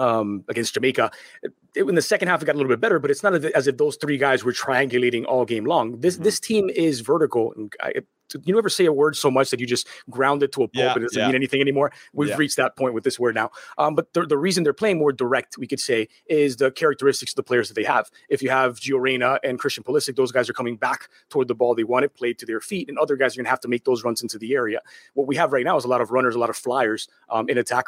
um, 0.00 0.44
against 0.48 0.74
Jamaica. 0.74 1.10
It, 1.42 1.52
in 1.76 1.94
the 1.94 2.02
second 2.02 2.28
half, 2.28 2.42
it 2.42 2.46
got 2.46 2.54
a 2.54 2.58
little 2.58 2.72
bit 2.72 2.80
better, 2.80 2.98
but 2.98 3.10
it's 3.10 3.22
not 3.22 3.34
as 3.34 3.66
if 3.68 3.76
those 3.76 3.96
three 3.96 4.18
guys 4.18 4.42
were 4.42 4.52
triangulating 4.52 5.24
all 5.26 5.44
game 5.44 5.64
long. 5.64 6.00
This 6.00 6.14
mm-hmm. 6.14 6.24
this 6.24 6.40
team 6.40 6.70
is 6.70 7.00
vertical, 7.00 7.52
and 7.56 7.72
I, 7.80 7.92
you 8.44 8.54
never 8.54 8.68
say 8.68 8.86
a 8.86 8.92
word 8.92 9.16
so 9.16 9.30
much 9.30 9.50
that 9.50 9.60
you 9.60 9.66
just 9.66 9.88
ground 10.08 10.42
it 10.42 10.52
to 10.52 10.62
a 10.62 10.68
pulp 10.68 10.70
yeah, 10.74 10.92
and 10.92 11.02
it 11.02 11.06
doesn't 11.06 11.20
yeah. 11.20 11.26
mean 11.26 11.34
anything 11.34 11.60
anymore. 11.60 11.92
We've 12.12 12.28
yeah. 12.28 12.36
reached 12.36 12.56
that 12.56 12.76
point 12.76 12.94
with 12.94 13.04
this 13.04 13.18
word 13.18 13.34
now. 13.34 13.50
Um, 13.76 13.94
but 13.94 14.12
the, 14.12 14.24
the 14.24 14.38
reason 14.38 14.62
they're 14.62 14.72
playing 14.72 14.98
more 14.98 15.12
direct, 15.12 15.58
we 15.58 15.66
could 15.66 15.80
say, 15.80 16.08
is 16.26 16.56
the 16.56 16.70
characteristics 16.70 17.32
of 17.32 17.36
the 17.36 17.42
players 17.42 17.68
that 17.68 17.74
they 17.74 17.84
have. 17.84 18.08
If 18.28 18.42
you 18.42 18.50
have 18.50 18.78
Gio 18.78 19.00
Reyna 19.00 19.40
and 19.42 19.58
Christian 19.58 19.82
Pulisic, 19.82 20.16
those 20.16 20.32
guys 20.32 20.48
are 20.48 20.52
coming 20.52 20.76
back 20.76 21.08
toward 21.28 21.48
the 21.48 21.54
ball. 21.54 21.74
They 21.74 21.84
want 21.84 22.04
it 22.04 22.14
played 22.14 22.38
to 22.38 22.46
their 22.46 22.60
feet, 22.60 22.88
and 22.88 22.98
other 22.98 23.16
guys 23.16 23.34
are 23.34 23.38
going 23.38 23.46
to 23.46 23.50
have 23.50 23.60
to 23.60 23.68
make 23.68 23.84
those 23.84 24.04
runs 24.04 24.22
into 24.22 24.38
the 24.38 24.54
area. 24.54 24.80
What 25.14 25.26
we 25.26 25.36
have 25.36 25.52
right 25.52 25.64
now 25.64 25.76
is 25.76 25.84
a 25.84 25.88
lot 25.88 26.00
of 26.00 26.10
runners, 26.10 26.34
a 26.34 26.38
lot 26.38 26.50
of 26.50 26.56
flyers 26.56 27.08
um, 27.28 27.48
in 27.48 27.58
attack. 27.58 27.86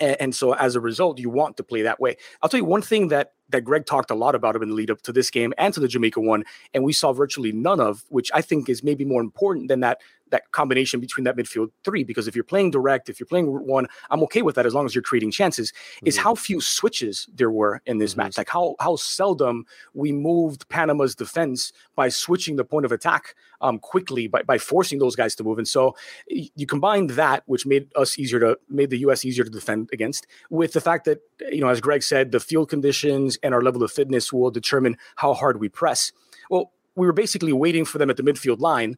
And, 0.00 0.16
and 0.20 0.34
so 0.34 0.54
as 0.54 0.74
a 0.74 0.80
result, 0.80 1.18
you 1.18 1.30
want 1.30 1.56
to 1.56 1.62
play 1.62 1.82
that 1.82 2.00
way. 2.00 2.16
I'll 2.42 2.48
tell 2.48 2.58
you 2.58 2.64
one 2.64 2.82
thing 2.82 3.08
that 3.08 3.32
that 3.48 3.62
Gregg 3.62 3.86
talked 3.86 4.10
a 4.10 4.14
lot 4.14 4.34
about 4.34 4.60
in 4.60 4.68
the 4.68 4.74
lead 4.74 4.90
up 4.90 5.02
to 5.02 5.12
this 5.12 5.30
game 5.30 5.54
and 5.56 5.72
to 5.72 5.78
the 5.78 5.86
Jamaica 5.86 6.20
one, 6.20 6.44
and 6.74 6.82
we 6.82 6.92
saw 6.92 7.12
virtually 7.12 7.52
none 7.52 7.78
of, 7.78 8.04
which 8.08 8.30
I 8.34 8.42
think 8.42 8.68
is 8.68 8.82
maybe 8.82 9.04
more 9.04 9.20
important 9.20 9.68
than 9.68 9.80
that 9.80 10.00
that 10.30 10.50
combination 10.52 11.00
between 11.00 11.24
that 11.24 11.36
midfield 11.36 11.70
three. 11.84 12.04
Because 12.04 12.26
if 12.26 12.34
you're 12.34 12.44
playing 12.44 12.70
direct, 12.70 13.08
if 13.08 13.20
you're 13.20 13.26
playing 13.26 13.46
one, 13.46 13.86
I'm 14.10 14.22
okay 14.24 14.42
with 14.42 14.54
that 14.56 14.66
as 14.66 14.74
long 14.74 14.86
as 14.86 14.94
you're 14.94 15.02
creating 15.02 15.30
chances. 15.30 15.72
Mm-hmm. 15.72 16.06
Is 16.08 16.16
how 16.16 16.34
few 16.34 16.60
switches 16.60 17.28
there 17.34 17.50
were 17.50 17.80
in 17.86 17.98
this 17.98 18.12
mm-hmm. 18.12 18.22
match. 18.22 18.38
Like 18.38 18.48
how 18.48 18.76
how 18.80 18.96
seldom 18.96 19.64
we 19.94 20.12
moved 20.12 20.68
Panama's 20.68 21.14
defense 21.14 21.72
by 21.94 22.08
switching 22.08 22.56
the 22.56 22.64
point 22.64 22.84
of 22.84 22.92
attack 22.92 23.34
um, 23.60 23.78
quickly 23.78 24.26
by, 24.26 24.42
by 24.42 24.58
forcing 24.58 24.98
those 24.98 25.16
guys 25.16 25.34
to 25.36 25.44
move. 25.44 25.58
And 25.58 25.68
so 25.68 25.96
you 26.28 26.66
combine 26.66 27.08
that, 27.08 27.42
which 27.46 27.66
made 27.66 27.90
us 27.96 28.18
easier 28.18 28.40
to 28.40 28.58
made 28.68 28.90
the 28.90 28.98
US 28.98 29.24
easier 29.24 29.44
to 29.44 29.50
defend 29.50 29.90
against, 29.92 30.26
with 30.50 30.72
the 30.72 30.80
fact 30.80 31.04
that, 31.04 31.20
you 31.50 31.60
know, 31.60 31.68
as 31.68 31.80
Gregg 31.80 32.02
said, 32.02 32.32
the 32.32 32.40
field 32.40 32.68
conditions 32.68 33.38
and 33.42 33.54
our 33.54 33.62
level 33.62 33.82
of 33.82 33.92
fitness 33.92 34.32
will 34.32 34.50
determine 34.50 34.96
how 35.16 35.34
hard 35.34 35.60
we 35.60 35.68
press. 35.68 36.12
Well, 36.50 36.72
we 36.94 37.06
were 37.06 37.12
basically 37.12 37.52
waiting 37.52 37.84
for 37.84 37.98
them 37.98 38.10
at 38.10 38.16
the 38.16 38.22
midfield 38.22 38.60
line, 38.60 38.96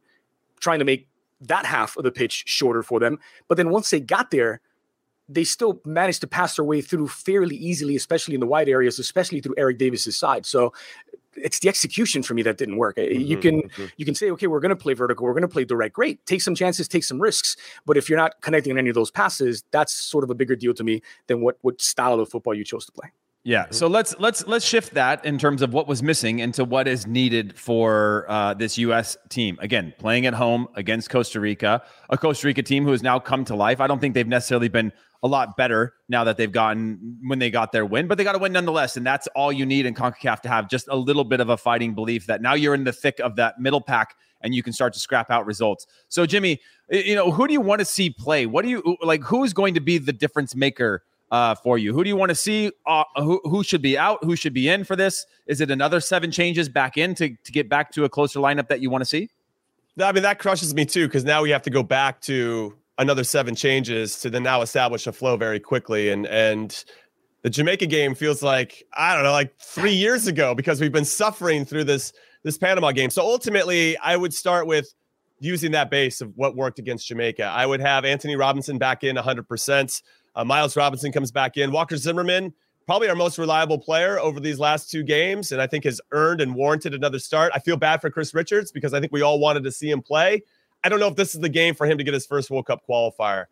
trying 0.59 0.79
to 0.79 0.85
make 0.85 1.07
that 1.41 1.65
half 1.65 1.97
of 1.97 2.03
the 2.03 2.11
pitch 2.11 2.43
shorter 2.47 2.83
for 2.83 2.99
them. 2.99 3.19
But 3.47 3.57
then 3.57 3.69
once 3.69 3.89
they 3.89 3.99
got 3.99 4.31
there, 4.31 4.61
they 5.27 5.43
still 5.43 5.79
managed 5.85 6.21
to 6.21 6.27
pass 6.27 6.55
their 6.55 6.65
way 6.65 6.81
through 6.81 7.07
fairly 7.07 7.55
easily, 7.55 7.95
especially 7.95 8.33
in 8.33 8.39
the 8.39 8.47
wide 8.47 8.67
areas, 8.67 8.97
especially 8.97 9.39
through 9.39 9.53
Eric 9.57 9.77
Davis's 9.77 10.17
side. 10.17 10.45
So 10.45 10.73
it's 11.35 11.59
the 11.59 11.69
execution 11.69 12.23
for 12.23 12.33
me 12.33 12.41
that 12.43 12.57
didn't 12.57 12.77
work. 12.77 12.97
Mm-hmm, 12.97 13.21
you 13.21 13.37
can 13.37 13.61
mm-hmm. 13.61 13.85
you 13.97 14.05
can 14.05 14.15
say, 14.15 14.31
okay, 14.31 14.47
we're 14.47 14.59
going 14.59 14.69
to 14.69 14.75
play 14.75 14.93
vertical, 14.93 15.25
we're 15.25 15.33
going 15.33 15.41
to 15.41 15.47
play 15.47 15.65
direct. 15.65 15.93
Great, 15.93 16.25
take 16.25 16.41
some 16.41 16.55
chances, 16.55 16.87
take 16.87 17.03
some 17.03 17.21
risks. 17.21 17.55
But 17.85 17.97
if 17.97 18.09
you're 18.09 18.17
not 18.17 18.41
connecting 18.41 18.71
on 18.71 18.79
any 18.79 18.89
of 18.89 18.95
those 18.95 19.11
passes, 19.11 19.63
that's 19.71 19.93
sort 19.93 20.23
of 20.23 20.31
a 20.31 20.35
bigger 20.35 20.55
deal 20.55 20.73
to 20.73 20.83
me 20.83 21.01
than 21.27 21.41
what 21.41 21.57
what 21.61 21.81
style 21.81 22.19
of 22.19 22.29
football 22.29 22.53
you 22.53 22.63
chose 22.63 22.85
to 22.87 22.91
play. 22.91 23.11
Yeah. 23.45 23.67
So 23.71 23.87
let's 23.87 24.15
let's 24.19 24.45
let's 24.47 24.65
shift 24.65 24.93
that 24.95 25.23
in 25.23 25.37
terms 25.37 25.61
of 25.61 25.73
what 25.73 25.87
was 25.87 26.03
missing 26.03 26.39
into 26.39 26.65
what 26.65 26.87
is 26.87 27.07
needed 27.07 27.57
for 27.57 28.25
uh, 28.27 28.53
this 28.53 28.77
U.S. 28.79 29.17
team. 29.29 29.57
Again, 29.61 29.93
playing 29.97 30.25
at 30.25 30.33
home 30.33 30.67
against 30.75 31.09
Costa 31.09 31.39
Rica, 31.39 31.81
a 32.09 32.17
Costa 32.17 32.47
Rica 32.47 32.61
team 32.63 32.83
who 32.83 32.91
has 32.91 33.01
now 33.01 33.17
come 33.17 33.45
to 33.45 33.55
life. 33.55 33.79
I 33.79 33.87
don't 33.87 33.99
think 33.99 34.13
they've 34.13 34.27
necessarily 34.27 34.67
been 34.67 34.91
a 35.23 35.27
lot 35.27 35.57
better 35.57 35.93
now 36.07 36.23
that 36.25 36.37
they've 36.37 36.51
gotten 36.51 37.17
when 37.23 37.39
they 37.39 37.49
got 37.49 37.71
their 37.71 37.85
win, 37.85 38.07
but 38.07 38.17
they 38.17 38.23
got 38.23 38.33
to 38.33 38.39
win 38.39 38.53
nonetheless, 38.53 38.97
and 38.97 39.05
that's 39.05 39.27
all 39.35 39.51
you 39.51 39.65
need 39.65 39.85
in 39.85 39.93
Concacaf 39.93 40.41
to 40.41 40.49
have 40.49 40.69
just 40.69 40.87
a 40.89 40.95
little 40.95 41.23
bit 41.23 41.39
of 41.39 41.49
a 41.49 41.57
fighting 41.57 41.93
belief 41.93 42.25
that 42.27 42.41
now 42.41 42.53
you're 42.53 42.73
in 42.73 42.83
the 42.83 42.93
thick 42.93 43.19
of 43.19 43.35
that 43.37 43.59
middle 43.59 43.81
pack 43.81 44.15
and 44.41 44.55
you 44.55 44.63
can 44.63 44.73
start 44.73 44.93
to 44.93 44.99
scrap 44.99 45.29
out 45.29 45.45
results. 45.45 45.85
So, 46.07 46.25
Jimmy, 46.25 46.59
you 46.89 47.15
know, 47.15 47.31
who 47.31 47.47
do 47.47 47.53
you 47.53 47.61
want 47.61 47.79
to 47.79 47.85
see 47.85 48.09
play? 48.09 48.45
What 48.45 48.63
do 48.63 48.69
you 48.69 48.97
like? 49.01 49.23
Who 49.23 49.43
is 49.43 49.53
going 49.53 49.73
to 49.73 49.81
be 49.81 49.97
the 49.97 50.13
difference 50.13 50.55
maker? 50.55 51.03
Uh, 51.31 51.53
for 51.53 51.77
you. 51.77 51.93
Who 51.93 52.03
do 52.03 52.09
you 52.09 52.15
want 52.15 52.29
to 52.29 52.35
see? 52.35 52.71
Uh, 52.87 53.03
who, 53.17 53.39
who 53.43 53.63
should 53.63 53.83
be 53.83 53.95
out? 53.95 54.17
Who 54.23 54.35
should 54.35 54.51
be 54.51 54.67
in 54.67 54.83
for 54.83 54.95
this? 54.95 55.27
Is 55.45 55.61
it 55.61 55.69
another 55.69 55.99
seven 55.99 56.31
changes 56.31 56.67
back 56.67 56.97
in 56.97 57.13
to, 57.15 57.29
to 57.29 57.51
get 57.51 57.69
back 57.69 57.91
to 57.91 58.03
a 58.03 58.09
closer 58.09 58.39
lineup 58.39 58.67
that 58.69 58.81
you 58.81 58.89
want 58.89 59.03
to 59.03 59.05
see? 59.05 59.29
I 60.01 60.11
mean, 60.11 60.23
that 60.23 60.39
crushes 60.39 60.73
me 60.73 60.85
too, 60.85 61.05
because 61.07 61.23
now 61.23 61.43
we 61.43 61.51
have 61.51 61.61
to 61.61 61.69
go 61.69 61.83
back 61.83 62.19
to 62.21 62.75
another 62.97 63.23
seven 63.23 63.53
changes 63.53 64.19
to 64.21 64.31
then 64.31 64.41
now 64.41 64.63
establish 64.63 65.05
a 65.05 65.11
flow 65.11 65.37
very 65.37 65.59
quickly. 65.59 66.09
And, 66.09 66.25
and, 66.25 66.83
the 67.41 67.49
Jamaica 67.49 67.85
game 67.85 68.15
feels 68.15 68.43
like 68.43 68.83
I 68.93 69.15
don't 69.15 69.23
know, 69.23 69.31
like 69.31 69.57
three 69.59 69.93
years 69.93 70.27
ago 70.27 70.53
because 70.53 70.81
we've 70.81 70.91
been 70.91 71.05
suffering 71.05 71.65
through 71.65 71.85
this 71.85 72.13
this 72.43 72.57
Panama 72.57 72.91
game. 72.91 73.09
So 73.09 73.21
ultimately, 73.21 73.97
I 73.97 74.15
would 74.15 74.33
start 74.33 74.67
with 74.67 74.93
using 75.39 75.71
that 75.71 75.89
base 75.89 76.21
of 76.21 76.33
what 76.35 76.55
worked 76.55 76.79
against 76.79 77.07
Jamaica. 77.07 77.43
I 77.43 77.65
would 77.65 77.79
have 77.79 78.03
Antonee 78.03 78.35
Robinson 78.35 78.77
back 78.77 79.03
in 79.03 79.15
100%. 79.15 80.01
Uh, 80.39 80.45
Miles 80.45 80.77
Robinson 80.77 81.11
comes 81.11 81.31
back 81.31 81.57
in. 81.57 81.69
Walker 81.69 81.97
Zimmerman, 81.97 82.53
probably 82.85 83.09
our 83.09 83.15
most 83.15 83.37
reliable 83.37 83.77
player 83.77 84.17
over 84.19 84.39
these 84.39 84.57
last 84.57 84.89
two 84.89 85.03
games, 85.03 85.51
and 85.51 85.61
I 85.61 85.67
think 85.67 85.83
has 85.83 85.99
earned 86.13 86.39
and 86.39 86.55
warranted 86.55 86.93
another 86.93 87.19
start. 87.19 87.51
I 87.53 87.59
feel 87.59 87.75
bad 87.75 87.99
for 87.99 88.09
Chris 88.09 88.33
Richards 88.33 88.71
because 88.71 88.93
I 88.93 89.01
think 89.01 89.11
we 89.11 89.21
all 89.21 89.37
wanted 89.39 89.65
to 89.65 89.71
see 89.71 89.89
him 89.89 90.01
play. 90.01 90.43
I 90.81 90.87
don't 90.87 91.01
know 91.01 91.09
if 91.09 91.17
this 91.17 91.35
is 91.35 91.41
the 91.41 91.49
game 91.49 91.75
for 91.75 91.85
him 91.85 91.97
to 91.97 92.05
get 92.05 92.13
his 92.13 92.25
first 92.25 92.49
World 92.49 92.67
Cup 92.67 92.83
qualifier. 92.89 93.47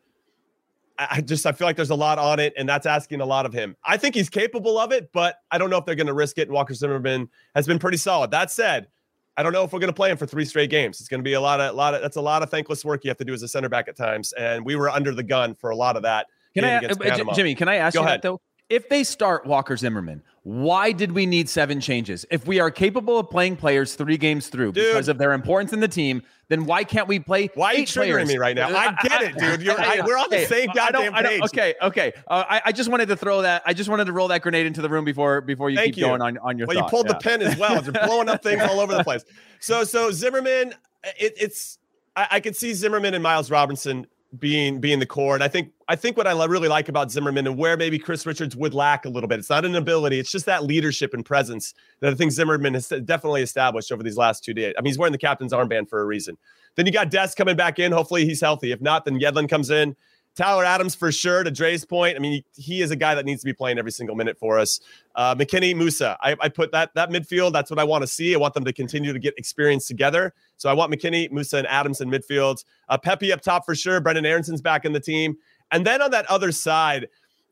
I 0.97 1.19
just 1.19 1.45
I 1.45 1.51
feel 1.51 1.67
like 1.67 1.75
there's 1.75 1.89
a 1.89 1.95
lot 1.95 2.19
on 2.19 2.39
it, 2.39 2.53
and 2.55 2.69
that's 2.69 2.85
asking 2.85 3.19
a 3.19 3.25
lot 3.25 3.45
of 3.45 3.51
him. 3.51 3.75
I 3.83 3.97
think 3.97 4.15
he's 4.15 4.29
capable 4.29 4.79
of 4.79 4.93
it, 4.93 5.11
but 5.11 5.41
I 5.51 5.57
don't 5.57 5.69
know 5.69 5.77
if 5.77 5.85
they're 5.85 5.93
going 5.93 6.07
to 6.07 6.13
risk 6.13 6.37
it. 6.37 6.43
And 6.43 6.51
Walker 6.51 6.73
Zimmerman 6.73 7.27
has 7.53 7.67
been 7.67 7.79
pretty 7.79 7.97
solid. 7.97 8.31
That 8.31 8.49
said, 8.49 8.87
I 9.35 9.43
don't 9.43 9.51
know 9.51 9.65
if 9.65 9.73
we're 9.73 9.79
going 9.79 9.91
to 9.91 9.93
play 9.95 10.09
him 10.09 10.15
for 10.15 10.25
three 10.25 10.45
straight 10.45 10.69
games. 10.69 11.01
It's 11.01 11.09
going 11.09 11.19
to 11.19 11.23
be 11.23 11.33
a 11.33 11.41
lot 11.41 11.59
of, 11.59 11.73
a 11.73 11.77
lot 11.77 11.93
of. 11.93 12.01
That's 12.01 12.15
a 12.15 12.21
lot 12.21 12.43
of 12.43 12.49
thankless 12.49 12.85
work 12.85 13.03
you 13.03 13.09
have 13.09 13.17
to 13.17 13.25
do 13.25 13.33
as 13.33 13.43
a 13.43 13.47
center 13.49 13.67
back 13.67 13.89
at 13.89 13.97
times, 13.97 14.31
and 14.33 14.65
we 14.65 14.77
were 14.77 14.89
under 14.89 15.13
the 15.13 15.21
gun 15.21 15.53
for 15.53 15.71
a 15.71 15.75
lot 15.75 15.97
of 15.97 16.03
that. 16.03 16.27
Can 16.61 16.65
I, 16.65 17.09
uh, 17.09 17.33
Jimmy? 17.33 17.55
Can 17.55 17.67
I 17.67 17.75
ask 17.75 17.93
Go 17.93 18.01
you 18.01 18.07
ahead. 18.07 18.21
that 18.21 18.27
though? 18.27 18.41
If 18.69 18.89
they 18.89 19.03
start 19.03 19.45
Walker 19.45 19.77
Zimmerman, 19.77 20.21
why 20.43 20.91
did 20.91 21.11
we 21.11 21.25
need 21.25 21.49
seven 21.49 21.79
changes? 21.79 22.25
If 22.31 22.47
we 22.47 22.59
are 22.59 22.71
capable 22.71 23.19
of 23.19 23.29
playing 23.29 23.57
players 23.57 23.95
three 23.95 24.17
games 24.17 24.47
through 24.47 24.71
dude. 24.73 24.85
because 24.85 25.07
of 25.07 25.17
their 25.17 25.33
importance 25.33 25.73
in 25.73 25.79
the 25.79 25.87
team, 25.87 26.21
then 26.49 26.65
why 26.65 26.83
can't 26.85 27.07
we 27.07 27.19
play? 27.19 27.49
Why 27.53 27.73
are 27.73 27.77
you 27.79 27.85
triggering 27.85 28.11
players? 28.11 28.27
me 28.29 28.37
right 28.37 28.55
now? 28.55 28.69
I 28.69 28.95
get 29.03 29.21
it, 29.23 29.37
dude. 29.37 29.61
You're, 29.61 29.79
I, 29.79 30.01
we're 30.05 30.17
on 30.17 30.29
the 30.29 30.45
same 30.45 30.69
goddamn 30.73 31.13
page. 31.13 31.41
okay, 31.43 31.75
okay. 31.81 32.13
Uh, 32.27 32.45
I, 32.49 32.61
I, 32.65 32.71
just 32.71 32.89
wanted 32.89 33.09
to 33.09 33.17
throw 33.17 33.41
that. 33.41 33.61
I 33.65 33.73
just 33.73 33.89
wanted 33.89 34.05
to 34.05 34.13
roll 34.13 34.29
that 34.29 34.41
grenade 34.41 34.65
into 34.65 34.81
the 34.81 34.89
room 34.89 35.03
before 35.03 35.41
before 35.41 35.69
you 35.69 35.75
Thank 35.75 35.95
keep 35.95 35.97
you. 35.97 36.07
going 36.07 36.21
on 36.21 36.37
on 36.37 36.57
your. 36.57 36.67
Well, 36.67 36.77
thought. 36.77 36.85
you 36.85 36.89
pulled 36.89 37.07
yeah. 37.07 37.13
the 37.13 37.19
pin 37.19 37.41
as 37.41 37.57
well. 37.57 37.83
You're 37.83 37.91
blowing 37.91 38.29
up 38.29 38.41
things 38.41 38.61
all 38.63 38.79
over 38.79 38.95
the 38.95 39.03
place. 39.05 39.25
So 39.59 39.83
so 39.83 40.11
Zimmerman, 40.11 40.73
it, 41.19 41.33
it's 41.37 41.77
I, 42.15 42.27
I 42.31 42.39
could 42.39 42.55
see 42.55 42.73
Zimmerman 42.73 43.13
and 43.13 43.23
Miles 43.23 43.51
Robinson 43.51 44.07
being 44.39 44.79
being 44.79 44.99
the 44.99 45.05
core. 45.05 45.35
And 45.35 45.43
I 45.43 45.47
think 45.47 45.71
I 45.87 45.95
think 45.95 46.17
what 46.17 46.27
I 46.27 46.45
really 46.45 46.67
like 46.67 46.89
about 46.89 47.11
Zimmerman 47.11 47.47
and 47.47 47.57
where 47.57 47.77
maybe 47.77 47.97
Chris 47.97 48.25
Richards 48.25 48.55
would 48.55 48.73
lack 48.73 49.05
a 49.05 49.09
little 49.09 49.27
bit. 49.27 49.39
It's 49.39 49.49
not 49.49 49.65
an 49.65 49.75
ability; 49.75 50.19
it's 50.19 50.31
just 50.31 50.45
that 50.45 50.63
leadership 50.63 51.13
and 51.13 51.25
presence 51.25 51.73
that 52.01 52.11
I 52.11 52.15
think 52.15 52.31
Zimmerman 52.31 52.73
has 52.73 52.89
definitely 52.89 53.41
established 53.41 53.91
over 53.91 54.03
these 54.03 54.17
last 54.17 54.43
two 54.43 54.53
days. 54.53 54.73
I 54.77 54.81
mean, 54.81 54.91
he's 54.91 54.97
wearing 54.97 55.13
the 55.13 55.17
captain's 55.17 55.53
armband 55.53 55.89
for 55.89 56.01
a 56.01 56.05
reason. 56.05 56.37
Then 56.75 56.85
you 56.85 56.91
got 56.91 57.09
Dest 57.09 57.37
coming 57.37 57.55
back 57.55 57.79
in. 57.79 57.91
Hopefully, 57.91 58.25
he's 58.25 58.41
healthy. 58.41 58.71
If 58.71 58.81
not, 58.81 59.05
then 59.05 59.19
Yedlin 59.19 59.49
comes 59.49 59.69
in. 59.69 59.95
Tyler 60.37 60.63
Adams 60.63 60.93
for 60.93 61.11
sure. 61.11 61.43
To 61.43 61.49
Dre's 61.49 61.83
point, 61.83 62.15
I 62.15 62.19
mean, 62.19 62.43
he, 62.55 62.81
is 62.81 62.91
a 62.91 62.95
guy 62.95 63.15
that 63.15 63.25
needs 63.25 63.41
to 63.41 63.45
be 63.45 63.53
playing 63.53 63.79
every 63.79 63.91
single 63.91 64.15
minute 64.15 64.37
for 64.37 64.59
us. 64.59 64.79
Uh, 65.15 65.33
McKennie, 65.33 65.75
Musah, 65.75 66.15
I, 66.21 66.35
I, 66.39 66.47
put 66.47 66.71
that 66.71 66.93
that 66.93 67.09
midfield. 67.09 67.53
That's 67.53 67.71
what 67.71 67.79
I 67.79 67.83
want 67.83 68.03
to 68.03 68.07
see. 68.07 68.35
I 68.35 68.37
want 68.37 68.53
them 68.53 68.63
to 68.63 68.71
continue 68.71 69.11
to 69.11 69.19
get 69.19 69.33
experience 69.37 69.87
together. 69.87 70.33
So 70.57 70.69
I 70.69 70.73
want 70.73 70.93
McKennie 70.93 71.31
Musah 71.31 71.57
and 71.57 71.67
Adams 71.67 72.01
in 72.01 72.09
midfield. 72.09 72.63
Uh, 72.87 72.97
Pepi 72.99 73.33
up 73.33 73.41
top 73.41 73.65
for 73.65 73.73
sure. 73.73 73.99
Brenden 73.99 74.27
Aaronson's 74.27 74.61
back 74.61 74.85
in 74.85 74.93
the 74.93 74.99
team, 74.99 75.37
and 75.71 75.85
then 75.85 76.03
on 76.03 76.11
that 76.11 76.27
other 76.27 76.51
side, 76.51 77.07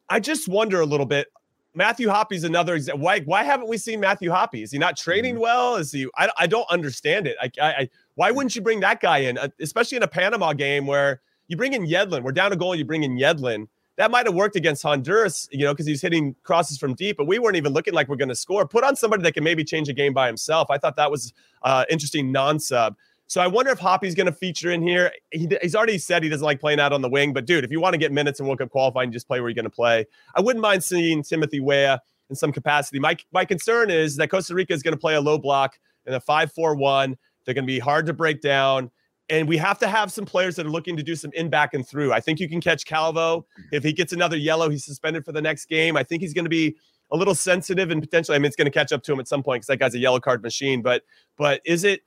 I 0.07 0.19
just 0.19 0.47
wonder 0.47 0.79
a 0.79 0.85
little 0.85 1.07
bit. 1.07 1.27
Matthew 1.73 2.07
Hoppe's 2.07 2.43
another 2.43 2.75
example. 2.75 3.03
Why, 3.03 3.19
why 3.21 3.43
haven't 3.43 3.67
we 3.67 3.77
seen 3.77 3.99
Matthew 3.99 4.29
Hoppe? 4.29 4.63
Is 4.63 4.71
he 4.71 4.77
not 4.77 4.95
training 4.95 5.33
mm-hmm. 5.33 5.41
well? 5.41 5.75
Is 5.75 5.91
he? 5.91 6.07
I, 6.15 6.29
I 6.37 6.47
don't 6.47 6.69
understand 6.69 7.27
it. 7.27 7.35
I, 7.41 7.51
I, 7.61 7.89
why 8.13 8.31
wouldn't 8.31 8.55
you 8.55 8.61
bring 8.61 8.79
that 8.79 9.01
guy 9.01 9.17
in, 9.19 9.37
uh, 9.37 9.49
especially 9.59 9.97
in 9.97 10.03
a 10.03 10.07
Panama 10.07 10.53
game 10.53 10.87
where 10.87 11.21
you 11.47 11.57
bring 11.57 11.73
in 11.73 11.85
Yedlin. 11.85 12.23
We're 12.23 12.31
down 12.31 12.51
a 12.51 12.55
goal. 12.55 12.75
You 12.75 12.85
bring 12.85 13.03
in 13.03 13.17
Yedlin. 13.17 13.67
That 13.97 14.11
might 14.11 14.25
have 14.25 14.35
worked 14.35 14.57
against 14.57 14.83
Honduras, 14.83 15.47
you 15.51 15.63
know, 15.63 15.73
because 15.73 15.85
he's 15.85 16.01
hitting 16.01 16.35
crosses 16.43 16.77
from 16.77 16.95
deep, 16.95 17.15
but 17.15 17.27
we 17.27 17.39
weren't 17.39 17.55
even 17.55 17.71
looking 17.71 17.93
like 17.93 18.09
we're 18.09 18.17
going 18.17 18.29
to 18.29 18.35
score. 18.35 18.67
Put 18.67 18.83
on 18.83 18.95
somebody 18.95 19.23
that 19.23 19.33
can 19.33 19.43
maybe 19.43 19.63
change 19.63 19.87
a 19.87 19.93
game 19.93 20.13
by 20.13 20.27
himself. 20.27 20.69
I 20.69 20.77
thought 20.77 20.97
that 20.97 21.09
was 21.09 21.31
uh, 21.63 21.85
interesting 21.89 22.29
non-sub. 22.31 22.97
So 23.27 23.41
I 23.41 23.47
wonder 23.47 23.71
if 23.71 23.79
Hoppe's 23.79 24.13
going 24.13 24.25
to 24.27 24.33
feature 24.33 24.69
in 24.69 24.81
here. 24.81 25.11
He, 25.31 25.47
he's 25.61 25.75
already 25.75 25.97
said 25.97 26.23
he 26.23 26.29
doesn't 26.29 26.45
like 26.45 26.59
playing 26.59 26.79
out 26.79 26.91
on 26.91 27.01
the 27.01 27.09
wing, 27.09 27.31
but 27.31 27.45
dude, 27.45 27.63
if 27.63 27.71
you 27.71 27.79
want 27.79 27.93
to 27.93 27.97
get 27.97 28.11
minutes 28.11 28.39
and 28.39 28.47
World 28.47 28.59
Cup 28.59 28.69
qualifying, 28.69 29.11
just 29.11 29.27
play 29.27 29.39
where 29.39 29.49
you're 29.49 29.55
going 29.55 29.63
to 29.63 29.69
play. 29.69 30.05
I 30.35 30.41
wouldn't 30.41 30.61
mind 30.61 30.83
seeing 30.83 31.23
Timothy 31.23 31.59
Weah 31.59 32.01
in 32.29 32.35
some 32.35 32.51
capacity. 32.51 32.99
My 32.99 33.15
my 33.31 33.45
concern 33.45 33.89
is 33.89 34.17
that 34.17 34.29
Costa 34.29 34.53
Rica 34.53 34.73
is 34.73 34.83
going 34.83 34.93
to 34.93 34.99
play 34.99 35.15
a 35.15 35.21
low 35.21 35.37
block 35.37 35.79
in 36.05 36.13
a 36.13 36.19
five-four-one. 36.19 37.17
They're 37.45 37.53
going 37.53 37.63
to 37.63 37.67
be 37.67 37.79
hard 37.79 38.05
to 38.07 38.13
break 38.13 38.41
down 38.41 38.91
and 39.29 39.47
we 39.47 39.57
have 39.57 39.79
to 39.79 39.87
have 39.87 40.11
some 40.11 40.25
players 40.25 40.55
that 40.55 40.65
are 40.65 40.69
looking 40.69 40.95
to 40.97 41.03
do 41.03 41.15
some 41.15 41.31
in 41.33 41.49
back 41.49 41.73
and 41.73 41.87
through. 41.87 42.13
I 42.13 42.19
think 42.19 42.39
you 42.39 42.47
can 42.47 42.61
catch 42.61 42.85
Calvo. 42.85 43.39
Mm-hmm. 43.39 43.75
If 43.75 43.83
he 43.83 43.93
gets 43.93 44.13
another 44.13 44.37
yellow, 44.37 44.69
he's 44.69 44.85
suspended 44.85 45.25
for 45.25 45.31
the 45.31 45.41
next 45.41 45.65
game. 45.65 45.97
I 45.97 46.03
think 46.03 46.21
he's 46.21 46.33
going 46.33 46.45
to 46.45 46.49
be 46.49 46.75
a 47.11 47.17
little 47.17 47.35
sensitive 47.35 47.91
and 47.91 48.01
potentially, 48.01 48.35
I 48.35 48.39
mean, 48.39 48.47
it's 48.47 48.55
going 48.55 48.65
to 48.65 48.71
catch 48.71 48.91
up 48.91 49.03
to 49.03 49.13
him 49.13 49.19
at 49.19 49.27
some 49.27 49.43
point 49.43 49.61
because 49.61 49.67
that 49.67 49.77
guy's 49.77 49.95
a 49.95 49.99
yellow 49.99 50.19
card 50.19 50.41
machine. 50.43 50.81
But, 50.81 51.03
but 51.37 51.61
is 51.65 51.83
it, 51.83 52.01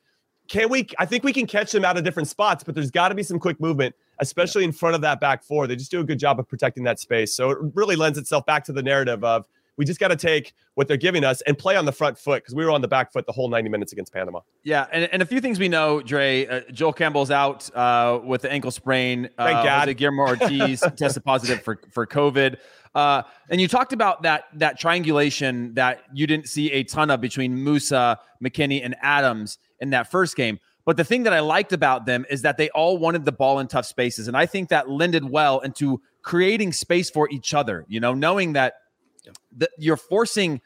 can 0.48 0.68
we, 0.70 0.88
I 0.98 1.06
think 1.06 1.24
we 1.24 1.32
can 1.32 1.46
catch 1.46 1.72
them 1.72 1.84
out 1.84 1.98
of 1.98 2.04
different 2.04 2.28
spots, 2.28 2.64
but 2.64 2.74
there's 2.74 2.90
got 2.90 3.10
to 3.10 3.14
be 3.14 3.22
some 3.22 3.38
quick 3.38 3.60
movement, 3.60 3.94
especially 4.18 4.64
in 4.64 4.72
front 4.72 4.94
of 4.94 5.02
that 5.02 5.20
back 5.20 5.42
four. 5.42 5.66
They 5.66 5.76
just 5.76 5.90
do 5.90 6.00
a 6.00 6.04
good 6.04 6.18
job 6.18 6.40
of 6.40 6.48
protecting 6.48 6.84
that 6.84 6.98
space. 6.98 7.34
So 7.34 7.50
it 7.50 7.58
really 7.74 7.96
lends 7.96 8.18
itself 8.18 8.46
back 8.46 8.64
to 8.64 8.72
the 8.72 8.82
narrative 8.82 9.22
of 9.24 9.46
we 9.78 9.84
just 9.84 10.00
got 10.00 10.08
to 10.08 10.16
take 10.16 10.52
what 10.74 10.88
they're 10.88 10.96
giving 10.96 11.24
us 11.24 11.40
and 11.42 11.56
play 11.56 11.76
on 11.76 11.86
the 11.86 11.92
front 11.92 12.18
foot 12.18 12.42
because 12.42 12.54
we 12.54 12.64
were 12.64 12.70
on 12.70 12.82
the 12.82 12.88
back 12.88 13.12
foot 13.12 13.24
the 13.26 13.32
whole 13.32 13.48
90 13.48 13.70
minutes 13.70 13.92
against 13.92 14.12
Panama. 14.12 14.40
Yeah, 14.64 14.86
and, 14.92 15.08
and 15.12 15.22
a 15.22 15.26
few 15.26 15.40
things 15.40 15.58
we 15.58 15.68
know, 15.68 16.02
Dre. 16.02 16.46
Uh, 16.46 16.60
Joel 16.72 16.92
Campbell's 16.92 17.30
out 17.30 17.74
uh, 17.74 18.20
with 18.22 18.42
the 18.42 18.52
ankle 18.52 18.72
sprain. 18.72 19.30
Uh, 19.38 19.46
Thank 19.46 19.64
God. 19.64 19.96
Guillermo 19.96 20.26
Ortiz 20.26 20.80
tested 20.96 21.24
positive 21.24 21.62
for 21.62 21.80
for 21.92 22.06
COVID. 22.06 22.58
Uh, 22.94 23.22
and 23.48 23.60
you 23.60 23.68
talked 23.68 23.92
about 23.92 24.22
that 24.22 24.44
that 24.54 24.78
triangulation 24.78 25.74
that 25.74 26.02
you 26.12 26.26
didn't 26.26 26.48
see 26.48 26.72
a 26.72 26.82
ton 26.82 27.10
of 27.10 27.20
between 27.20 27.56
Musah, 27.56 28.16
McKennie, 28.42 28.84
and 28.84 28.96
Adams 29.00 29.58
in 29.80 29.90
that 29.90 30.10
first 30.10 30.36
game. 30.36 30.58
But 30.84 30.96
the 30.96 31.04
thing 31.04 31.24
that 31.24 31.34
I 31.34 31.40
liked 31.40 31.72
about 31.72 32.06
them 32.06 32.24
is 32.30 32.42
that 32.42 32.56
they 32.56 32.70
all 32.70 32.96
wanted 32.96 33.26
the 33.26 33.32
ball 33.32 33.58
in 33.58 33.68
tough 33.68 33.84
spaces, 33.84 34.26
and 34.26 34.36
I 34.36 34.46
think 34.46 34.70
that 34.70 34.88
lended 34.88 35.28
well 35.28 35.60
into 35.60 36.00
creating 36.22 36.72
space 36.72 37.10
for 37.10 37.28
each 37.30 37.54
other. 37.54 37.84
You 37.88 38.00
know, 38.00 38.14
knowing 38.14 38.54
that 38.54 38.74
you're 39.78 39.96
forcing 39.96 40.60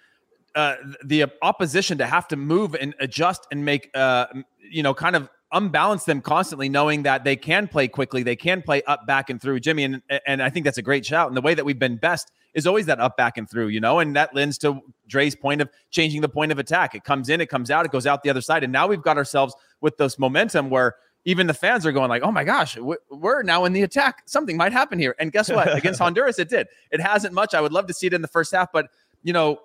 uh, 0.55 0.77
the 1.05 1.27
opposition 1.43 1.99
to 1.99 2.07
have 2.07 2.29
to 2.29 2.37
move 2.37 2.75
and 2.75 2.95
adjust 3.01 3.47
and 3.51 3.65
make, 3.65 3.91
uh, 3.95 4.27
you 4.71 4.83
know, 4.83 4.95
kind 4.95 5.17
of 5.17 5.29
unbalance 5.53 6.05
them 6.05 6.21
constantly, 6.21 6.69
knowing 6.69 7.03
that 7.03 7.25
they 7.25 7.37
can 7.37 7.69
play 7.69 7.87
quickly, 7.87 8.23
they 8.23 8.37
can 8.37 8.63
play 8.63 8.83
up, 8.85 9.07
back, 9.07 9.31
and 9.31 9.41
through. 9.41 9.61
Jimmy, 9.61 9.85
and 9.85 10.03
and 10.27 10.43
I 10.43 10.51
think 10.51 10.65
that's 10.65 10.79
a 10.79 10.83
great 10.83 11.05
shout. 11.07 11.29
And 11.29 11.37
the 11.37 11.41
way 11.41 11.55
that 11.55 11.65
we've 11.65 11.79
been 11.79 11.97
best 11.97 12.33
is 12.55 12.67
always 12.67 12.87
that 12.87 13.01
up, 13.01 13.17
back, 13.17 13.39
and 13.39 13.49
through, 13.49 13.69
you 13.69 13.81
know, 13.81 13.99
and 13.99 14.15
that 14.17 14.35
lends 14.35 14.59
to 14.59 14.81
Dre's 15.09 15.35
point 15.35 15.63
of 15.63 15.71
changing 15.91 16.21
the 16.21 16.29
point 16.29 16.53
of 16.53 16.59
attack. 16.59 16.95
It 16.95 17.05
comes 17.05 17.29
in, 17.29 17.41
it 17.41 17.49
comes 17.49 17.71
out, 17.71 17.87
it 17.87 17.93
goes 17.93 18.07
out 18.07 18.23
the 18.23 18.31
other 18.31 18.43
side, 18.43 18.63
and 18.65 18.73
now 18.73 18.87
we've 18.87 19.03
got 19.03 19.17
ourselves 19.17 19.55
with 19.81 19.97
this 19.97 20.19
momentum 20.19 20.69
where 20.69 20.97
even 21.25 21.47
the 21.47 21.55
fans 21.55 21.87
are 21.87 21.93
going 21.93 22.09
like, 22.09 22.23
"Oh 22.23 22.33
my 22.33 22.45
gosh, 22.45 22.77
we're 23.11 23.43
now 23.43 23.65
in 23.65 23.73
the 23.73 23.83
attack. 23.83 24.23
Something 24.27 24.57
might 24.57 24.73
happen 24.73 24.99
here." 24.99 25.15
And 25.19 25.33
guess 25.33 25.51
what? 25.51 25.77
Against 25.77 25.99
Honduras, 26.01 26.39
it 26.39 26.49
did. 26.49 26.67
It 26.91 27.01
hasn't 27.01 27.35
much. 27.35 27.55
I 27.55 27.61
would 27.61 27.73
love 27.73 27.87
to 27.87 27.95
see 27.95 28.07
it 28.07 28.13
in 28.13 28.23
the 28.23 28.29
first 28.29 28.53
half, 28.53 28.73
but 28.73 28.89
you 29.23 29.33
know, 29.33 29.61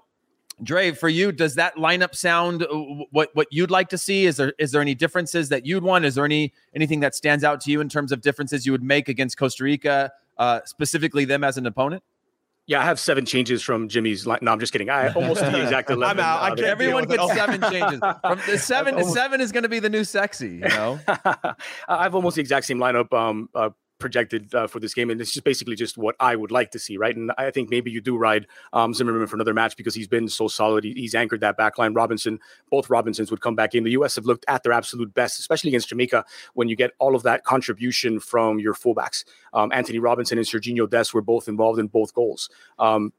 Dre, 0.64 0.92
for 0.92 1.10
you, 1.10 1.32
does 1.32 1.56
that 1.56 1.76
lineup 1.76 2.16
sound 2.16 2.64
uh, 2.64 2.68
what 3.12 3.30
what 3.34 3.48
you'd 3.52 3.72
like 3.72 3.90
to 3.90 3.98
see? 3.98 4.26
Is 4.26 4.38
there 4.38 4.54
is 4.58 4.72
there 4.72 4.82
any 4.82 4.96
differences 4.96 5.50
that 5.50 5.66
you'd 5.66 5.84
want? 5.84 6.06
Is 6.06 6.16
there 6.16 6.26
any 6.26 6.54
anything 6.76 7.00
that 7.02 7.14
stands 7.14 7.44
out 7.44 7.62
to 7.62 7.72
you 7.72 7.80
in 7.80 7.90
terms 7.90 8.12
of 8.12 8.22
differences 8.22 8.66
you 8.66 8.72
would 8.72 8.84
make 8.84 9.08
against 9.08 9.38
Costa 9.38 9.64
Rica, 9.64 10.12
uh, 10.38 10.62
specifically 10.66 11.26
them 11.26 11.44
as 11.44 11.58
an 11.58 11.66
opponent? 11.68 12.04
Yeah, 12.68 12.82
I 12.82 12.84
have 12.84 13.00
seven 13.00 13.26
changes 13.26 13.64
from 13.64 13.88
Jimmy's 13.88 14.28
line. 14.28 14.40
No, 14.42 14.52
I'm 14.52 14.60
just 14.60 14.74
kidding. 14.74 14.90
I 14.90 15.08
almost 15.14 15.40
the 15.40 15.62
exact 15.64 15.90
eleven. 15.90 16.20
I'm 16.20 16.52
out. 16.52 16.60
Uh, 16.60 16.64
everyone 16.64 17.06
gets 17.06 17.34
seven 17.34 17.62
changes. 17.62 18.00
From 18.00 18.42
the 18.46 18.58
seven, 18.62 18.96
almost, 18.96 19.14
seven 19.14 19.40
is 19.40 19.54
going 19.54 19.64
to 19.64 19.70
be 19.70 19.80
the 19.80 19.90
new 19.90 20.04
sexy. 20.04 20.50
You 20.50 20.68
know, 20.68 21.00
I 21.08 22.04
have 22.04 22.14
almost 22.14 22.36
the 22.36 22.42
exact 22.42 22.66
same 22.66 22.78
lineup. 22.78 23.14
Um, 23.14 23.50
uh, 23.56 23.70
projected 24.00 24.54
uh, 24.54 24.68
for 24.68 24.80
this 24.80 24.94
game, 24.94 25.10
and 25.10 25.20
it's 25.20 25.32
just 25.32 25.44
basically 25.44 25.76
just 25.76 25.98
what 25.98 26.16
I 26.20 26.36
would 26.36 26.52
like 26.52 26.72
to 26.72 26.80
see, 26.80 26.98
right? 26.98 27.16
And 27.16 27.32
I 27.38 27.52
think 27.52 27.70
maybe 27.70 27.92
you 27.92 28.02
do 28.02 28.18
ride 28.18 28.48
um, 28.74 28.94
Zimmerman 28.94 29.28
for 29.28 29.36
another 29.36 29.54
match 29.54 29.78
because 29.78 29.96
he's 29.96 30.08
been 30.08 30.28
so 30.28 30.48
solid. 30.48 30.84
He, 30.84 30.94
he's 30.94 31.16
anchored 31.16 31.42
that 31.42 31.58
back 31.58 31.78
line. 31.78 31.94
Robinson, 31.94 32.40
both 32.70 32.90
Robinsons 32.90 33.32
would 33.32 33.42
come 33.42 33.56
back 33.56 33.76
in. 33.76 33.84
The 33.84 33.92
U.S. 33.92 34.16
have 34.16 34.26
looked 34.26 34.46
at 34.48 34.64
their 34.64 34.74
absolute 34.74 35.14
best, 35.14 35.40
especially 35.40 35.70
against 35.70 35.90
Jamaica, 35.90 36.26
when 36.54 36.68
you 36.68 36.76
get 36.76 36.92
all 37.00 37.16
of 37.16 37.24
that 37.24 37.44
contribution 37.44 38.20
from 38.20 38.60
your 38.60 38.74
fullbacks. 38.74 39.24
Um, 39.54 39.72
Antonee 39.72 40.00
Robinson 40.00 40.38
and 40.38 40.48
Sergiño 40.48 40.90
Dest 40.90 41.14
were 41.14 41.22
both 41.22 41.48
involved 41.48 41.80
in 41.80 41.88
both 41.88 42.14
goals. 42.14 42.50
Um, 42.80 43.14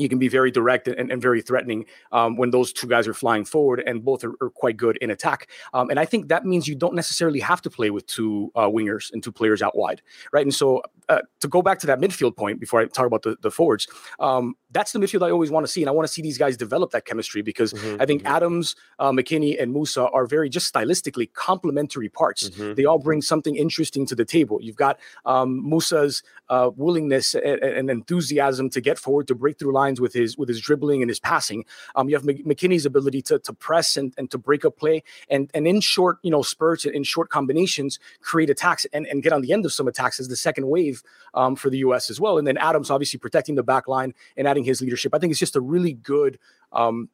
you 0.00 0.08
can 0.08 0.18
be 0.18 0.28
very 0.28 0.50
direct 0.50 0.88
and, 0.88 1.10
and 1.10 1.20
very 1.20 1.42
threatening 1.42 1.86
um, 2.12 2.36
when 2.36 2.50
those 2.50 2.72
two 2.72 2.86
guys 2.86 3.06
are 3.06 3.14
flying 3.14 3.44
forward, 3.44 3.82
and 3.86 4.04
both 4.04 4.24
are, 4.24 4.34
are 4.40 4.50
quite 4.50 4.76
good 4.76 4.96
in 4.98 5.10
attack. 5.10 5.48
Um, 5.74 5.90
and 5.90 6.00
I 6.00 6.04
think 6.04 6.28
that 6.28 6.44
means 6.44 6.66
you 6.66 6.74
don't 6.74 6.94
necessarily 6.94 7.40
have 7.40 7.60
to 7.62 7.70
play 7.70 7.90
with 7.90 8.06
two 8.06 8.50
uh, 8.54 8.68
wingers 8.68 9.12
and 9.12 9.22
two 9.22 9.32
players 9.32 9.62
out 9.62 9.76
wide, 9.76 10.02
right? 10.32 10.44
And 10.44 10.54
so 10.54 10.82
uh, 11.08 11.20
to 11.40 11.48
go 11.48 11.62
back 11.62 11.78
to 11.80 11.86
that 11.86 12.00
midfield 12.00 12.36
point 12.36 12.60
before 12.60 12.80
I 12.80 12.86
talk 12.86 13.06
about 13.06 13.22
the, 13.22 13.36
the 13.42 13.50
forwards, 13.50 13.86
um, 14.18 14.54
that's 14.70 14.92
the 14.92 14.98
midfield 14.98 15.26
I 15.26 15.30
always 15.30 15.50
want 15.50 15.66
to 15.66 15.72
see. 15.72 15.82
And 15.82 15.88
I 15.88 15.92
want 15.92 16.06
to 16.06 16.12
see 16.12 16.22
these 16.22 16.38
guys 16.38 16.56
develop 16.56 16.90
that 16.92 17.04
chemistry 17.04 17.42
because 17.42 17.72
mm-hmm, 17.72 18.00
I 18.00 18.06
think 18.06 18.22
mm-hmm. 18.22 18.34
Adams, 18.34 18.76
uh, 18.98 19.10
McKennie, 19.10 19.60
and 19.60 19.74
Musah 19.74 20.12
are 20.12 20.26
very 20.26 20.48
just 20.48 20.72
stylistically 20.72 21.32
complementary 21.32 22.08
parts. 22.08 22.50
Mm-hmm. 22.50 22.74
They 22.74 22.84
all 22.84 22.98
bring 22.98 23.22
something 23.22 23.56
interesting 23.56 24.06
to 24.06 24.14
the 24.14 24.24
table. 24.24 24.58
You've 24.60 24.76
got 24.76 24.98
um, 25.24 25.62
Musah's 25.64 26.22
uh, 26.48 26.70
willingness 26.76 27.34
and, 27.34 27.62
and, 27.62 27.90
enthusiasm 27.90 28.70
to 28.70 28.80
get 28.80 28.98
forward, 28.98 29.28
to 29.28 29.34
break 29.34 29.58
through 29.58 29.72
lines 29.72 30.00
with 30.00 30.12
his 30.12 30.36
with 30.36 30.48
his 30.48 30.60
dribbling 30.60 31.02
and 31.02 31.08
his 31.08 31.20
passing. 31.20 31.64
Um, 31.94 32.08
you 32.08 32.16
have 32.16 32.24
McKennie's 32.24 32.86
ability 32.86 33.22
to, 33.22 33.38
to 33.38 33.52
press 33.52 33.96
and, 33.96 34.12
and 34.18 34.30
to 34.30 34.38
break 34.38 34.64
up 34.64 34.76
play 34.76 35.02
and, 35.28 35.50
and 35.54 35.66
in 35.66 35.80
short, 35.80 36.18
you 36.22 36.30
know, 36.30 36.42
spurts 36.42 36.84
and 36.84 36.94
in 36.94 37.04
short 37.04 37.30
combinations, 37.30 37.98
create 38.20 38.50
attacks 38.50 38.86
and, 38.92 39.06
and 39.06 39.22
get 39.22 39.32
on 39.32 39.42
the 39.42 39.52
end 39.52 39.64
of 39.64 39.72
some 39.72 39.86
attacks 39.86 40.18
as 40.18 40.28
the 40.28 40.36
second 40.36 40.66
wave 40.66 41.02
um, 41.34 41.56
for 41.56 41.70
the 41.70 41.78
U.S. 41.78 42.10
as 42.10 42.20
well. 42.20 42.38
And 42.38 42.46
then 42.46 42.56
Adams 42.56 42.90
obviously 42.90 43.18
protecting 43.18 43.54
the 43.54 43.62
back 43.62 43.88
line 43.88 44.14
and 44.36 44.48
adding 44.48 44.59
his 44.64 44.80
leadership. 44.80 45.14
I 45.14 45.18
think 45.18 45.30
it's 45.30 45.40
just 45.40 45.56
a 45.56 45.60
really 45.60 45.92
good 45.92 46.38
um, 46.72 47.08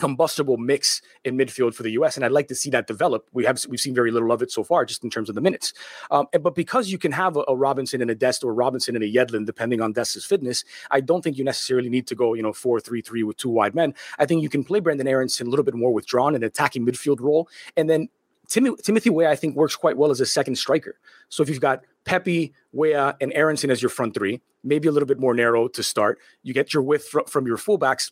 combustible 0.00 0.56
mix 0.56 1.02
in 1.24 1.36
midfield 1.36 1.74
for 1.74 1.84
the 1.84 1.92
U.S. 1.92 2.16
And 2.16 2.24
I'd 2.24 2.32
like 2.32 2.48
to 2.48 2.54
see 2.54 2.70
that 2.70 2.86
develop. 2.88 3.28
We 3.32 3.44
have 3.44 3.64
we've 3.68 3.78
seen 3.78 3.94
very 3.94 4.10
little 4.10 4.32
of 4.32 4.42
it 4.42 4.50
so 4.50 4.64
far, 4.64 4.84
just 4.84 5.04
in 5.04 5.10
terms 5.10 5.28
of 5.28 5.36
the 5.36 5.40
minutes. 5.40 5.72
Um, 6.10 6.26
but 6.40 6.54
because 6.54 6.90
you 6.90 6.98
can 6.98 7.12
have 7.12 7.36
a, 7.36 7.44
a, 7.46 7.54
Robinson 7.54 8.00
and 8.00 8.10
a 8.10 8.14
Dest 8.14 8.42
or 8.42 8.50
a 8.50 8.54
Robinson 8.54 8.96
and 8.96 9.04
a 9.04 9.12
Yedlin, 9.12 9.46
depending 9.46 9.80
on 9.80 9.92
Dest's 9.92 10.24
fitness, 10.24 10.64
I 10.90 11.00
don't 11.00 11.22
think 11.22 11.36
you 11.36 11.44
necessarily 11.44 11.90
need 11.90 12.06
to 12.08 12.14
go, 12.14 12.34
you 12.34 12.42
know, 12.42 12.52
four 12.52 12.80
three 12.80 13.02
three 13.02 13.22
with 13.22 13.36
two 13.36 13.50
wide 13.50 13.74
men. 13.74 13.94
I 14.18 14.26
think 14.26 14.42
you 14.42 14.48
can 14.48 14.64
play 14.64 14.80
Brenden 14.80 15.06
Aaronson 15.06 15.46
a 15.46 15.50
little 15.50 15.64
bit 15.64 15.74
more 15.74 15.92
withdrawn 15.92 16.34
in 16.34 16.42
attacking 16.42 16.84
midfield 16.84 17.20
role, 17.20 17.48
and 17.76 17.88
then 17.88 18.08
Tim- 18.50 18.76
Timothy 18.76 19.08
Weah, 19.08 19.30
I 19.30 19.36
think, 19.36 19.56
works 19.56 19.76
quite 19.76 19.96
well 19.96 20.10
as 20.10 20.20
a 20.20 20.26
second 20.26 20.56
striker. 20.56 20.98
So 21.30 21.42
if 21.42 21.48
you've 21.48 21.60
got 21.60 21.84
Pepi, 22.04 22.52
Weah, 22.72 23.16
and 23.20 23.32
Aaronson 23.32 23.70
as 23.70 23.80
your 23.80 23.88
front 23.88 24.12
three, 24.12 24.42
maybe 24.62 24.88
a 24.88 24.92
little 24.92 25.06
bit 25.06 25.18
more 25.18 25.32
narrow 25.32 25.68
to 25.68 25.82
start, 25.82 26.18
you 26.42 26.52
get 26.52 26.74
your 26.74 26.82
width 26.82 27.08
fr- 27.08 27.20
from 27.26 27.46
your 27.46 27.56
fullbacks 27.56 28.10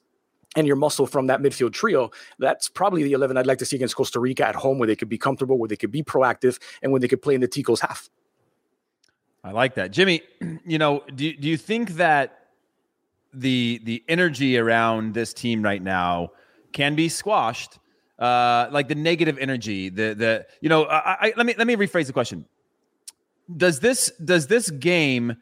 and 0.56 0.66
your 0.66 0.76
muscle 0.76 1.06
from 1.06 1.26
that 1.26 1.40
midfield 1.40 1.72
trio. 1.72 2.10
That's 2.38 2.68
probably 2.68 3.02
the 3.02 3.12
11 3.12 3.36
I'd 3.36 3.46
like 3.46 3.58
to 3.58 3.66
see 3.66 3.76
against 3.76 3.96
Costa 3.96 4.20
Rica 4.20 4.46
at 4.46 4.54
home, 4.54 4.78
where 4.78 4.86
they 4.86 4.96
could 4.96 5.08
be 5.08 5.18
comfortable, 5.18 5.58
where 5.58 5.68
they 5.68 5.76
could 5.76 5.90
be 5.90 6.02
proactive, 6.02 6.58
and 6.82 6.92
when 6.92 7.02
they 7.02 7.08
could 7.08 7.20
play 7.20 7.34
in 7.34 7.40
the 7.40 7.48
Ticos 7.48 7.80
half. 7.80 8.08
I 9.44 9.50
like 9.50 9.74
that, 9.74 9.90
Jimmy. 9.90 10.22
You 10.64 10.78
know, 10.78 11.02
do 11.14 11.32
do 11.32 11.48
you 11.48 11.56
think 11.56 11.92
that 11.92 12.48
the 13.32 13.80
the 13.84 14.04
energy 14.06 14.58
around 14.58 15.14
this 15.14 15.32
team 15.32 15.62
right 15.62 15.82
now 15.82 16.32
can 16.72 16.94
be 16.94 17.08
squashed? 17.08 17.78
Uh, 18.18 18.68
like 18.72 18.88
the 18.88 18.96
negative 18.96 19.38
energy, 19.38 19.88
the 19.88 20.12
the 20.14 20.46
you 20.60 20.68
know, 20.68 20.86
I, 20.86 21.28
I, 21.28 21.32
let 21.36 21.46
me 21.46 21.54
let 21.56 21.68
me 21.68 21.76
rephrase 21.76 22.06
the 22.06 22.12
question. 22.12 22.44
Does 23.56 23.78
this 23.78 24.10
does 24.24 24.48
this 24.48 24.70
game 24.70 25.36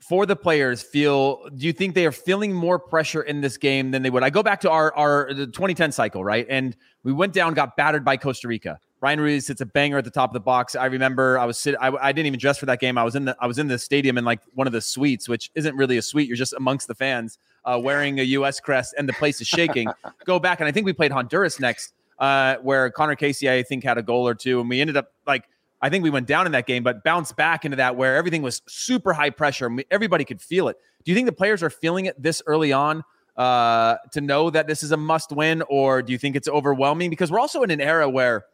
for 0.00 0.24
the 0.24 0.34
players 0.34 0.82
feel? 0.82 1.46
Do 1.54 1.66
you 1.66 1.74
think 1.74 1.94
they 1.94 2.06
are 2.06 2.12
feeling 2.12 2.54
more 2.54 2.78
pressure 2.78 3.20
in 3.20 3.42
this 3.42 3.58
game 3.58 3.90
than 3.90 4.02
they 4.02 4.08
would? 4.08 4.22
I 4.22 4.30
go 4.30 4.42
back 4.42 4.62
to 4.62 4.70
our 4.70 4.94
our 4.94 5.34
the 5.34 5.46
2010 5.46 5.92
cycle, 5.92 6.24
right? 6.24 6.46
And 6.48 6.74
we 7.02 7.12
went 7.12 7.34
down, 7.34 7.52
got 7.52 7.76
battered 7.76 8.04
by 8.04 8.16
Costa 8.16 8.48
Rica. 8.48 8.80
Bryan 8.98 9.20
Ruiz 9.20 9.46
hits 9.46 9.60
a 9.60 9.66
banger 9.66 9.98
at 9.98 10.04
the 10.04 10.10
top 10.10 10.30
of 10.30 10.34
the 10.34 10.40
box. 10.40 10.74
I 10.74 10.86
remember 10.86 11.38
I 11.38 11.44
was 11.44 11.58
sitting. 11.58 11.78
I, 11.80 11.88
I, 11.88 12.12
didn't 12.12 12.28
even 12.28 12.40
dress 12.40 12.56
for 12.56 12.64
that 12.64 12.80
game. 12.80 12.96
I 12.96 13.04
was 13.04 13.14
in 13.14 13.26
the 13.26 13.36
I 13.40 13.46
was 13.46 13.58
in 13.58 13.68
the 13.68 13.78
stadium 13.78 14.16
in 14.16 14.24
like 14.24 14.40
one 14.54 14.66
of 14.66 14.72
the 14.72 14.80
suites, 14.80 15.28
which 15.28 15.50
isn't 15.54 15.76
really 15.76 15.98
a 15.98 16.02
suite. 16.02 16.28
You're 16.28 16.36
just 16.38 16.54
amongst 16.54 16.88
the 16.88 16.94
fans, 16.94 17.38
uh, 17.66 17.78
wearing 17.78 18.20
a 18.20 18.22
U.S. 18.22 18.58
crest, 18.58 18.94
and 18.96 19.06
the 19.06 19.12
place 19.12 19.38
is 19.42 19.46
shaking. 19.46 19.88
Go 20.24 20.38
back, 20.38 20.60
and 20.60 20.68
I 20.68 20.72
think 20.72 20.86
we 20.86 20.94
played 20.94 21.12
Honduras 21.12 21.60
next 21.60 21.92
uh, 22.18 22.56
where 22.62 22.90
Conor 22.90 23.16
Casey, 23.16 23.50
I 23.50 23.62
think, 23.62 23.84
had 23.84 23.98
a 23.98 24.02
goal 24.02 24.26
or 24.26 24.34
two, 24.34 24.60
and 24.60 24.68
we 24.68 24.80
ended 24.80 24.96
up 24.96 25.12
like 25.26 25.44
I 25.82 25.90
think 25.90 26.02
we 26.02 26.10
went 26.10 26.26
down 26.26 26.46
in 26.46 26.52
that 26.52 26.66
game, 26.66 26.82
but 26.82 27.04
bounced 27.04 27.36
back 27.36 27.64
into 27.64 27.76
that 27.76 27.96
where 27.96 28.16
everything 28.16 28.42
was 28.42 28.62
super 28.66 29.12
high 29.12 29.30
pressure. 29.30 29.66
And 29.66 29.84
everybody 29.90 30.24
could 30.24 30.40
feel 30.40 30.68
it. 30.68 30.76
Do 31.04 31.12
you 31.12 31.14
think 31.14 31.26
the 31.26 31.32
players 31.32 31.62
are 31.62 31.70
feeling 31.70 32.06
it 32.06 32.20
this 32.20 32.42
early 32.46 32.72
on 32.72 33.04
uh, 33.36 33.96
to 34.12 34.20
know 34.20 34.50
that 34.50 34.66
this 34.66 34.82
is 34.82 34.92
a 34.92 34.96
must 34.96 35.32
win, 35.32 35.62
or 35.68 36.02
do 36.02 36.12
you 36.12 36.18
think 36.18 36.36
it's 36.36 36.48
overwhelming? 36.48 37.10
Because 37.10 37.30
we're 37.30 37.38
also 37.38 37.62
in 37.62 37.70
an 37.70 37.80
era 37.80 38.08
where, 38.08 38.46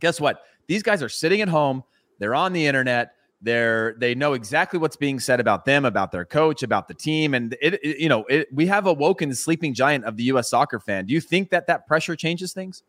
guess 0.00 0.20
what? 0.20 0.42
These 0.66 0.82
guys 0.82 1.02
are 1.02 1.08
sitting 1.08 1.42
at 1.42 1.48
home, 1.48 1.84
they're 2.18 2.34
on 2.34 2.52
the 2.52 2.66
internet, 2.66 3.12
they're 3.40 3.94
they 3.98 4.14
know 4.14 4.32
exactly 4.32 4.78
what's 4.78 4.96
being 4.96 5.20
said 5.20 5.40
about 5.40 5.64
them, 5.64 5.84
about 5.84 6.12
their 6.12 6.24
coach, 6.24 6.62
about 6.62 6.88
the 6.88 6.94
team, 6.94 7.34
and 7.34 7.56
it, 7.60 7.74
it 7.82 7.98
you 7.98 8.08
know 8.08 8.24
it, 8.24 8.48
we 8.52 8.66
have 8.66 8.86
awoken 8.86 9.28
the 9.28 9.34
sleeping 9.34 9.74
giant 9.74 10.04
of 10.04 10.16
the 10.16 10.24
U.S. 10.24 10.50
soccer 10.50 10.80
fan. 10.80 11.06
Do 11.06 11.14
you 11.14 11.20
think 11.20 11.50
that 11.50 11.66
that 11.66 11.86
pressure 11.86 12.16
changes 12.16 12.52
things? 12.52 12.82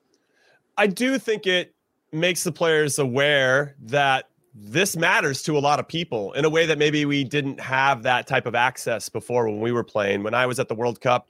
I 0.78 0.88
do 0.88 1.18
think 1.18 1.48
it 1.48 1.74
makes 2.12 2.44
the 2.44 2.52
players 2.52 3.00
aware 3.00 3.76
that 3.82 4.30
this 4.54 4.96
matters 4.96 5.44
to 5.44 5.58
a 5.58 5.60
lot 5.60 5.80
of 5.80 5.88
people 5.88 6.34
in 6.34 6.46
a 6.46 6.50
way 6.50 6.66
that 6.66 6.78
maybe 6.78 7.06
we 7.06 7.24
didn't 7.24 7.60
have 7.60 8.04
that 8.04 8.26
type 8.26 8.46
of 8.46 8.56
access 8.56 9.10
before 9.10 9.48
when 9.48 9.60
we 9.60 9.72
were 9.72 9.84
playing. 9.84 10.24
When 10.24 10.34
I 10.34 10.46
was 10.46 10.60
at 10.60 10.68
the 10.68 10.76
World 10.76 11.00
Cup 11.02 11.30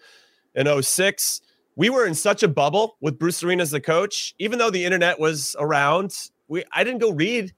in 0.56 0.82
06, 0.82 1.42
we 1.76 1.90
were 1.90 2.06
in 2.06 2.16
such 2.16 2.42
a 2.44 2.48
bubble 2.48 2.98
with 3.02 3.20
Bruce 3.20 3.44
Arena 3.44 3.64
as 3.64 3.72
the 3.72 3.82
coach. 3.82 4.34
Even 4.40 4.60
though 4.60 4.70
the 4.70 4.86
internet 4.86 5.20
was 5.20 5.56
around, 5.60 6.16
we 6.48 6.64
I 6.72 6.84
didn't 6.84 7.00
go 7.00 7.12
read 7.12 7.54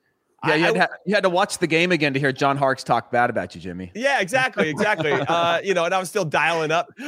Yeah, 0.46 0.56
you 0.56 0.64
had, 0.74 0.90
you 1.06 1.16
had, 1.16 1.24
to 1.24 1.30
watch 1.30 1.58
the 1.58 1.68
game 1.68 1.92
again 1.92 2.14
to 2.14 2.20
hear 2.20 2.32
John 2.32 2.56
Harkes 2.56 2.84
talk 2.84 3.12
bad 3.12 3.30
about 3.30 3.56
you, 3.56 3.62
Jimmy. 3.62 3.92
Yeah, 3.94 4.22
exactly, 4.22 4.70
exactly. 4.70 5.12
uh, 5.28 5.60
you 5.62 5.74
know, 5.74 5.86
and 5.86 5.94
I 5.94 6.00
was 6.00 6.10
still 6.10 6.26
dialing 6.26 6.72
up 6.72 6.88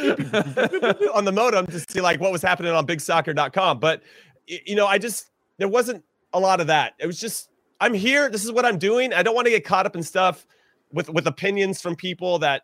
on 1.14 1.26
the 1.26 1.32
modem 1.34 1.66
to 1.68 1.80
see 1.80 2.02
like 2.02 2.20
what 2.20 2.32
was 2.32 2.42
happening 2.42 2.74
on 2.74 2.86
BigSoccer.com. 2.86 3.80
But 3.80 4.02
you 4.48 4.76
know, 4.76 4.86
I 4.88 4.98
just 4.98 5.32
there 5.58 5.70
wasn't 5.70 6.04
a 6.34 6.40
lot 6.40 6.60
of 6.60 6.68
that. 6.68 6.94
It 7.00 7.08
was 7.08 7.20
just 7.20 7.50
I'm 7.80 7.94
here. 7.94 8.30
This 8.30 8.44
is 8.44 8.52
what 8.52 8.66
I'm 8.66 8.78
doing. 8.78 9.14
I 9.14 9.24
don't 9.24 9.36
want 9.36 9.46
to 9.46 9.52
get 9.52 9.64
caught 9.64 9.86
up 9.86 9.96
in 9.96 10.04
stuff 10.04 10.46
with 10.92 11.10
with 11.10 11.28
opinions 11.28 11.82
from 11.82 11.96
people 11.96 12.40
that 12.40 12.64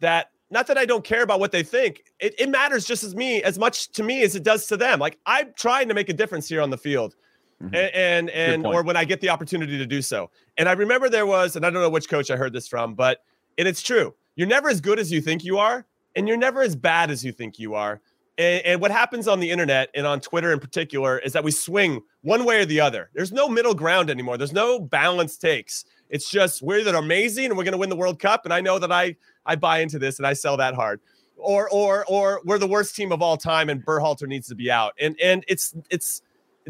that 0.00 0.30
not 0.50 0.66
that 0.66 0.78
I 0.78 0.84
don't 0.84 1.04
care 1.04 1.22
about 1.22 1.40
what 1.40 1.52
they 1.52 1.62
think. 1.62 2.02
It, 2.18 2.34
it 2.38 2.48
matters 2.48 2.84
just 2.84 3.04
as 3.04 3.14
me 3.14 3.42
as 3.42 3.58
much 3.58 3.90
to 3.92 4.02
me 4.02 4.22
as 4.22 4.34
it 4.34 4.42
does 4.42 4.66
to 4.66 4.76
them. 4.76 4.98
Like 4.98 5.18
I'm 5.26 5.52
trying 5.56 5.88
to 5.88 5.94
make 5.94 6.08
a 6.08 6.12
difference 6.12 6.48
here 6.48 6.60
on 6.62 6.70
the 6.70 6.78
field. 6.78 7.14
Mm-hmm. 7.62 7.74
And 7.74 7.94
and, 7.94 8.30
and 8.30 8.66
or 8.66 8.82
when 8.82 8.96
I 8.96 9.04
get 9.04 9.20
the 9.20 9.28
opportunity 9.28 9.76
to 9.78 9.86
do 9.86 10.00
so. 10.00 10.30
And 10.56 10.68
I 10.68 10.72
remember 10.72 11.08
there 11.08 11.26
was, 11.26 11.56
and 11.56 11.66
I 11.66 11.70
don't 11.70 11.82
know 11.82 11.90
which 11.90 12.08
coach 12.08 12.30
I 12.30 12.36
heard 12.36 12.52
this 12.52 12.66
from, 12.66 12.94
but 12.94 13.22
and 13.58 13.68
it's 13.68 13.82
true. 13.82 14.14
You're 14.34 14.48
never 14.48 14.70
as 14.70 14.80
good 14.80 14.98
as 14.98 15.12
you 15.12 15.20
think 15.20 15.44
you 15.44 15.58
are, 15.58 15.84
and 16.16 16.26
you're 16.26 16.38
never 16.38 16.62
as 16.62 16.74
bad 16.74 17.10
as 17.10 17.24
you 17.24 17.32
think 17.32 17.58
you 17.58 17.74
are. 17.74 18.00
And, 18.38 18.64
and 18.64 18.80
what 18.80 18.90
happens 18.90 19.28
on 19.28 19.40
the 19.40 19.50
internet 19.50 19.90
and 19.94 20.06
on 20.06 20.20
Twitter 20.20 20.52
in 20.52 20.60
particular 20.60 21.18
is 21.18 21.34
that 21.34 21.44
we 21.44 21.50
swing 21.50 22.00
one 22.22 22.46
way 22.46 22.62
or 22.62 22.64
the 22.64 22.80
other. 22.80 23.10
There's 23.14 23.32
no 23.32 23.48
middle 23.48 23.74
ground 23.74 24.08
anymore. 24.08 24.38
There's 24.38 24.52
no 24.52 24.80
balanced 24.80 25.42
takes. 25.42 25.84
It's 26.08 26.30
just 26.30 26.62
we're 26.62 26.78
either 26.78 26.96
amazing 26.96 27.46
and 27.46 27.56
we're 27.58 27.64
going 27.64 27.72
to 27.72 27.78
win 27.78 27.90
the 27.90 27.96
World 27.96 28.18
Cup, 28.18 28.44
and 28.44 28.54
I 28.54 28.60
know 28.60 28.78
that 28.78 28.90
I 28.90 29.16
I 29.44 29.56
buy 29.56 29.80
into 29.80 29.98
this 29.98 30.18
and 30.18 30.26
I 30.26 30.32
sell 30.32 30.56
that 30.56 30.74
hard. 30.74 31.00
Or 31.36 31.68
or 31.70 32.04
or 32.08 32.40
we're 32.44 32.58
the 32.58 32.66
worst 32.66 32.96
team 32.96 33.12
of 33.12 33.20
all 33.20 33.36
time 33.36 33.68
and 33.68 33.84
Berhalter 33.84 34.26
needs 34.26 34.48
to 34.48 34.54
be 34.54 34.70
out. 34.70 34.94
And 34.98 35.18
and 35.20 35.44
it's 35.46 35.74
it's 35.90 36.22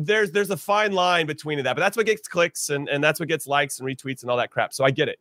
there's 0.07 0.31
there's 0.33 0.51
a 0.51 0.57
fine 0.57 0.93
line 0.93 1.27
between 1.27 1.63
that, 1.63 1.77
but 1.77 1.81
that's 1.81 1.97
what 1.97 2.07
gets 2.07 2.29
clicks 2.29 2.71
and 2.71 2.89
and 2.89 3.03
that's 3.03 3.21
what 3.21 3.29
gets 3.29 3.47
likes 3.47 3.79
and 3.79 3.89
retweets 3.89 4.23
and 4.23 4.31
all 4.31 4.37
that 4.37 4.51
crap. 4.51 4.73
So 4.73 4.85
I 4.85 4.91
get 4.91 5.09
it. 5.09 5.19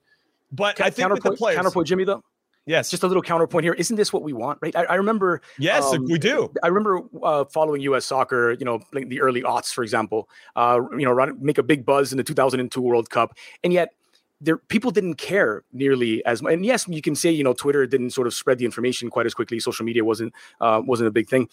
But 0.51 0.79
I 0.81 0.89
think 0.89 1.07
counterpoint, 1.07 1.23
with 1.23 1.33
the 1.33 1.37
players, 1.37 1.57
counterpoint, 1.57 1.87
Jimmy 1.87 2.03
though. 2.05 2.23
Yes, 2.65 2.91
just 2.91 3.01
a 3.01 3.07
little 3.07 3.23
counterpoint 3.23 3.63
here. 3.63 3.73
Isn't 3.73 3.95
this 3.95 4.13
what 4.13 4.21
we 4.21 4.31
want, 4.31 4.59
right? 4.61 4.75
I, 4.75 4.83
I 4.83 4.95
remember. 4.95 5.41
Yes, 5.57 5.91
um, 5.91 6.05
we 6.05 6.19
do. 6.19 6.53
I 6.61 6.67
remember 6.67 7.01
uh, 7.23 7.45
following 7.45 7.81
U.S. 7.81 8.05
soccer. 8.05 8.51
You 8.51 8.65
know, 8.65 8.79
like 8.93 9.09
the 9.09 9.21
early 9.21 9.41
aughts, 9.41 9.73
for 9.73 9.83
example. 9.83 10.29
Uh, 10.55 10.81
you 10.91 11.05
know, 11.05 11.11
run, 11.11 11.35
make 11.41 11.57
a 11.57 11.63
big 11.63 11.83
buzz 11.83 12.11
in 12.11 12.17
the 12.17 12.23
2002 12.23 12.79
World 12.79 13.09
Cup, 13.09 13.35
and 13.63 13.73
yet 13.73 13.93
there 14.41 14.57
people 14.57 14.91
didn't 14.91 15.15
care 15.15 15.63
nearly 15.73 16.23
as 16.25 16.41
much. 16.41 16.53
And 16.53 16.65
yes, 16.65 16.87
you 16.87 17.01
can 17.01 17.15
say 17.15 17.31
you 17.31 17.43
know 17.43 17.53
Twitter 17.53 17.87
didn't 17.87 18.11
sort 18.11 18.27
of 18.27 18.33
spread 18.33 18.59
the 18.59 18.65
information 18.65 19.09
quite 19.09 19.25
as 19.25 19.33
quickly. 19.33 19.59
Social 19.59 19.85
media 19.85 20.05
wasn't 20.05 20.33
uh, 20.61 20.81
wasn't 20.85 21.07
a 21.07 21.11
big 21.11 21.27
thing, 21.27 21.49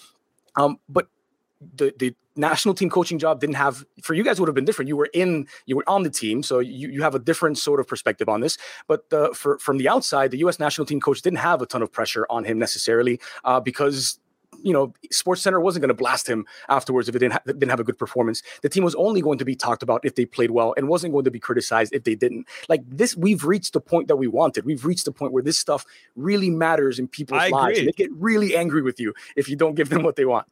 um, 0.57 0.79
but 0.89 1.09
the 1.61 1.95
the 1.99 2.14
national 2.37 2.75
team 2.75 2.90
coaching 2.90 3.19
job 3.19 3.40
didn't 3.40 3.57
have 3.57 3.85
for 4.03 4.14
you 4.14 4.23
guys 4.23 4.38
would 4.38 4.49
have 4.49 4.55
been 4.55 4.64
different. 4.64 4.88
You 4.88 4.97
were 4.97 5.09
in, 5.14 5.47
you 5.64 5.77
were 5.77 5.88
on 5.88 6.03
the 6.03 6.11
team, 6.11 6.42
so 6.42 6.59
you, 6.59 6.88
you 6.88 7.03
have 7.03 7.14
a 7.14 7.19
different 7.19 7.59
sort 7.59 7.81
of 7.81 7.88
perspective 7.88 8.29
on 8.29 8.40
this. 8.40 8.59
But 8.87 9.09
the, 9.11 9.33
for 9.35 9.59
from 9.59 9.79
the 9.79 9.88
outside, 9.88 10.31
the 10.31 10.38
U.S. 10.38 10.59
national 10.59 10.87
team 10.87 11.01
coach 11.01 11.23
didn't 11.23 11.38
have 11.38 11.62
a 11.62 11.66
ton 11.66 11.83
of 11.83 11.90
pressure 11.90 12.27
on 12.29 12.45
him 12.45 12.59
necessarily 12.59 13.21
uh, 13.45 13.61
because 13.61 14.19
you 14.62 14.73
know, 14.73 14.92
Sports 15.11 15.42
Center 15.42 15.61
wasn't 15.61 15.83
going 15.83 15.88
to 15.88 15.95
blast 15.95 16.27
him 16.27 16.47
afterwards 16.69 17.09
if 17.09 17.14
it 17.14 17.21
didn't 17.21 17.35
ha- 17.35 17.42
didn't 17.47 17.69
have 17.69 17.81
a 17.81 17.85
good 17.85 17.99
performance. 17.99 18.42
The 18.62 18.69
team 18.69 18.85
was 18.85 18.95
only 18.95 19.21
going 19.21 19.38
to 19.38 19.45
be 19.45 19.55
talked 19.55 19.83
about 19.83 20.01
if 20.05 20.14
they 20.14 20.25
played 20.25 20.51
well, 20.51 20.75
and 20.77 20.88
wasn't 20.88 21.12
going 21.12 21.25
to 21.25 21.31
be 21.31 21.38
criticized 21.38 21.95
if 21.95 22.05
they 22.05 22.14
didn't. 22.14 22.47
Like 22.69 22.83
this, 22.87 23.16
we've 23.16 23.45
reached 23.45 23.73
the 23.75 23.81
point 23.81 24.09
that 24.09 24.16
we 24.16 24.27
wanted. 24.27 24.64
We've 24.64 24.85
reached 24.85 25.05
the 25.05 25.12
point 25.12 25.33
where 25.33 25.42
this 25.42 25.59
stuff 25.59 25.85
really 26.14 26.51
matters 26.51 26.99
in 26.99 27.09
people's 27.09 27.42
I 27.42 27.49
lives. 27.49 27.81
They 27.81 27.92
get 27.92 28.11
really 28.12 28.57
angry 28.57 28.83
with 28.83 28.99
you 28.99 29.14
if 29.37 29.49
you 29.49 29.57
don't 29.57 29.75
give 29.75 29.88
them 29.88 30.03
what 30.03 30.16
they 30.16 30.25
want. 30.25 30.47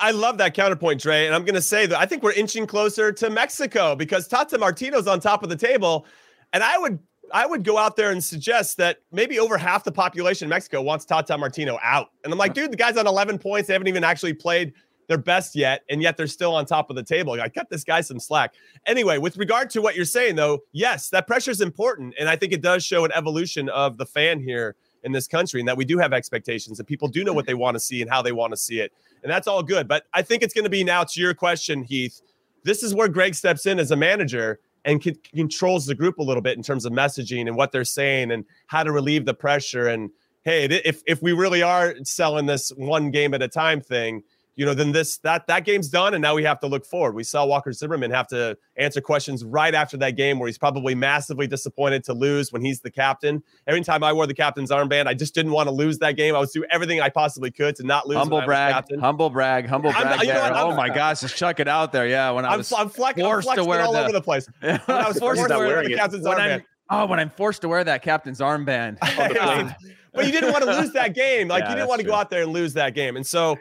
I, 0.00 0.10
love 0.10 0.38
that 0.38 0.54
counterpoint, 0.54 1.00
Dre. 1.00 1.26
And 1.26 1.34
I'm 1.34 1.44
going 1.44 1.54
to 1.54 1.62
say 1.62 1.86
that 1.86 1.98
I 1.98 2.06
think 2.06 2.22
we're 2.22 2.32
inching 2.32 2.66
closer 2.66 3.12
to 3.12 3.30
Mexico 3.30 3.96
because 3.96 4.28
Tata 4.28 4.58
Martino's 4.58 5.06
on 5.06 5.20
top 5.20 5.42
of 5.42 5.48
the 5.48 5.56
table. 5.56 6.06
And 6.52 6.62
I 6.62 6.78
would 6.78 6.98
I 7.32 7.46
would 7.46 7.62
go 7.62 7.78
out 7.78 7.96
there 7.96 8.10
and 8.10 8.22
suggest 8.22 8.76
that 8.78 8.98
maybe 9.12 9.38
over 9.38 9.56
half 9.56 9.84
the 9.84 9.92
population 9.92 10.46
in 10.46 10.50
Mexico 10.50 10.82
wants 10.82 11.04
Tata 11.04 11.38
Martino 11.38 11.78
out. 11.82 12.08
And 12.24 12.32
I'm 12.32 12.38
like, 12.38 12.54
dude, 12.54 12.72
the 12.72 12.76
guy's 12.76 12.96
on 12.96 13.06
11 13.06 13.38
points. 13.38 13.68
They 13.68 13.72
haven't 13.72 13.88
even 13.88 14.02
actually 14.02 14.34
played 14.34 14.72
their 15.06 15.18
best 15.18 15.56
yet, 15.56 15.82
and 15.88 16.00
yet 16.00 16.16
they're 16.16 16.28
still 16.28 16.54
on 16.54 16.64
top 16.66 16.88
of 16.88 16.94
the 16.94 17.02
table. 17.02 17.32
I 17.32 17.48
cut 17.48 17.68
this 17.68 17.82
guy 17.82 18.00
some 18.00 18.20
slack. 18.20 18.54
Anyway, 18.86 19.18
with 19.18 19.36
regard 19.38 19.68
to 19.70 19.82
what 19.82 19.96
you're 19.96 20.04
saying, 20.04 20.36
though, 20.36 20.60
yes, 20.70 21.08
that 21.10 21.26
pressure 21.26 21.50
is 21.50 21.60
important, 21.60 22.14
and 22.18 22.28
I 22.28 22.36
think 22.36 22.52
it 22.52 22.62
does 22.62 22.84
show 22.84 23.04
an 23.04 23.10
evolution 23.12 23.68
of 23.70 23.98
the 23.98 24.06
fan 24.06 24.40
here 24.40 24.76
in 25.04 25.12
this 25.12 25.26
country, 25.26 25.60
and 25.60 25.68
that 25.68 25.76
we 25.76 25.84
do 25.84 25.98
have 25.98 26.12
expectations, 26.12 26.78
and 26.78 26.86
people 26.86 27.08
do 27.08 27.24
know 27.24 27.32
what 27.32 27.46
they 27.46 27.52
mm-hmm. 27.52 27.60
want 27.60 27.74
to 27.74 27.80
see 27.80 28.02
and 28.02 28.10
how 28.10 28.22
they 28.22 28.32
want 28.32 28.52
to 28.52 28.56
see 28.56 28.80
it 28.80 28.92
and 29.22 29.30
that's 29.30 29.46
all 29.46 29.62
good. 29.62 29.88
But 29.88 30.04
I 30.12 30.22
think 30.22 30.42
it's 30.42 30.54
going 30.54 30.64
to 30.64 30.70
be 30.70 30.84
now 30.84 31.04
to 31.04 31.20
your 31.20 31.34
question, 31.34 31.82
Heath. 31.82 32.20
This 32.62 32.82
is 32.82 32.94
where 32.94 33.08
Gregg 33.08 33.34
steps 33.34 33.66
in 33.66 33.78
as 33.78 33.90
a 33.90 33.96
manager 33.96 34.60
and 34.84 35.02
c- 35.02 35.18
controls 35.34 35.86
the 35.86 35.94
group 35.94 36.18
a 36.18 36.22
little 36.22 36.42
bit 36.42 36.56
in 36.56 36.62
terms 36.62 36.84
of 36.84 36.92
messaging 36.92 37.46
and 37.46 37.56
what 37.56 37.72
they're 37.72 37.84
saying 37.84 38.32
and 38.32 38.44
how 38.66 38.82
to 38.82 38.92
relieve 38.92 39.24
the 39.24 39.34
pressure. 39.34 39.88
And 39.88 40.10
hey, 40.44 40.64
if 40.64 41.02
if 41.06 41.22
we 41.22 41.32
really 41.32 41.62
are 41.62 41.94
selling 42.04 42.46
this 42.46 42.70
one 42.70 43.10
game 43.10 43.34
at 43.34 43.42
a 43.42 43.48
time 43.48 43.80
thing, 43.80 44.22
you 44.60 44.66
know, 44.66 44.74
then 44.74 44.92
this 44.92 45.16
that 45.20 45.46
that 45.46 45.64
game's 45.64 45.88
done, 45.88 46.12
and 46.12 46.20
now 46.20 46.34
we 46.34 46.44
have 46.44 46.60
to 46.60 46.66
look 46.66 46.84
forward. 46.84 47.14
We 47.14 47.24
saw 47.24 47.46
Walker 47.46 47.72
Zimmerman 47.72 48.10
have 48.10 48.26
to 48.26 48.58
answer 48.76 49.00
questions 49.00 49.42
right 49.42 49.74
after 49.74 49.96
that 49.96 50.16
game, 50.16 50.38
where 50.38 50.48
he's 50.48 50.58
probably 50.58 50.94
massively 50.94 51.46
disappointed 51.46 52.04
to 52.04 52.12
lose 52.12 52.52
when 52.52 52.62
he's 52.62 52.82
the 52.82 52.90
captain. 52.90 53.42
Every 53.66 53.82
time 53.82 54.04
I 54.04 54.12
wore 54.12 54.26
the 54.26 54.34
captain's 54.34 54.70
armband, 54.70 55.06
I 55.06 55.14
just 55.14 55.34
didn't 55.34 55.52
want 55.52 55.68
to 55.68 55.74
lose 55.74 55.98
that 56.00 56.18
game. 56.18 56.36
I 56.36 56.40
was 56.40 56.52
doing 56.52 56.68
everything 56.70 57.00
I 57.00 57.08
possibly 57.08 57.50
could 57.50 57.74
to 57.76 57.84
not 57.84 58.06
lose. 58.06 58.18
Humble 58.18 58.42
brag, 58.42 58.84
humble 59.00 59.30
brag, 59.30 59.66
humble 59.66 59.92
brag. 59.92 60.24
You 60.24 60.34
know 60.34 60.52
oh 60.54 60.76
my 60.76 60.90
gosh, 60.90 61.20
just 61.20 61.38
chuck 61.38 61.58
it 61.58 61.66
out 61.66 61.90
there. 61.90 62.06
Yeah, 62.06 62.30
when 62.32 62.44
I 62.44 62.54
was 62.54 62.70
I'm, 62.70 62.80
I'm, 62.80 62.88
flex, 62.90 63.18
forced 63.18 63.48
I'm 63.48 63.56
to 63.56 63.64
wear 63.64 63.80
all 63.80 63.94
the, 63.94 64.02
over 64.02 64.12
the 64.12 64.20
place. 64.20 64.46
When 64.60 64.78
I 64.86 65.08
was 65.08 65.18
forced 65.18 65.48
to 65.48 65.56
wear 65.56 65.82
the 65.82 65.94
captain's 65.94 66.26
armband. 66.26 66.64
Oh, 66.90 67.06
when 67.06 67.18
I'm 67.18 67.30
forced 67.30 67.62
to 67.62 67.68
wear 67.68 67.82
that 67.82 68.02
captain's 68.02 68.40
armband. 68.40 68.98
Oh 70.12 70.16
but 70.16 70.26
you 70.26 70.32
didn't 70.32 70.50
want 70.50 70.64
to 70.64 70.76
lose 70.76 70.92
that 70.92 71.14
game. 71.14 71.46
Like 71.46 71.62
yeah, 71.62 71.70
you 71.70 71.76
didn't 71.76 71.88
want 71.88 72.00
to 72.00 72.04
true. 72.04 72.12
go 72.12 72.18
out 72.18 72.30
there 72.30 72.42
and 72.42 72.52
lose 72.52 72.74
that 72.74 72.94
game. 72.94 73.14
And 73.16 73.24
so 73.24 73.56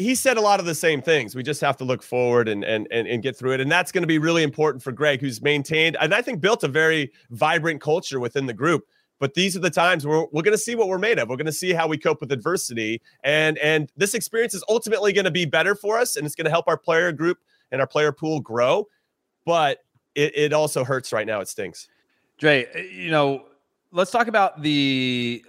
he 0.00 0.14
said 0.14 0.38
a 0.38 0.40
lot 0.40 0.60
of 0.60 0.66
the 0.66 0.74
same 0.74 1.02
things. 1.02 1.36
We 1.36 1.42
just 1.42 1.60
have 1.60 1.76
to 1.76 1.84
look 1.84 2.02
forward 2.02 2.48
and 2.48 2.64
and 2.64 2.88
and, 2.90 3.06
and 3.06 3.22
get 3.22 3.36
through 3.36 3.52
it. 3.52 3.60
And 3.60 3.70
that's 3.70 3.92
going 3.92 4.02
to 4.02 4.08
be 4.08 4.18
really 4.18 4.42
important 4.42 4.82
for 4.82 4.92
Gregg, 4.92 5.20
who's 5.20 5.42
maintained 5.42 5.96
and 6.00 6.14
I 6.14 6.22
think 6.22 6.40
built 6.40 6.64
a 6.64 6.68
very 6.68 7.12
vibrant 7.30 7.82
culture 7.82 8.18
within 8.18 8.46
the 8.46 8.54
group. 8.54 8.86
But 9.18 9.34
these 9.34 9.54
are 9.54 9.60
the 9.60 9.70
times 9.70 10.06
where 10.06 10.24
we're 10.32 10.42
going 10.42 10.56
to 10.56 10.58
see 10.58 10.74
what 10.74 10.88
we're 10.88 10.98
made 10.98 11.18
of. 11.18 11.28
We're 11.28 11.36
going 11.36 11.44
to 11.44 11.52
see 11.52 11.74
how 11.74 11.86
we 11.86 11.98
cope 11.98 12.22
with 12.22 12.32
adversity. 12.32 13.02
And 13.22 13.58
and 13.58 13.92
this 13.96 14.14
experience 14.14 14.54
is 14.54 14.64
ultimately 14.70 15.12
going 15.12 15.26
to 15.26 15.30
be 15.30 15.44
better 15.44 15.74
for 15.74 15.98
us 15.98 16.16
and 16.16 16.24
it's 16.24 16.34
going 16.34 16.46
to 16.46 16.50
help 16.50 16.66
our 16.66 16.78
player 16.78 17.12
group 17.12 17.38
and 17.70 17.82
our 17.82 17.86
player 17.86 18.10
pool 18.10 18.40
grow. 18.40 18.88
But 19.44 19.80
it, 20.14 20.32
it 20.34 20.52
also 20.54 20.82
hurts 20.82 21.12
right 21.12 21.26
now. 21.26 21.40
It 21.40 21.48
stinks. 21.48 21.88
Dre, 22.38 22.64
eh, 22.72 22.82
you 22.90 23.10
know, 23.10 23.44
let's 23.92 24.10
talk 24.10 24.28
about 24.28 24.62
the 24.62 25.44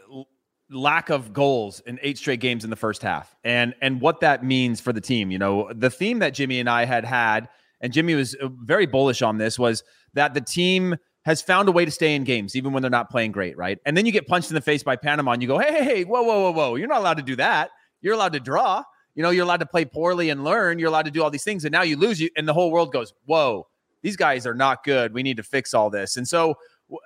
lack 0.71 1.09
of 1.09 1.33
goals 1.33 1.81
in 1.81 1.99
eight 2.01 2.17
straight 2.17 2.39
games 2.39 2.63
in 2.63 2.69
the 2.69 2.75
first 2.75 3.01
half. 3.01 3.35
And 3.43 3.75
and 3.81 4.01
what 4.01 4.21
that 4.21 4.43
means 4.43 4.79
for 4.79 4.93
the 4.93 5.01
team 5.01 5.31
you 5.31 5.37
know 5.37 5.71
the 5.73 5.89
theme 5.89 6.19
that 6.19 6.33
jimmy 6.33 6.59
and 6.59 6.69
i 6.69 6.85
had 6.85 7.03
had 7.05 7.49
and 7.81 7.91
jimmy 7.91 8.15
was 8.15 8.35
uh, 8.35 8.47
very 8.63 8.85
bullish 8.85 9.21
on 9.21 9.37
this 9.37 9.59
was 9.59 9.83
that 10.13 10.33
the 10.33 10.41
team 10.41 10.95
has 11.25 11.41
found 11.41 11.69
a 11.69 11.71
way 11.71 11.85
to 11.85 11.91
stay 11.91 12.15
in 12.15 12.23
games 12.23 12.55
even 12.55 12.71
when 12.71 12.81
they're 12.81 12.89
not 12.89 13.09
playing 13.09 13.31
great 13.31 13.57
right? 13.57 13.79
And 13.85 13.95
then 13.97 14.05
you 14.05 14.11
get 14.11 14.27
punched 14.27 14.49
in 14.49 14.55
the 14.55 14.61
face 14.61 14.83
by 14.83 14.95
panama 14.95 15.31
and 15.31 15.41
you 15.41 15.47
go 15.47 15.59
hey 15.59 15.71
hey, 15.71 15.83
hey 15.83 16.03
whoa 16.03 16.21
whoa 16.21 16.41
whoa 16.41 16.51
whoa 16.51 16.75
you're 16.75 16.87
not 16.87 16.99
allowed 16.99 17.17
to 17.17 17.23
do 17.23 17.35
that. 17.35 17.71
You're 18.01 18.15
allowed 18.15 18.33
to 18.33 18.39
draw. 18.39 18.83
You 19.15 19.23
know 19.23 19.29
you're 19.29 19.43
allowed 19.43 19.59
to 19.59 19.65
play 19.65 19.85
poorly 19.85 20.29
and 20.29 20.43
learn. 20.43 20.79
You're 20.79 20.89
allowed 20.89 21.05
to 21.05 21.11
do 21.11 21.21
all 21.21 21.29
these 21.29 21.43
things 21.43 21.65
and 21.65 21.71
now 21.71 21.83
you 21.83 21.97
lose 21.97 22.19
you 22.19 22.29
and 22.37 22.47
the 22.47 22.53
whole 22.53 22.71
world 22.71 22.93
goes 22.93 23.13
whoa 23.25 23.67
these 24.01 24.15
guys 24.15 24.45
are 24.45 24.53
not 24.53 24.83
good. 24.83 25.13
We 25.13 25.23
need 25.23 25.37
to 25.37 25.43
fix 25.43 25.73
all 25.73 25.89
this. 25.89 26.17
And 26.17 26.27
so 26.27 26.55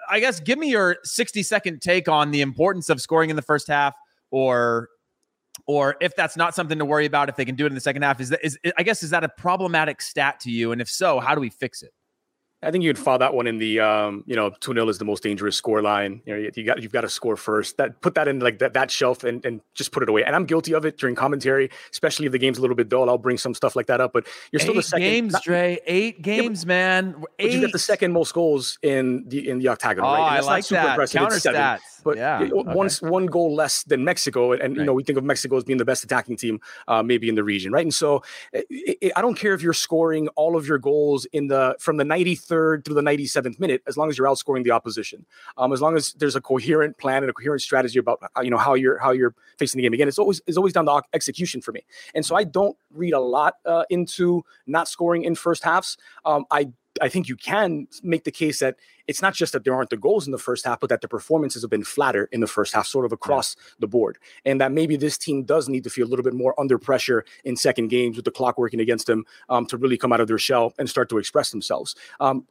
I 0.10 0.20
guess 0.20 0.40
give 0.40 0.58
me 0.58 0.70
your 0.70 0.98
60 1.04 1.44
second 1.44 1.82
take 1.82 2.08
on 2.08 2.32
the 2.32 2.42
importance 2.42 2.90
of 2.90 3.02
scoring 3.02 3.30
in 3.30 3.36
the 3.36 3.42
first 3.42 3.68
half 3.68 3.96
or 4.32 4.90
or 5.68 5.96
if 6.02 6.16
that's 6.16 6.36
not 6.36 6.54
something 6.54 6.78
to 6.78 6.86
worry 6.86 7.06
about 7.06 7.30
if 7.30 7.36
they 7.36 7.46
can 7.46 7.56
do 7.56 7.66
it 7.66 7.70
in 7.70 7.76
the 7.76 7.82
second 7.82 8.02
half. 8.02 8.20
Is 8.20 8.30
that 8.30 8.40
is 8.44 8.58
I 8.78 8.84
guess 8.84 9.04
is 9.04 9.10
that 9.12 9.24
a 9.24 9.30
problematic 9.30 10.02
stat 10.02 10.40
to 10.42 10.52
you? 10.52 10.72
And 10.72 10.82
if 10.82 10.90
so 10.90 11.20
how 11.20 11.36
do 11.36 11.42
we 11.42 11.50
fix 11.50 11.82
it 11.82 11.94
I 12.64 12.72
think 12.72 12.84
you'd 12.84 12.98
file 12.98 13.20
that 13.20 13.34
one 13.34 13.48
in 13.48 13.58
the 13.58 13.80
um, 13.80 14.24
you 14.26 14.36
know, 14.36 14.50
2-0 14.50 14.90
is 14.90 14.98
the 14.98 15.06
most 15.06 15.22
dangerous 15.22 15.56
score 15.56 15.82
line. 15.82 16.22
You 16.26 16.34
know, 16.34 16.50
you, 16.56 16.64
got 16.64 16.82
you've 16.82 16.92
got 16.92 17.02
to 17.02 17.10
score 17.10 17.36
first. 17.36 17.78
That 17.78 18.02
put 18.02 18.16
that 18.16 18.28
in 18.28 18.40
like 18.40 18.60
that 18.60 18.74
that 18.74 18.90
shelf 18.90 19.24
and, 19.24 19.46
and 19.46 19.62
just 19.76 19.92
put 19.92 20.02
it 20.02 20.10
away. 20.10 20.24
And 20.24 20.36
I'm 20.36 20.46
guilty 20.46 20.74
of 20.74 20.86
it 20.86 20.98
during 20.98 21.16
commentary, 21.16 21.70
especially 21.92 22.26
if 22.26 22.32
the 22.32 22.40
game's 22.40 22.58
a 22.58 22.62
little 22.62 22.76
bit 22.76 22.90
dull. 22.90 23.10
I'll 23.10 23.18
bring 23.18 23.38
some 23.38 23.54
stuff 23.54 23.76
like 23.76 23.88
that 23.88 24.02
up. 24.02 24.14
But 24.14 24.28
you're 24.52 24.60
still 24.60 24.74
Eight 24.74 24.78
the 24.78 24.84
second 24.84 25.04
games, 25.04 25.34
not, 25.34 25.44
Dre. 25.44 25.80
Eight 25.86 26.22
games, 26.22 26.64
yeah, 26.64 26.68
man. 26.68 27.16
Eight. 27.38 27.46
But 27.46 27.52
you 27.52 27.62
got 27.62 27.72
the 27.72 27.80
second 27.80 28.14
most 28.14 28.34
goals 28.34 28.80
in 28.82 29.26
the 29.28 29.48
in 29.48 29.60
the 29.60 29.68
octagon, 29.68 30.04
oh, 30.04 30.08
right? 30.08 30.38
I 30.38 30.40
like 30.40 30.68
that. 30.70 30.98
Counter 31.12 31.36
stats. 31.36 31.95
But 32.06 32.18
yeah, 32.18 32.42
okay. 32.42 32.52
one 32.52 32.88
one 33.02 33.26
goal 33.26 33.56
less 33.56 33.84
than 33.84 34.06
Mexico, 34.06 34.52
and, 34.52 34.62
and 34.62 34.78
right. 34.78 34.82
you 34.82 34.86
know 34.86 34.94
we 34.94 35.04
think 35.04 35.18
of 35.18 35.24
Mexico 35.24 35.58
as 35.58 35.64
being 35.64 35.80
the 35.80 35.86
best 35.86 36.04
attacking 36.04 36.38
team, 36.38 36.62
uh, 36.88 37.02
maybe 37.02 37.28
in 37.28 37.34
the 37.34 37.44
region, 37.44 37.72
right? 37.72 37.84
And 37.84 37.94
so 37.94 38.22
it, 38.54 38.68
it, 38.70 39.12
I 39.16 39.22
don't 39.24 39.34
care 39.34 39.56
if 39.56 39.64
you're 39.64 39.74
scoring 39.74 40.28
all 40.36 40.56
of 40.56 40.68
your 40.68 40.78
goals 40.78 41.26
in 41.34 41.48
the 41.48 41.76
from 41.80 41.98
the 41.98 42.04
93rd 42.04 42.86
through 42.86 42.94
the 42.94 43.02
97th 43.02 43.60
minute, 43.60 43.82
as 43.88 43.98
long 43.98 44.10
as 44.12 44.20
you're 44.20 44.28
outscoring 44.28 44.64
the 44.64 44.70
opposition, 44.70 45.26
um, 45.58 45.74
as 45.74 45.82
long 45.82 45.98
as 45.98 46.14
there's 46.14 46.36
a 46.36 46.42
coherent 46.42 46.96
plan 47.00 47.24
and 47.24 47.30
a 47.32 47.34
coherent 47.34 47.64
strategy 47.64 47.98
about 47.98 48.20
uh, 48.38 48.42
you 48.42 48.52
know 48.52 48.58
how 48.58 48.76
you're 48.76 49.00
how 49.00 49.10
you're 49.10 49.34
facing 49.58 49.80
the 49.80 49.84
game. 49.84 49.94
Again, 49.94 50.08
it's 50.08 50.20
always 50.20 50.42
it's 50.46 50.58
always 50.58 50.74
down 50.74 50.86
to 50.86 51.02
execution 51.12 51.60
for 51.60 51.72
me, 51.72 51.84
and 52.14 52.24
so 52.24 52.36
I 52.36 52.44
don't 52.44 52.78
read 52.94 53.14
a 53.14 53.20
lot 53.20 53.56
uh, 53.66 53.86
into 53.90 54.46
not 54.68 54.88
scoring 54.88 55.24
in 55.24 55.34
first 55.34 55.64
halves. 55.64 55.98
Um, 56.24 56.46
I 56.52 56.70
I 57.02 57.10
think 57.10 57.28
you 57.28 57.36
can 57.36 57.88
make 58.04 58.24
the 58.24 58.32
case 58.32 58.60
that 58.60 58.78
it's 59.08 59.22
not 59.22 59.34
just 59.34 59.54
that 59.54 59.64
there 59.64 59.76
aren't 59.76 59.90
the 59.90 59.98
goals 59.98 60.26
in 60.26 60.32
the 60.32 60.38
first 60.38 60.66
half, 60.66 60.80
but 60.80 60.90
that 60.90 61.02
the 61.02 61.08
performances 61.08 61.62
have 61.62 61.70
been 61.70 61.84
flatter 61.84 62.30
in 62.32 62.40
the 62.40 62.48
first 62.48 62.74
half, 62.74 62.88
sort 62.88 63.06
of 63.06 63.12
across 63.12 63.56
yeah. 63.58 63.74
the 63.80 63.88
board. 63.88 64.18
And 64.46 64.60
that 64.62 64.72
maybe 64.72 64.96
this 64.96 65.18
team 65.18 65.44
does 65.44 65.68
need 65.68 65.84
to 65.84 65.90
feel 65.90 66.08
a 66.08 66.10
little 66.10 66.24
bit 66.24 66.34
more 66.34 66.60
under 66.60 66.78
pressure 66.78 67.26
in 67.44 67.56
second 67.56 67.90
games 67.90 68.16
with 68.16 68.26
the 68.26 68.32
clock 68.32 68.58
working 68.58 68.80
against 68.80 69.08
them 69.08 69.26
um, 69.50 69.66
to 69.68 69.78
really 69.78 69.98
come 69.98 70.14
out 70.14 70.22
of 70.22 70.28
their 70.28 70.38
shell 70.38 70.74
and 70.80 70.90
start 70.90 71.10
to 71.10 71.18
express 71.18 71.52
themselves. 71.52 71.96
Um, 72.20 72.48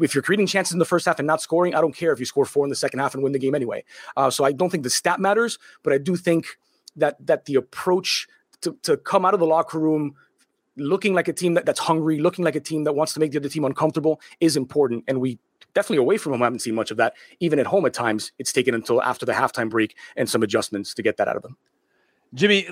if 0.00 0.14
you're 0.14 0.22
creating 0.22 0.46
chances 0.46 0.72
in 0.72 0.78
the 0.78 0.84
first 0.84 1.06
half 1.06 1.18
and 1.18 1.26
not 1.26 1.40
scoring, 1.40 1.74
I 1.74 1.80
don't 1.80 1.94
care 1.94 2.12
if 2.12 2.18
you 2.18 2.26
score 2.26 2.44
four 2.44 2.64
in 2.64 2.70
the 2.70 2.76
second 2.76 2.98
half 2.98 3.14
and 3.14 3.22
win 3.22 3.32
the 3.32 3.38
game 3.38 3.54
anyway. 3.54 3.84
Uh, 4.16 4.30
so 4.30 4.44
I 4.44 4.52
don't 4.52 4.70
think 4.70 4.82
the 4.82 4.90
stat 4.90 5.20
matters, 5.20 5.58
but 5.82 5.92
I 5.92 5.98
do 5.98 6.16
think 6.16 6.58
that 6.96 7.24
that 7.24 7.44
the 7.44 7.54
approach 7.54 8.26
to, 8.62 8.76
to 8.82 8.96
come 8.96 9.24
out 9.24 9.34
of 9.34 9.40
the 9.40 9.46
locker 9.46 9.78
room 9.78 10.16
looking 10.78 11.14
like 11.14 11.28
a 11.28 11.32
team 11.32 11.54
that, 11.54 11.66
that's 11.66 11.80
hungry, 11.80 12.18
looking 12.18 12.44
like 12.44 12.56
a 12.56 12.60
team 12.60 12.84
that 12.84 12.94
wants 12.94 13.12
to 13.14 13.20
make 13.20 13.32
the 13.32 13.38
other 13.38 13.48
team 13.48 13.64
uncomfortable 13.64 14.20
is 14.40 14.56
important. 14.56 15.04
And 15.08 15.20
we 15.20 15.38
definitely 15.74 15.98
away 15.98 16.18
from 16.18 16.32
home 16.32 16.42
haven't 16.42 16.60
seen 16.60 16.74
much 16.74 16.90
of 16.90 16.96
that. 16.96 17.14
Even 17.40 17.58
at 17.58 17.66
home 17.66 17.86
at 17.86 17.92
times, 17.92 18.32
it's 18.38 18.52
taken 18.52 18.74
until 18.74 19.02
after 19.02 19.26
the 19.26 19.32
halftime 19.32 19.70
break 19.70 19.96
and 20.16 20.28
some 20.28 20.42
adjustments 20.42 20.94
to 20.94 21.02
get 21.02 21.16
that 21.18 21.28
out 21.28 21.36
of 21.36 21.42
them. 21.42 21.56
Jimmy, 22.34 22.68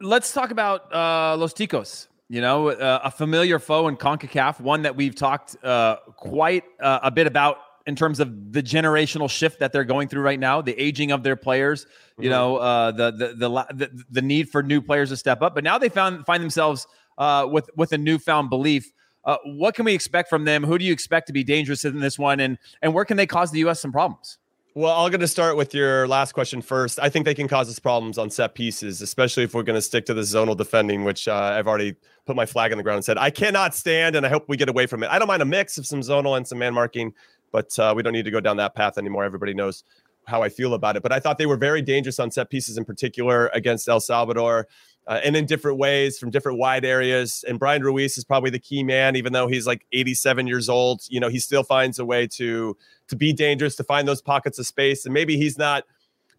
let's 0.00 0.32
talk 0.32 0.50
about 0.50 0.92
uh, 0.94 1.36
Los 1.36 1.54
Ticos. 1.54 2.08
You 2.30 2.42
know, 2.42 2.68
uh, 2.68 3.00
a 3.04 3.10
familiar 3.10 3.58
foe 3.58 3.88
in 3.88 3.96
CONCACAF, 3.96 4.60
one 4.60 4.82
that 4.82 4.96
we've 4.96 5.14
talked 5.14 5.56
uh, 5.64 5.96
quite 6.16 6.64
uh, 6.78 6.98
a 7.02 7.10
bit 7.10 7.26
about 7.26 7.58
in 7.86 7.96
terms 7.96 8.20
of 8.20 8.52
the 8.52 8.62
generational 8.62 9.30
shift 9.30 9.60
that 9.60 9.72
they're 9.72 9.82
going 9.82 10.08
through 10.08 10.20
right 10.20 10.38
now, 10.38 10.60
the 10.60 10.78
aging 10.78 11.10
of 11.10 11.22
their 11.22 11.36
players, 11.36 11.86
you 12.18 12.24
mm-hmm. 12.24 12.30
know, 12.32 12.56
uh, 12.56 12.90
the, 12.90 13.10
the, 13.12 13.28
the 13.28 13.48
the 13.48 14.04
the 14.10 14.22
need 14.22 14.50
for 14.50 14.62
new 14.62 14.82
players 14.82 15.08
to 15.08 15.16
step 15.16 15.40
up. 15.40 15.54
But 15.54 15.64
now 15.64 15.78
they 15.78 15.88
found 15.88 16.26
find 16.26 16.42
themselves 16.42 16.86
uh, 17.18 17.46
with 17.50 17.68
with 17.76 17.92
a 17.92 17.98
newfound 17.98 18.48
belief. 18.48 18.90
Uh, 19.24 19.36
what 19.44 19.74
can 19.74 19.84
we 19.84 19.92
expect 19.92 20.30
from 20.30 20.46
them? 20.46 20.64
Who 20.64 20.78
do 20.78 20.84
you 20.84 20.92
expect 20.92 21.26
to 21.26 21.34
be 21.34 21.44
dangerous 21.44 21.84
in 21.84 22.00
this 22.00 22.18
one, 22.18 22.40
and 22.40 22.56
and 22.80 22.94
where 22.94 23.04
can 23.04 23.18
they 23.18 23.26
cause 23.26 23.50
the 23.50 23.58
U.S. 23.60 23.82
some 23.82 23.92
problems? 23.92 24.38
Well, 24.74 24.92
I'm 24.92 25.10
going 25.10 25.20
to 25.20 25.28
start 25.28 25.56
with 25.56 25.74
your 25.74 26.06
last 26.06 26.32
question 26.32 26.62
first. 26.62 27.00
I 27.00 27.08
think 27.08 27.24
they 27.24 27.34
can 27.34 27.48
cause 27.48 27.68
us 27.68 27.80
problems 27.80 28.16
on 28.16 28.30
set 28.30 28.54
pieces, 28.54 29.02
especially 29.02 29.42
if 29.42 29.52
we're 29.52 29.64
going 29.64 29.74
to 29.74 29.82
stick 29.82 30.06
to 30.06 30.14
the 30.14 30.20
zonal 30.20 30.56
defending, 30.56 31.02
which 31.02 31.26
uh, 31.26 31.34
I've 31.34 31.66
already 31.66 31.96
put 32.26 32.36
my 32.36 32.46
flag 32.46 32.70
in 32.70 32.78
the 32.78 32.84
ground 32.84 32.98
and 32.98 33.04
said 33.04 33.18
I 33.18 33.30
cannot 33.30 33.74
stand, 33.74 34.14
and 34.14 34.24
I 34.24 34.28
hope 34.28 34.44
we 34.46 34.56
get 34.56 34.68
away 34.68 34.86
from 34.86 35.02
it. 35.02 35.10
I 35.10 35.18
don't 35.18 35.26
mind 35.26 35.42
a 35.42 35.46
mix 35.46 35.78
of 35.78 35.86
some 35.86 36.00
zonal 36.00 36.36
and 36.36 36.46
some 36.46 36.58
man 36.58 36.74
marking, 36.74 37.12
but 37.50 37.76
uh, 37.78 37.92
we 37.96 38.02
don't 38.02 38.12
need 38.12 38.26
to 38.26 38.30
go 38.30 38.40
down 38.40 38.56
that 38.58 38.74
path 38.74 38.98
anymore. 38.98 39.24
Everybody 39.24 39.52
knows 39.52 39.82
how 40.28 40.42
I 40.42 40.48
feel 40.48 40.74
about 40.74 40.94
it. 40.94 41.02
But 41.02 41.10
I 41.10 41.18
thought 41.18 41.38
they 41.38 41.46
were 41.46 41.56
very 41.56 41.82
dangerous 41.82 42.20
on 42.20 42.30
set 42.30 42.50
pieces 42.50 42.76
in 42.76 42.84
particular 42.84 43.48
against 43.54 43.88
El 43.88 43.98
Salvador 43.98 44.68
uh, 45.08 45.20
and 45.24 45.34
in 45.34 45.46
different 45.46 45.78
ways 45.78 46.18
from 46.18 46.30
different 46.30 46.58
wide 46.58 46.84
areas. 46.84 47.44
And 47.48 47.58
Bryan 47.58 47.82
Ruiz 47.82 48.18
is 48.18 48.24
probably 48.24 48.50
the 48.50 48.58
key 48.58 48.84
man, 48.84 49.16
even 49.16 49.32
though 49.32 49.46
he's 49.48 49.66
like 49.66 49.86
87 49.92 50.46
years 50.46 50.68
old. 50.68 51.00
You 51.08 51.18
know, 51.18 51.28
he 51.28 51.38
still 51.38 51.64
finds 51.64 51.98
a 51.98 52.04
way 52.04 52.26
to 52.28 52.76
to 53.08 53.16
be 53.16 53.32
dangerous, 53.32 53.74
to 53.76 53.84
find 53.84 54.06
those 54.06 54.20
pockets 54.20 54.58
of 54.58 54.66
space. 54.66 55.06
And 55.06 55.14
maybe 55.14 55.38
he's 55.38 55.56
not 55.56 55.84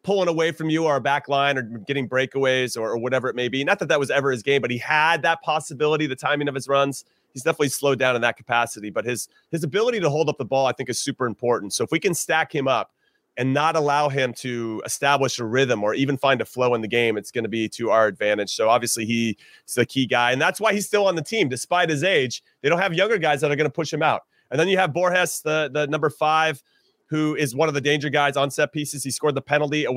pulling 0.04 0.30
away 0.30 0.52
from 0.52 0.70
you 0.70 0.86
or 0.86 0.96
a 0.96 1.02
back 1.02 1.28
line 1.28 1.58
or 1.58 1.64
getting 1.64 2.08
breakaways 2.08 2.80
or, 2.80 2.92
or 2.92 2.98
whatever 2.98 3.28
it 3.28 3.36
may 3.36 3.50
be. 3.50 3.64
Not 3.64 3.80
that 3.80 3.90
that 3.90 4.00
was 4.00 4.12
ever 4.12 4.32
his 4.32 4.44
game, 4.44 4.62
but 4.62 4.70
he 4.72 4.78
had 4.78 5.24
that 5.24 5.42
possibility. 5.42 6.06
The 6.06 6.16
timing 6.16 6.48
of 6.48 6.56
his 6.56 6.68
runs 6.68 7.04
he's 7.34 7.44
definitely 7.44 7.70
slowed 7.70 8.00
down 8.00 8.16
in 8.16 8.22
that 8.22 8.38
capacity. 8.38 8.92
But 8.92 9.06
his 9.06 9.30
his 9.50 9.64
ability 9.64 10.00
to 10.02 10.12
hold 10.12 10.30
up 10.30 10.38
the 10.38 10.46
ball, 10.46 10.68
I 10.68 10.74
think, 10.74 10.90
is 10.90 11.00
super 11.00 11.26
important. 11.26 11.74
So 11.74 11.84
if 11.84 11.92
we 11.92 12.00
can 12.00 12.14
stack 12.14 12.54
him 12.54 12.68
up 12.68 12.92
and 13.40 13.54
not 13.54 13.78
allow 13.78 14.10
him 14.10 14.34
to 14.34 14.82
establish 14.86 15.40
a 15.40 15.46
rhythm 15.46 15.82
or 15.82 15.94
even 15.94 16.18
find 16.18 16.42
a 16.42 16.46
flow 16.46 16.74
in 16.74 16.82
the 16.82 16.90
game, 16.90 17.18
it's 17.18 17.32
going 17.32 17.46
to 17.46 17.50
be 17.50 17.70
to 17.70 17.90
our 17.90 18.06
advantage. 18.06 18.54
So 18.54 18.68
obviously 18.68 19.06
he's 19.06 19.36
the 19.76 19.86
key 19.86 20.06
guy, 20.06 20.34
and 20.34 20.42
that's 20.42 20.60
why 20.60 20.74
he's 20.74 20.86
still 20.86 21.08
on 21.08 21.16
the 21.16 21.24
team 21.24 21.48
despite 21.48 21.90
his 21.90 22.04
age. 22.04 22.44
They 22.62 22.68
don't 22.68 22.82
have 22.82 22.94
younger 22.94 23.18
guys 23.18 23.40
that 23.40 23.50
are 23.50 23.56
going 23.56 23.70
to 23.70 23.74
push 23.74 23.94
him 23.94 24.04
out. 24.04 24.24
And 24.52 24.60
then 24.60 24.68
you 24.68 24.78
have 24.78 24.94
Borges, 24.94 25.42
the 25.42 25.70
the 25.74 25.88
number 25.88 26.10
five, 26.10 26.62
who 27.06 27.36
is 27.36 27.56
one 27.56 27.70
of 27.70 27.74
the 27.74 27.82
danger 27.82 28.10
guys 28.10 28.36
on 28.36 28.52
set 28.52 28.74
pieces. 28.74 29.06
He 29.06 29.12
scored 29.12 29.36
the 29.36 29.42
penalty 29.42 29.88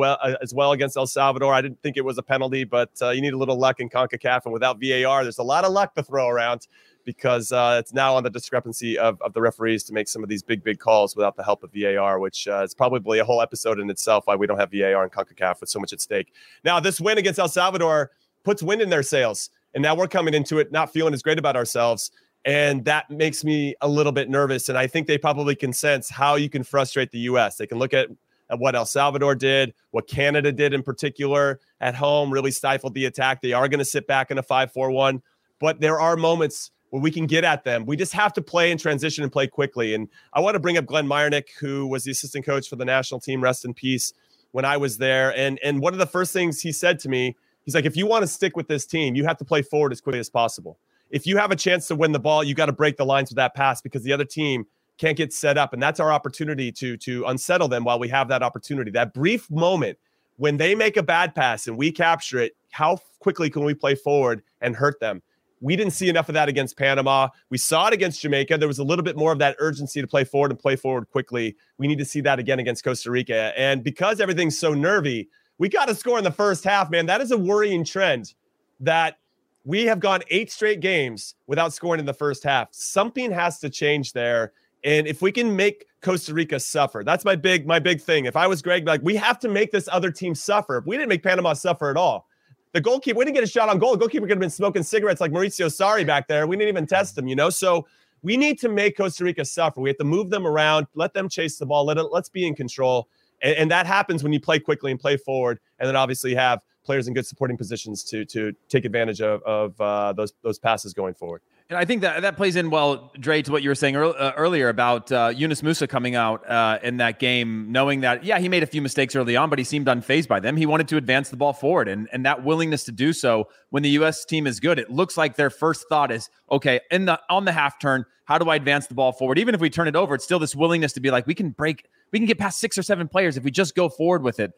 as 0.40 0.54
well 0.54 0.70
against 0.70 0.96
El 0.96 1.08
Salvador. 1.08 1.52
I 1.52 1.62
didn't 1.62 1.82
think 1.82 1.96
it 1.96 2.04
was 2.04 2.18
a 2.18 2.22
penalty, 2.22 2.62
but 2.62 2.90
uh, 3.02 3.10
you 3.10 3.20
need 3.20 3.34
a 3.34 3.38
little 3.38 3.58
luck 3.58 3.80
in 3.80 3.88
CONCACAF, 3.88 4.44
and 4.44 4.52
without 4.52 4.78
VAR, 4.80 5.24
there's 5.24 5.38
a 5.38 5.42
lot 5.42 5.64
of 5.64 5.72
luck 5.72 5.94
to 5.96 6.02
throw 6.04 6.28
around 6.28 6.68
because 7.04 7.52
uh, 7.52 7.76
it's 7.78 7.92
now 7.92 8.14
on 8.14 8.22
the 8.22 8.30
discrepancy 8.30 8.98
of, 8.98 9.20
of 9.22 9.32
the 9.32 9.40
referees 9.40 9.84
to 9.84 9.92
make 9.92 10.08
some 10.08 10.22
of 10.22 10.28
these 10.28 10.42
big, 10.42 10.62
big 10.62 10.78
calls 10.78 11.16
without 11.16 11.36
the 11.36 11.42
help 11.42 11.62
of 11.62 11.70
VAR, 11.72 12.18
which 12.18 12.48
uh, 12.48 12.62
is 12.62 12.74
probably 12.74 13.18
a 13.18 13.24
whole 13.24 13.40
episode 13.40 13.78
in 13.78 13.90
itself 13.90 14.26
why 14.26 14.36
we 14.36 14.46
don't 14.46 14.58
have 14.58 14.70
VAR 14.70 15.04
in 15.04 15.10
CONCACAF 15.10 15.60
with 15.60 15.68
so 15.68 15.78
much 15.78 15.92
at 15.92 16.00
stake. 16.00 16.32
Now, 16.64 16.80
this 16.80 17.00
win 17.00 17.18
against 17.18 17.38
El 17.38 17.48
Salvador 17.48 18.10
puts 18.44 18.62
wind 18.62 18.82
in 18.82 18.90
their 18.90 19.02
sails. 19.02 19.50
And 19.74 19.82
now 19.82 19.94
we're 19.94 20.08
coming 20.08 20.34
into 20.34 20.58
it 20.58 20.72
not 20.72 20.92
feeling 20.92 21.14
as 21.14 21.22
great 21.22 21.38
about 21.38 21.56
ourselves. 21.56 22.10
And 22.44 22.84
that 22.84 23.10
makes 23.10 23.44
me 23.44 23.74
a 23.80 23.88
little 23.88 24.12
bit 24.12 24.28
nervous. 24.28 24.68
And 24.68 24.76
I 24.76 24.86
think 24.86 25.06
they 25.06 25.18
probably 25.18 25.54
can 25.54 25.72
sense 25.72 26.10
how 26.10 26.34
you 26.34 26.50
can 26.50 26.64
frustrate 26.64 27.10
the 27.10 27.20
U.S. 27.20 27.56
They 27.56 27.66
can 27.66 27.78
look 27.78 27.94
at, 27.94 28.08
at 28.50 28.58
what 28.58 28.74
El 28.74 28.84
Salvador 28.84 29.34
did, 29.34 29.74
what 29.92 30.08
Canada 30.08 30.50
did 30.50 30.74
in 30.74 30.82
particular 30.82 31.60
at 31.80 31.94
home, 31.94 32.32
really 32.32 32.50
stifled 32.50 32.94
the 32.94 33.06
attack. 33.06 33.40
They 33.40 33.52
are 33.52 33.68
going 33.68 33.78
to 33.78 33.84
sit 33.84 34.06
back 34.06 34.30
in 34.30 34.38
a 34.38 34.42
5 34.42 34.72
4 34.72 34.90
1. 34.90 35.22
But 35.60 35.80
there 35.80 36.00
are 36.00 36.16
moments 36.16 36.72
where 36.92 37.00
we 37.00 37.10
can 37.10 37.24
get 37.26 37.42
at 37.42 37.64
them. 37.64 37.86
We 37.86 37.96
just 37.96 38.12
have 38.12 38.34
to 38.34 38.42
play 38.42 38.70
and 38.70 38.78
transition 38.78 39.24
and 39.24 39.32
play 39.32 39.46
quickly. 39.46 39.94
And 39.94 40.08
I 40.34 40.40
want 40.40 40.56
to 40.56 40.60
bring 40.60 40.76
up 40.76 40.84
Glenn 40.84 41.06
Myernick, 41.06 41.48
who 41.58 41.86
was 41.86 42.04
the 42.04 42.10
assistant 42.10 42.44
coach 42.44 42.68
for 42.68 42.76
the 42.76 42.84
national 42.84 43.18
team, 43.18 43.42
rest 43.42 43.64
in 43.64 43.72
peace, 43.72 44.12
when 44.50 44.66
I 44.66 44.76
was 44.76 44.98
there. 44.98 45.34
And 45.34 45.58
and 45.64 45.80
one 45.80 45.94
of 45.94 45.98
the 45.98 46.06
first 46.06 46.34
things 46.34 46.60
he 46.60 46.70
said 46.70 46.98
to 47.00 47.08
me, 47.08 47.34
he's 47.64 47.74
like, 47.74 47.86
if 47.86 47.96
you 47.96 48.06
want 48.06 48.24
to 48.24 48.26
stick 48.26 48.58
with 48.58 48.68
this 48.68 48.84
team, 48.84 49.14
you 49.14 49.24
have 49.24 49.38
to 49.38 49.44
play 49.44 49.62
forward 49.62 49.92
as 49.92 50.02
quickly 50.02 50.20
as 50.20 50.28
possible. 50.28 50.76
If 51.08 51.26
you 51.26 51.38
have 51.38 51.50
a 51.50 51.56
chance 51.56 51.88
to 51.88 51.94
win 51.94 52.12
the 52.12 52.20
ball, 52.20 52.44
you 52.44 52.54
got 52.54 52.66
to 52.66 52.72
break 52.72 52.98
the 52.98 53.06
lines 53.06 53.30
with 53.30 53.36
that 53.36 53.54
pass 53.54 53.80
because 53.80 54.02
the 54.02 54.12
other 54.12 54.26
team 54.26 54.66
can't 54.98 55.16
get 55.16 55.32
set 55.32 55.56
up. 55.56 55.72
And 55.72 55.82
that's 55.82 55.98
our 55.98 56.12
opportunity 56.12 56.70
to 56.72 56.98
to 56.98 57.24
unsettle 57.24 57.68
them 57.68 57.84
while 57.84 57.98
we 57.98 58.08
have 58.08 58.28
that 58.28 58.42
opportunity. 58.42 58.90
That 58.90 59.14
brief 59.14 59.50
moment 59.50 59.96
when 60.36 60.58
they 60.58 60.74
make 60.74 60.98
a 60.98 61.02
bad 61.02 61.34
pass 61.34 61.66
and 61.68 61.78
we 61.78 61.90
capture 61.90 62.38
it, 62.38 62.52
how 62.70 62.98
quickly 63.18 63.48
can 63.48 63.64
we 63.64 63.72
play 63.72 63.94
forward 63.94 64.42
and 64.60 64.76
hurt 64.76 65.00
them? 65.00 65.22
We 65.62 65.76
didn't 65.76 65.92
see 65.92 66.08
enough 66.08 66.28
of 66.28 66.34
that 66.34 66.48
against 66.48 66.76
Panama. 66.76 67.28
We 67.48 67.56
saw 67.56 67.86
it 67.86 67.94
against 67.94 68.20
Jamaica. 68.20 68.58
There 68.58 68.68
was 68.68 68.80
a 68.80 68.84
little 68.84 69.04
bit 69.04 69.16
more 69.16 69.32
of 69.32 69.38
that 69.38 69.56
urgency 69.60 70.00
to 70.00 70.06
play 70.06 70.24
forward 70.24 70.50
and 70.50 70.58
play 70.58 70.76
forward 70.76 71.08
quickly. 71.08 71.56
We 71.78 71.86
need 71.86 71.98
to 71.98 72.04
see 72.04 72.20
that 72.22 72.38
again 72.38 72.58
against 72.58 72.84
Costa 72.84 73.10
Rica. 73.10 73.52
And 73.56 73.84
because 73.84 74.20
everything's 74.20 74.58
so 74.58 74.74
nervy, 74.74 75.28
we 75.58 75.68
got 75.68 75.86
to 75.86 75.94
score 75.94 76.18
in 76.18 76.24
the 76.24 76.32
first 76.32 76.64
half, 76.64 76.90
man. 76.90 77.06
That 77.06 77.20
is 77.20 77.30
a 77.30 77.38
worrying 77.38 77.84
trend 77.84 78.34
that 78.80 79.18
we 79.64 79.84
have 79.84 80.00
gone 80.00 80.22
eight 80.30 80.50
straight 80.50 80.80
games 80.80 81.36
without 81.46 81.72
scoring 81.72 82.00
in 82.00 82.06
the 82.06 82.12
first 82.12 82.42
half. 82.42 82.68
Something 82.72 83.30
has 83.30 83.60
to 83.60 83.70
change 83.70 84.12
there. 84.12 84.52
And 84.84 85.06
if 85.06 85.22
we 85.22 85.30
can 85.30 85.54
make 85.54 85.86
Costa 86.00 86.34
Rica 86.34 86.58
suffer, 86.58 87.04
that's 87.04 87.24
my 87.24 87.36
big 87.36 87.66
my 87.68 87.78
big 87.78 88.00
thing. 88.00 88.24
If 88.24 88.36
I 88.36 88.48
was 88.48 88.62
Gregg, 88.62 88.86
like 88.86 89.00
we 89.02 89.14
have 89.14 89.38
to 89.40 89.48
make 89.48 89.70
this 89.70 89.88
other 89.92 90.10
team 90.10 90.34
suffer. 90.34 90.82
We 90.84 90.96
didn't 90.96 91.08
make 91.08 91.22
Panama 91.22 91.52
suffer 91.52 91.88
at 91.88 91.96
all. 91.96 92.26
The 92.72 92.80
goalkeeper, 92.80 93.18
we 93.18 93.24
didn't 93.24 93.34
get 93.34 93.44
a 93.44 93.48
shot 93.48 93.68
on 93.68 93.78
goal. 93.78 93.92
The 93.92 93.98
goalkeeper 93.98 94.26
could 94.26 94.36
have 94.36 94.40
been 94.40 94.50
smoking 94.50 94.82
cigarettes 94.82 95.20
like 95.20 95.30
Maurizio 95.30 95.66
Sarri 95.66 96.06
back 96.06 96.26
there. 96.26 96.46
We 96.46 96.56
didn't 96.56 96.70
even 96.70 96.86
test 96.86 97.18
him, 97.18 97.26
you 97.28 97.36
know? 97.36 97.50
So 97.50 97.86
we 98.22 98.36
need 98.36 98.58
to 98.60 98.68
make 98.68 98.96
Costa 98.96 99.24
Rica 99.24 99.44
suffer. 99.44 99.80
We 99.80 99.90
have 99.90 99.98
to 99.98 100.04
move 100.04 100.30
them 100.30 100.46
around, 100.46 100.86
let 100.94 101.12
them 101.12 101.28
chase 101.28 101.58
the 101.58 101.66
ball, 101.66 101.84
let 101.84 101.98
it, 101.98 102.04
let's 102.04 102.30
be 102.30 102.46
in 102.46 102.54
control. 102.54 103.08
And, 103.42 103.56
and 103.56 103.70
that 103.70 103.86
happens 103.86 104.22
when 104.22 104.32
you 104.32 104.40
play 104.40 104.58
quickly 104.58 104.90
and 104.90 104.98
play 104.98 105.16
forward, 105.16 105.58
and 105.78 105.86
then 105.88 105.96
obviously 105.96 106.34
have 106.34 106.62
players 106.84 107.08
in 107.08 107.14
good 107.14 107.26
supporting 107.26 107.56
positions 107.56 108.02
to 108.04 108.24
to 108.24 108.52
take 108.68 108.84
advantage 108.84 109.20
of, 109.20 109.42
of 109.42 109.80
uh, 109.80 110.12
those 110.12 110.32
those 110.42 110.58
passes 110.58 110.94
going 110.94 111.14
forward. 111.14 111.42
And 111.72 111.78
I 111.78 111.86
think 111.86 112.02
that 112.02 112.20
that 112.20 112.36
plays 112.36 112.56
in 112.56 112.68
well, 112.68 113.10
Dre, 113.18 113.40
to 113.40 113.50
what 113.50 113.62
you 113.62 113.70
were 113.70 113.74
saying 113.74 113.96
earl- 113.96 114.14
uh, 114.18 114.32
earlier 114.36 114.68
about 114.68 115.10
uh, 115.10 115.32
Yunus 115.34 115.62
Musah 115.62 115.88
coming 115.88 116.14
out 116.14 116.46
uh, 116.46 116.78
in 116.82 116.98
that 116.98 117.18
game, 117.18 117.72
knowing 117.72 118.02
that, 118.02 118.22
yeah, 118.24 118.38
he 118.38 118.46
made 118.50 118.62
a 118.62 118.66
few 118.66 118.82
mistakes 118.82 119.16
early 119.16 119.36
on, 119.36 119.48
but 119.48 119.58
he 119.58 119.64
seemed 119.64 119.86
unfazed 119.86 120.28
by 120.28 120.38
them. 120.38 120.58
He 120.58 120.66
wanted 120.66 120.86
to 120.88 120.98
advance 120.98 121.30
the 121.30 121.38
ball 121.38 121.54
forward, 121.54 121.88
and, 121.88 122.10
and 122.12 122.26
that 122.26 122.44
willingness 122.44 122.84
to 122.84 122.92
do 122.92 123.14
so 123.14 123.48
when 123.70 123.82
the 123.82 123.88
U.S. 123.90 124.26
team 124.26 124.46
is 124.46 124.60
good, 124.60 124.78
it 124.78 124.90
looks 124.90 125.16
like 125.16 125.36
their 125.36 125.48
first 125.48 125.88
thought 125.88 126.12
is, 126.12 126.28
okay, 126.50 126.78
in 126.90 127.06
the 127.06 127.18
on 127.30 127.46
the 127.46 127.52
half 127.52 127.80
turn, 127.80 128.04
how 128.26 128.36
do 128.36 128.50
I 128.50 128.56
advance 128.56 128.86
the 128.86 128.94
ball 128.94 129.12
forward? 129.12 129.38
Even 129.38 129.54
if 129.54 129.60
we 129.62 129.70
turn 129.70 129.88
it 129.88 129.96
over, 129.96 130.14
it's 130.14 130.24
still 130.24 130.38
this 130.38 130.54
willingness 130.54 130.92
to 130.92 131.00
be 131.00 131.10
like, 131.10 131.26
we 131.26 131.34
can 131.34 131.52
break, 131.52 131.86
we 132.10 132.18
can 132.18 132.26
get 132.26 132.38
past 132.38 132.60
six 132.60 132.76
or 132.76 132.82
seven 132.82 133.08
players 133.08 133.38
if 133.38 133.44
we 133.44 133.50
just 133.50 133.74
go 133.74 133.88
forward 133.88 134.22
with 134.22 134.40
it. 134.40 134.52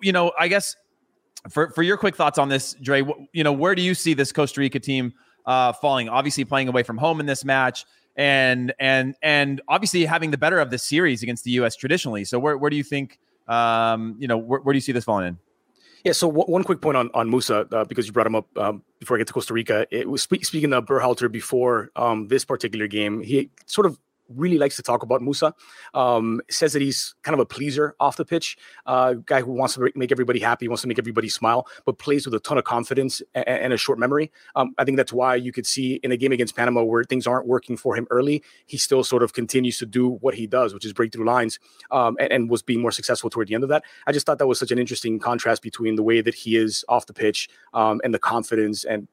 You 0.00 0.12
know, 0.12 0.30
I 0.38 0.46
guess 0.46 0.76
for 1.50 1.70
for 1.70 1.82
your 1.82 1.96
quick 1.96 2.14
thoughts 2.14 2.38
on 2.38 2.48
this, 2.48 2.74
Dre, 2.80 3.02
you 3.32 3.42
know, 3.42 3.52
where 3.52 3.74
do 3.74 3.82
you 3.82 3.94
see 3.94 4.14
this 4.14 4.30
Costa 4.30 4.60
Rica 4.60 4.78
team? 4.78 5.12
Uh, 5.44 5.72
falling. 5.72 6.08
Obviously, 6.08 6.44
playing 6.44 6.68
away 6.68 6.82
from 6.82 6.96
home 6.98 7.20
in 7.20 7.26
this 7.26 7.44
match, 7.44 7.84
and 8.16 8.72
and 8.78 9.14
and 9.22 9.60
obviously 9.68 10.04
having 10.04 10.30
the 10.30 10.38
better 10.38 10.60
of 10.60 10.70
the 10.70 10.78
series 10.78 11.22
against 11.22 11.44
the 11.44 11.50
U.S. 11.52 11.76
traditionally. 11.76 12.24
So 12.24 12.38
where 12.38 12.56
where 12.56 12.70
do 12.70 12.76
you 12.76 12.84
think? 12.84 13.18
Um, 13.48 14.14
you 14.18 14.28
know, 14.28 14.38
where, 14.38 14.60
where 14.60 14.72
do 14.72 14.76
you 14.76 14.80
see 14.80 14.92
this 14.92 15.04
falling 15.04 15.26
in? 15.26 15.38
Yeah. 16.04 16.12
So 16.12 16.28
w- 16.28 16.46
one 16.46 16.64
quick 16.64 16.80
point 16.80 16.96
on 16.96 17.10
on 17.14 17.30
Musah 17.30 17.72
uh, 17.72 17.84
because 17.84 18.06
you 18.06 18.12
brought 18.12 18.26
him 18.26 18.34
up 18.34 18.46
um, 18.56 18.82
before 18.98 19.16
I 19.16 19.18
get 19.18 19.26
to 19.28 19.32
Costa 19.32 19.54
Rica. 19.54 19.86
It 19.90 20.08
was 20.08 20.22
spe- 20.22 20.42
speaking 20.42 20.72
of 20.72 20.84
Berhalter 20.84 21.30
before 21.30 21.90
um, 21.96 22.28
this 22.28 22.44
particular 22.44 22.86
game. 22.86 23.22
He 23.22 23.50
sort 23.66 23.86
of 23.86 23.98
really 24.28 24.58
likes 24.58 24.76
to 24.76 24.82
talk 24.82 25.02
about 25.02 25.20
Musah. 25.20 25.52
Um, 25.94 26.40
says 26.50 26.72
that 26.72 26.82
he's 26.82 27.14
kind 27.22 27.34
of 27.34 27.40
a 27.40 27.46
pleaser 27.46 27.94
off 28.00 28.16
the 28.16 28.24
pitch, 28.24 28.56
uh, 28.86 29.14
guy 29.14 29.40
who 29.40 29.52
wants 29.52 29.74
to 29.74 29.90
make 29.94 30.12
everybody 30.12 30.40
happy, 30.40 30.68
wants 30.68 30.82
to 30.82 30.88
make 30.88 30.98
everybody 30.98 31.28
smile, 31.28 31.66
but 31.84 31.98
plays 31.98 32.26
with 32.26 32.34
a 32.34 32.40
ton 32.40 32.58
of 32.58 32.64
confidence 32.64 33.22
and, 33.34 33.46
and 33.46 33.72
a 33.72 33.76
short 33.76 33.98
memory. 33.98 34.30
Um, 34.56 34.74
I 34.78 34.84
think 34.84 34.96
that's 34.96 35.12
why 35.12 35.34
you 35.34 35.52
could 35.52 35.66
see 35.66 35.94
in 36.02 36.12
a 36.12 36.16
game 36.16 36.32
against 36.32 36.56
Panama 36.56 36.82
where 36.82 37.04
things 37.04 37.26
aren't 37.26 37.46
working 37.46 37.76
for 37.76 37.96
him 37.96 38.06
early, 38.10 38.42
he 38.66 38.76
still 38.76 39.04
sort 39.04 39.22
of 39.22 39.32
continues 39.32 39.78
to 39.78 39.86
do 39.86 40.08
what 40.20 40.34
he 40.34 40.46
does, 40.46 40.74
which 40.74 40.84
is 40.84 40.92
break 40.92 41.12
through 41.12 41.26
lines, 41.26 41.58
um, 41.90 42.16
and, 42.18 42.32
and 42.32 42.50
was 42.50 42.62
being 42.62 42.80
more 42.80 42.92
successful 42.92 43.30
toward 43.30 43.48
the 43.48 43.54
end 43.54 43.64
of 43.64 43.70
that. 43.70 43.84
I 44.06 44.12
just 44.12 44.26
thought 44.26 44.38
that 44.38 44.46
was 44.46 44.58
such 44.58 44.70
an 44.70 44.78
interesting 44.78 45.18
contrast 45.18 45.62
between 45.62 45.96
the 45.96 46.02
way 46.02 46.20
that 46.20 46.34
he 46.34 46.56
is 46.56 46.84
off 46.88 47.06
the 47.06 47.14
pitch 47.14 47.48
um, 47.74 48.00
and 48.04 48.14
the 48.14 48.18
confidence 48.18 48.84
and 48.84 49.08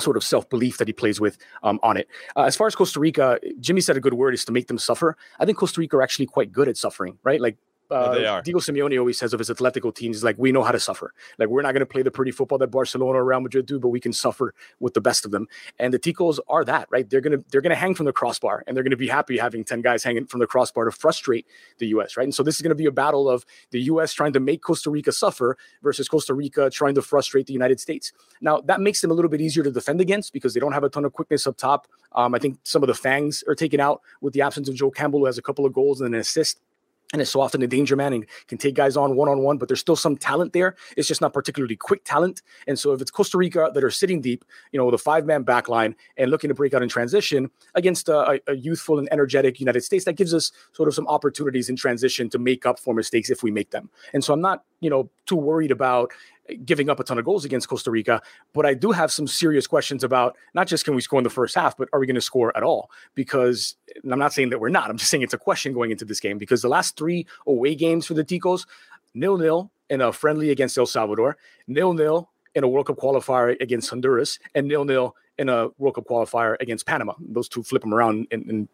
sort 0.00 0.16
of 0.16 0.24
self 0.24 0.48
belief 0.48 0.78
that 0.78 0.88
he 0.88 0.92
plays 0.92 1.20
with 1.20 1.38
um, 1.62 1.78
on 1.82 1.96
it. 1.96 2.08
Uh, 2.36 2.42
as 2.42 2.56
far 2.56 2.66
as 2.66 2.74
Costa 2.74 3.00
Rica, 3.00 3.38
Jimmy 3.60 3.80
said 3.80 3.96
a 3.96 4.00
good 4.00 4.14
word 4.14 4.34
is 4.34 4.44
to 4.44 4.52
make 4.52 4.68
them 4.68 4.78
suffer. 4.78 5.16
I 5.38 5.44
think 5.44 5.58
Costa 5.58 5.80
Rica 5.80 5.96
are 5.96 6.02
actually 6.02 6.26
quite 6.26 6.52
good 6.52 6.68
at 6.68 6.76
suffering, 6.76 7.18
right? 7.22 7.40
Like 7.40 7.56
uh. 7.90 8.40
Diego 8.40 8.60
Simeone 8.60 8.98
always 8.98 9.18
says 9.18 9.32
of 9.32 9.38
his 9.38 9.50
Atletico 9.50 9.94
teams, 9.94 10.24
like 10.24 10.36
we 10.38 10.52
know 10.52 10.62
how 10.62 10.72
to 10.72 10.80
suffer. 10.80 11.12
Like 11.38 11.48
we're 11.48 11.62
not 11.62 11.72
going 11.72 11.80
to 11.80 11.86
play 11.86 12.02
the 12.02 12.10
pretty 12.10 12.30
football 12.30 12.58
that 12.58 12.70
Barcelona 12.70 13.18
or 13.18 13.24
Real 13.24 13.40
Madrid 13.40 13.66
do, 13.66 13.78
but 13.78 13.88
we 13.88 14.00
can 14.00 14.12
suffer 14.12 14.54
with 14.80 14.94
the 14.94 15.00
best 15.00 15.24
of 15.24 15.30
them. 15.30 15.46
And 15.78 15.92
the 15.92 15.98
Ticos 15.98 16.38
are 16.48 16.64
that, 16.64 16.88
right? 16.90 17.08
They're 17.08 17.20
gonna 17.20 17.38
they're 17.50 17.60
gonna 17.60 17.74
hang 17.74 17.94
from 17.94 18.06
the 18.06 18.12
crossbar, 18.12 18.64
and 18.66 18.76
they're 18.76 18.84
gonna 18.84 18.96
be 18.96 19.08
happy 19.08 19.36
having 19.36 19.64
ten 19.64 19.82
guys 19.82 20.02
hanging 20.02 20.26
from 20.26 20.40
the 20.40 20.46
crossbar 20.46 20.84
to 20.86 20.90
frustrate 20.90 21.46
the 21.78 21.86
U.S. 21.88 22.16
Right? 22.16 22.24
And 22.24 22.34
so 22.34 22.42
this 22.42 22.56
is 22.56 22.62
gonna 22.62 22.74
be 22.74 22.86
a 22.86 22.92
battle 22.92 23.28
of 23.28 23.44
the 23.70 23.80
U.S. 23.82 24.12
trying 24.12 24.32
to 24.32 24.40
make 24.40 24.62
Costa 24.62 24.90
Rica 24.90 25.12
suffer 25.12 25.56
versus 25.82 26.08
Costa 26.08 26.34
Rica 26.34 26.70
trying 26.70 26.94
to 26.94 27.02
frustrate 27.02 27.46
the 27.46 27.52
United 27.52 27.80
States. 27.80 28.12
Now 28.40 28.60
that 28.62 28.80
makes 28.80 29.00
them 29.00 29.10
a 29.10 29.14
little 29.14 29.30
bit 29.30 29.40
easier 29.40 29.62
to 29.62 29.70
defend 29.70 30.00
against 30.00 30.32
because 30.32 30.54
they 30.54 30.60
don't 30.60 30.72
have 30.72 30.84
a 30.84 30.88
ton 30.88 31.04
of 31.04 31.12
quickness 31.12 31.46
up 31.46 31.56
top. 31.56 31.86
Um, 32.12 32.34
I 32.34 32.38
think 32.38 32.58
some 32.62 32.82
of 32.82 32.86
the 32.86 32.94
fangs 32.94 33.42
are 33.48 33.54
taken 33.54 33.80
out 33.80 34.00
with 34.20 34.34
the 34.34 34.42
absence 34.42 34.68
of 34.68 34.74
Joel 34.74 34.90
Campbell, 34.90 35.20
who 35.20 35.26
has 35.26 35.38
a 35.38 35.42
couple 35.42 35.66
of 35.66 35.72
goals 35.72 36.00
and 36.00 36.14
an 36.14 36.20
assist 36.20 36.60
and 37.12 37.22
it's 37.22 37.30
so 37.30 37.40
often 37.40 37.62
a 37.62 37.66
danger 37.66 37.96
man 37.96 38.12
and 38.12 38.26
can 38.48 38.58
take 38.58 38.74
guys 38.74 38.96
on 38.96 39.14
one 39.14 39.28
on 39.28 39.40
one, 39.40 39.58
but 39.58 39.68
there's 39.68 39.80
still 39.80 39.96
some 39.96 40.16
talent 40.16 40.52
there. 40.52 40.74
It's 40.96 41.06
just 41.06 41.20
not 41.20 41.32
particularly 41.32 41.76
quick 41.76 42.02
talent. 42.04 42.42
And 42.66 42.78
so 42.78 42.92
if 42.92 43.00
it's 43.00 43.10
Costa 43.10 43.38
Rica 43.38 43.70
that 43.72 43.84
are 43.84 43.90
sitting 43.90 44.20
deep, 44.20 44.44
you 44.72 44.78
know, 44.78 44.86
with 44.86 44.94
a 44.94 44.98
five 44.98 45.24
man 45.24 45.42
back 45.42 45.68
line 45.68 45.94
and 46.16 46.30
looking 46.30 46.48
to 46.48 46.54
break 46.54 46.74
out 46.74 46.82
in 46.82 46.88
transition 46.88 47.50
against 47.74 48.08
a, 48.08 48.40
a, 48.48 48.56
youthful 48.56 48.98
and 48.98 49.08
energetic 49.12 49.60
United 49.60 49.82
States, 49.82 50.04
that 50.06 50.14
gives 50.14 50.34
us 50.34 50.50
sort 50.72 50.88
of 50.88 50.94
some 50.94 51.06
opportunities 51.06 51.68
in 51.68 51.76
transition 51.76 52.28
to 52.30 52.38
make 52.38 52.66
up 52.66 52.78
for 52.78 52.94
mistakes 52.94 53.30
if 53.30 53.42
we 53.42 53.50
make 53.50 53.70
them. 53.70 53.90
And 54.12 54.24
so 54.24 54.32
I'm 54.32 54.40
not, 54.40 54.64
you 54.80 54.90
know, 54.90 55.08
too 55.26 55.36
worried 55.36 55.70
about 55.70 56.10
giving 56.64 56.90
up 56.90 57.00
a 57.00 57.04
ton 57.04 57.18
of 57.18 57.24
goals 57.24 57.44
against 57.44 57.68
Costa 57.68 57.90
Rica. 57.90 58.20
But 58.52 58.66
I 58.66 58.74
do 58.74 58.92
have 58.92 59.10
some 59.12 59.26
serious 59.26 59.66
questions 59.66 60.04
about 60.04 60.36
not 60.54 60.66
just 60.66 60.84
can 60.84 60.94
we 60.94 61.00
score 61.00 61.18
in 61.18 61.24
the 61.24 61.30
first 61.30 61.54
half, 61.54 61.76
but 61.76 61.88
are 61.92 62.00
we 62.00 62.06
going 62.06 62.14
to 62.14 62.20
score 62.20 62.56
at 62.56 62.62
all? 62.62 62.90
Because 63.14 63.76
I'm 64.10 64.18
not 64.18 64.32
saying 64.32 64.50
that 64.50 64.60
we're 64.60 64.68
not. 64.68 64.90
I'm 64.90 64.96
just 64.96 65.10
saying 65.10 65.22
it's 65.22 65.34
a 65.34 65.38
question 65.38 65.72
going 65.72 65.90
into 65.90 66.04
this 66.04 66.20
game 66.20 66.38
because 66.38 66.62
the 66.62 66.68
last 66.68 66.96
three 66.96 67.26
away 67.46 67.74
games 67.74 68.06
for 68.06 68.14
the 68.14 68.24
Ticos, 68.24 68.66
nil 69.14 69.38
nil 69.38 69.70
in 69.90 70.00
a 70.00 70.12
friendly 70.12 70.50
against 70.50 70.76
El 70.76 70.86
Salvador, 70.86 71.36
nil 71.66 71.94
nil 71.94 72.30
in 72.54 72.64
a 72.64 72.68
World 72.68 72.86
Cup 72.86 72.96
qualifier 72.96 73.60
against 73.60 73.90
Honduras, 73.90 74.38
and 74.54 74.68
nil 74.68 74.84
nil 74.84 75.16
in 75.38 75.48
a 75.48 75.68
World 75.78 75.96
Cup 75.96 76.04
qualifier 76.04 76.56
against 76.60 76.86
Panama. 76.86 77.14
Those 77.18 77.48
two 77.48 77.62
flip 77.62 77.82
them 77.82 77.92
around 77.92 78.26
in, 78.30 78.68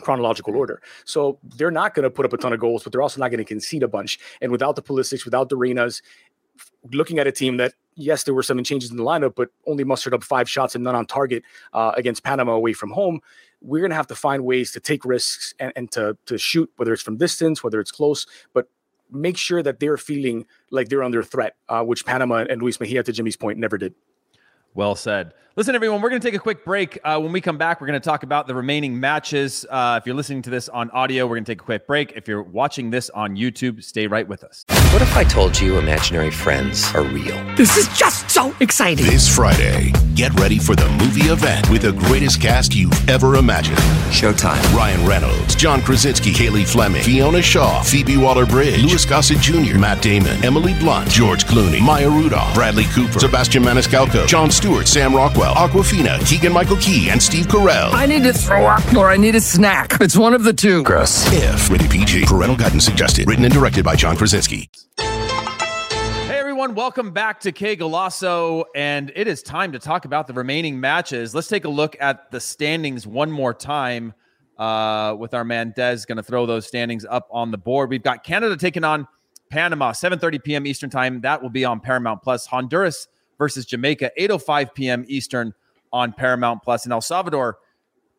chronological 0.00 0.56
order. 0.56 0.80
So 1.04 1.38
they're 1.42 1.70
not 1.70 1.94
going 1.94 2.04
to 2.04 2.10
put 2.10 2.24
up 2.24 2.32
a 2.32 2.36
ton 2.36 2.52
of 2.52 2.60
goals, 2.60 2.82
but 2.82 2.92
they're 2.92 3.02
also 3.02 3.20
not 3.20 3.30
going 3.30 3.38
to 3.38 3.44
concede 3.44 3.82
a 3.82 3.88
bunch. 3.88 4.18
And 4.40 4.52
without 4.52 4.76
the 4.76 4.82
Pulisic, 4.82 5.24
without 5.24 5.48
the 5.48 5.56
Reynas, 5.56 6.02
looking 6.92 7.18
at 7.18 7.26
a 7.26 7.32
team 7.32 7.56
that 7.58 7.74
yes, 7.98 8.22
there 8.22 8.34
were 8.34 8.42
some 8.42 8.62
changes 8.62 8.90
in 8.90 8.96
the 8.96 9.02
lineup, 9.02 9.34
but 9.34 9.50
only 9.66 9.84
mustered 9.84 10.14
up 10.14 10.22
five 10.22 10.48
shots 10.48 10.74
and 10.74 10.84
none 10.84 10.94
on 10.94 11.04
target 11.04 11.42
uh, 11.72 11.92
against 11.96 12.22
Panama 12.22 12.52
away 12.52 12.72
from 12.72 12.90
home. 12.90 13.20
We're 13.60 13.80
going 13.80 13.90
to 13.90 13.96
have 13.96 14.06
to 14.06 14.14
find 14.14 14.44
ways 14.44 14.70
to 14.72 14.80
take 14.80 15.04
risks 15.04 15.52
and, 15.58 15.72
and 15.74 15.90
to 15.92 16.16
to 16.26 16.38
shoot, 16.38 16.70
whether 16.76 16.92
it's 16.92 17.02
from 17.02 17.16
distance, 17.16 17.62
whether 17.62 17.80
it's 17.80 17.90
close, 17.90 18.26
but 18.54 18.68
make 19.10 19.36
sure 19.36 19.62
that 19.62 19.80
they're 19.80 19.96
feeling 19.96 20.46
like 20.70 20.88
they're 20.88 21.02
under 21.02 21.22
threat, 21.22 21.56
uh, 21.68 21.82
which 21.82 22.04
Panama 22.04 22.44
and 22.48 22.62
Luis 22.62 22.78
Mejia, 22.78 23.02
to 23.02 23.12
Jimmy's 23.12 23.36
point, 23.36 23.58
never 23.58 23.78
did. 23.78 23.94
Well 24.78 24.94
said. 24.94 25.34
Listen, 25.58 25.74
everyone, 25.74 26.00
we're 26.00 26.08
going 26.08 26.20
to 26.20 26.24
take 26.24 26.36
a 26.36 26.38
quick 26.38 26.64
break. 26.64 27.00
Uh, 27.02 27.18
when 27.18 27.32
we 27.32 27.40
come 27.40 27.58
back, 27.58 27.80
we're 27.80 27.88
going 27.88 28.00
to 28.00 28.04
talk 28.08 28.22
about 28.22 28.46
the 28.46 28.54
remaining 28.54 29.00
matches. 29.00 29.66
Uh, 29.68 29.98
if 30.00 30.06
you're 30.06 30.14
listening 30.14 30.40
to 30.42 30.50
this 30.50 30.68
on 30.68 30.88
audio, 30.90 31.26
we're 31.26 31.34
going 31.34 31.44
to 31.44 31.50
take 31.50 31.60
a 31.60 31.64
quick 31.64 31.84
break. 31.84 32.12
If 32.12 32.28
you're 32.28 32.44
watching 32.44 32.90
this 32.90 33.10
on 33.10 33.34
YouTube, 33.34 33.82
stay 33.82 34.06
right 34.06 34.28
with 34.28 34.44
us. 34.44 34.64
What 34.92 35.02
if 35.02 35.16
I 35.16 35.24
told 35.24 35.58
you 35.58 35.76
imaginary 35.76 36.30
friends 36.30 36.84
are 36.94 37.02
real? 37.02 37.34
This 37.56 37.76
is 37.76 37.88
just 37.98 38.30
so 38.30 38.54
exciting. 38.60 39.04
This 39.06 39.28
Friday, 39.34 39.92
get 40.14 40.32
ready 40.38 40.60
for 40.60 40.76
the 40.76 40.88
movie 40.90 41.22
event 41.22 41.68
with 41.70 41.82
the 41.82 41.92
greatest 41.92 42.40
cast 42.40 42.76
you've 42.76 43.08
ever 43.10 43.34
imagined. 43.34 43.78
Showtime. 44.10 44.62
Ryan 44.76 45.04
Reynolds, 45.04 45.56
John 45.56 45.82
Krasinski, 45.82 46.32
Cailey 46.32 46.64
Fleming, 46.64 47.02
Fiona 47.02 47.42
Shaw, 47.42 47.82
Phoebe 47.82 48.16
Waller-Bridge, 48.16 48.84
Louis 48.84 49.04
Gossett 49.04 49.38
Jr., 49.38 49.76
Matt 49.76 50.00
Damon, 50.02 50.44
Emily 50.44 50.74
Blunt, 50.74 51.10
George 51.10 51.46
Clooney, 51.46 51.84
Maya 51.84 52.08
Rudolph, 52.08 52.54
Bradley 52.54 52.84
Cooper, 52.94 53.18
Sebastian 53.18 53.64
Maniscalco, 53.64 54.24
Jon 54.28 54.52
Stewart, 54.52 54.67
Sam 54.68 55.14
Rockwell, 55.14 55.54
Awkwafina, 55.54 56.24
Keegan 56.28 56.52
Michael 56.52 56.76
Key, 56.76 57.08
and 57.08 57.22
Steve 57.22 57.46
Carell. 57.46 57.92
I 57.94 58.04
need 58.04 58.22
to 58.24 58.32
throw 58.34 58.66
up 58.66 58.94
or 58.94 59.08
I 59.08 59.16
need 59.16 59.34
a 59.34 59.40
snack. 59.40 59.98
It's 60.00 60.16
one 60.16 60.34
of 60.34 60.44
the 60.44 60.52
two. 60.52 60.82
Gross. 60.82 61.24
If 61.32 61.70
rated 61.70 61.90
PG, 61.90 62.26
parental 62.26 62.56
guidance 62.56 62.84
suggested. 62.84 63.26
Written 63.26 63.44
and 63.44 63.52
directed 63.54 63.84
by 63.84 63.96
John 63.96 64.16
Krasinski. 64.16 64.68
Hey 64.98 66.38
everyone, 66.38 66.74
welcome 66.74 67.12
back 67.12 67.40
to 67.40 67.52
Qué 67.52 67.78
Golazo, 67.78 68.64
and 68.76 69.10
it 69.16 69.26
is 69.26 69.42
time 69.42 69.72
to 69.72 69.78
talk 69.78 70.04
about 70.04 70.26
the 70.26 70.34
remaining 70.34 70.78
matches. 70.78 71.34
Let's 71.34 71.48
take 71.48 71.64
a 71.64 71.70
look 71.70 71.96
at 71.98 72.30
the 72.30 72.40
standings 72.40 73.06
one 73.06 73.30
more 73.30 73.54
time. 73.54 74.12
Uh, 74.58 75.14
with 75.14 75.34
our 75.34 75.44
man 75.44 75.72
Des 75.76 75.98
going 76.08 76.16
to 76.16 76.22
throw 76.22 76.44
those 76.44 76.66
standings 76.66 77.06
up 77.08 77.28
on 77.30 77.52
the 77.52 77.58
board. 77.58 77.90
We've 77.90 78.02
got 78.02 78.24
Canada 78.24 78.56
taking 78.56 78.82
on 78.82 79.06
Panama, 79.50 79.92
7:30 79.92 80.42
p.m. 80.42 80.66
Eastern 80.66 80.90
time. 80.90 81.20
That 81.20 81.42
will 81.42 81.48
be 81.48 81.64
on 81.64 81.80
Paramount 81.80 82.22
Plus. 82.22 82.44
Honduras 82.44 83.08
versus 83.38 83.64
Jamaica, 83.64 84.10
8:05 84.18 84.74
p.m. 84.74 85.04
Eastern 85.08 85.54
on 85.92 86.12
Paramount 86.12 86.62
Plus. 86.62 86.84
And 86.84 86.92
El 86.92 87.00
Salvador 87.00 87.58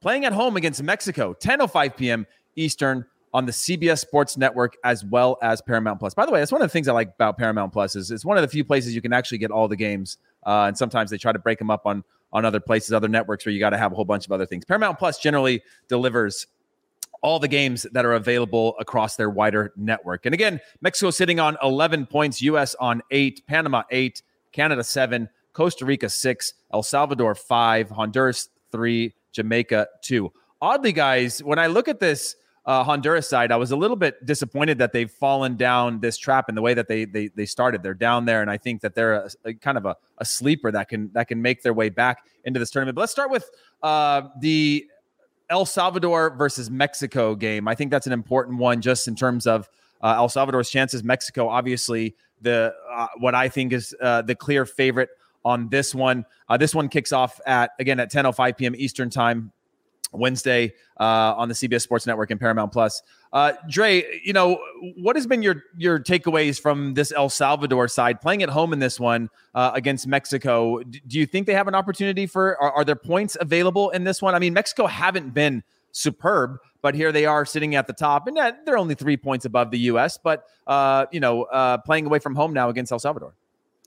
playing 0.01 0.25
at 0.25 0.33
home 0.33 0.57
against 0.57 0.81
Mexico, 0.81 1.33
10:05 1.33 1.95
p.m. 1.95 2.25
Eastern 2.55 3.05
on 3.33 3.45
the 3.45 3.51
CBS 3.51 3.99
Sports 3.99 4.37
Network 4.37 4.75
as 4.83 5.05
well 5.05 5.37
as 5.43 5.61
Paramount 5.61 5.99
Plus. 5.99 6.13
By 6.13 6.25
the 6.25 6.31
way, 6.31 6.39
that's 6.39 6.51
one 6.51 6.61
of 6.61 6.67
the 6.67 6.71
things 6.71 6.87
I 6.87 6.93
like 6.93 7.09
about 7.09 7.37
Paramount 7.37 7.71
Plus 7.71 7.95
is 7.95 8.09
it's 8.09 8.25
one 8.25 8.37
of 8.37 8.41
the 8.41 8.47
few 8.47 8.63
places 8.63 8.95
you 8.95 9.01
can 9.01 9.13
actually 9.13 9.37
get 9.37 9.51
all 9.51 9.67
the 9.67 9.75
games, 9.75 10.17
uh, 10.45 10.65
and 10.67 10.77
sometimes 10.77 11.11
they 11.11 11.17
try 11.17 11.31
to 11.31 11.39
break 11.39 11.59
them 11.59 11.69
up 11.69 11.85
on 11.85 12.03
on 12.31 12.45
other 12.45 12.59
places, 12.59 12.93
other 12.93 13.07
networks 13.07 13.45
where 13.45 13.53
you 13.53 13.59
got 13.59 13.71
to 13.71 13.77
have 13.77 13.91
a 13.91 13.95
whole 13.95 14.05
bunch 14.05 14.25
of 14.25 14.31
other 14.31 14.45
things. 14.45 14.63
Paramount 14.65 14.99
Plus 14.99 15.17
generally 15.19 15.61
delivers 15.87 16.45
all 17.21 17.39
the 17.39 17.47
games 17.47 17.85
that 17.91 18.05
are 18.05 18.13
available 18.13 18.75
across 18.79 19.15
their 19.15 19.29
wider 19.29 19.73
network. 19.75 20.25
And 20.25 20.33
again, 20.33 20.59
Mexico 20.81 21.11
sitting 21.11 21.39
on 21.39 21.57
11 21.63 22.05
points, 22.05 22.41
US 22.43 22.75
on 22.75 23.01
8, 23.11 23.45
Panama 23.47 23.83
8, 23.91 24.21
Canada 24.51 24.83
7, 24.83 25.29
Costa 25.53 25.85
Rica 25.85 26.09
6, 26.09 26.53
El 26.73 26.83
Salvador 26.83 27.35
5, 27.35 27.89
Honduras 27.89 28.49
3, 28.71 29.13
Jamaica 29.31 29.87
2. 30.01 30.31
Oddly 30.61 30.91
guys, 30.91 31.41
when 31.43 31.59
I 31.59 31.67
look 31.67 31.87
at 31.87 31.99
this 31.99 32.35
uh, 32.65 32.83
Honduras 32.83 33.27
side, 33.27 33.51
I 33.51 33.55
was 33.55 33.71
a 33.71 33.75
little 33.75 33.95
bit 33.95 34.25
disappointed 34.25 34.77
that 34.79 34.93
they've 34.93 35.09
fallen 35.09 35.55
down 35.55 35.99
this 36.01 36.17
trap 36.17 36.49
in 36.49 36.55
the 36.55 36.61
way 36.61 36.73
that 36.73 36.87
they 36.87 37.05
they 37.05 37.29
they 37.29 37.45
started. 37.45 37.81
They're 37.81 37.93
down 37.93 38.25
there, 38.25 38.41
and 38.41 38.51
I 38.51 38.57
think 38.57 38.81
that 38.81 38.93
they're 38.93 39.13
a, 39.13 39.29
a 39.45 39.53
kind 39.53 39.77
of 39.77 39.85
a, 39.85 39.95
a, 40.19 40.25
sleeper 40.25 40.71
that 40.71 40.89
can 40.89 41.09
that 41.13 41.27
can 41.27 41.41
make 41.41 41.63
their 41.63 41.73
way 41.73 41.89
back 41.89 42.25
into 42.43 42.59
this 42.59 42.69
tournament. 42.69 42.95
But 42.95 43.01
let's 43.01 43.11
start 43.11 43.31
with 43.31 43.49
uh, 43.81 44.23
the 44.39 44.85
El 45.49 45.65
Salvador 45.65 46.35
versus 46.35 46.69
Mexico 46.69 47.33
game. 47.33 47.67
I 47.67 47.73
think 47.73 47.89
that's 47.89 48.07
an 48.07 48.13
important 48.13 48.59
one, 48.59 48.81
just 48.81 49.07
in 49.07 49.15
terms 49.15 49.47
of 49.47 49.67
uh, 50.01 50.15
El 50.17 50.29
Salvador's 50.29 50.69
chances. 50.69 51.03
Mexico, 51.03 51.47
obviously, 51.47 52.15
the 52.41 52.73
uh, 52.91 53.07
what 53.17 53.35
I 53.35 53.49
think 53.49 53.73
is 53.73 53.95
uh, 54.01 54.21
the 54.21 54.35
clear 54.35 54.65
favorite 54.65 55.09
on 55.45 55.69
this 55.69 55.95
one. 55.95 56.25
Uh, 56.47 56.57
this 56.57 56.75
one 56.75 56.89
kicks 56.89 57.11
off 57.11 57.39
at 57.45 57.71
again 57.79 57.99
at 57.99 58.11
10:05 58.11 58.57
p.m. 58.57 58.75
Eastern 58.75 59.09
time. 59.09 59.51
Wednesday 60.11 60.73
uh, 60.99 61.35
on 61.37 61.49
the 61.49 61.53
CBS 61.53 61.81
Sports 61.81 62.07
Network 62.07 62.31
and 62.31 62.39
Paramount 62.39 62.71
Plus. 62.71 63.01
Uh, 63.31 63.53
Dre, 63.69 64.03
you 64.23 64.33
know 64.33 64.59
what 64.97 65.15
has 65.15 65.27
been 65.27 65.43
your 65.43 65.63
your 65.77 65.99
takeaways 65.99 66.59
from 66.59 66.95
this 66.95 67.11
El 67.11 67.29
Salvador 67.29 67.87
side 67.87 68.19
playing 68.21 68.41
at 68.41 68.49
home 68.49 68.73
in 68.73 68.79
this 68.79 68.99
one 68.99 69.29
uh, 69.53 69.71
against 69.73 70.07
Mexico? 70.07 70.81
Do 70.81 71.19
you 71.19 71.25
think 71.25 71.45
they 71.45 71.53
have 71.53 71.67
an 71.67 71.75
opportunity 71.75 72.25
for? 72.25 72.59
Are, 72.61 72.71
are, 72.71 72.83
there 72.83 72.95
points 72.95 73.37
available 73.39 73.91
in 73.91 74.03
this 74.03 74.21
one? 74.21 74.33
I 74.33 74.39
mean, 74.39 74.53
Mexico 74.53 74.87
haven't 74.87 75.33
been 75.33 75.63
superb, 75.91 76.57
but 76.81 76.95
here 76.95 77.11
they 77.11 77.25
are 77.25 77.45
sitting 77.45 77.75
at 77.75 77.87
the 77.87 77.93
top, 77.93 78.27
and 78.27 78.37
they're 78.65 78.77
only 78.77 78.95
three 78.95 79.17
points 79.17 79.45
above 79.45 79.71
the 79.71 79.79
U.S. 79.79 80.17
But 80.21 80.45
uh, 80.67 81.05
you 81.11 81.19
know, 81.19 81.43
uh, 81.43 81.77
playing 81.79 82.05
away 82.05 82.19
from 82.19 82.35
home 82.35 82.53
now 82.53 82.69
against 82.69 82.91
El 82.91 82.99
Salvador. 82.99 83.35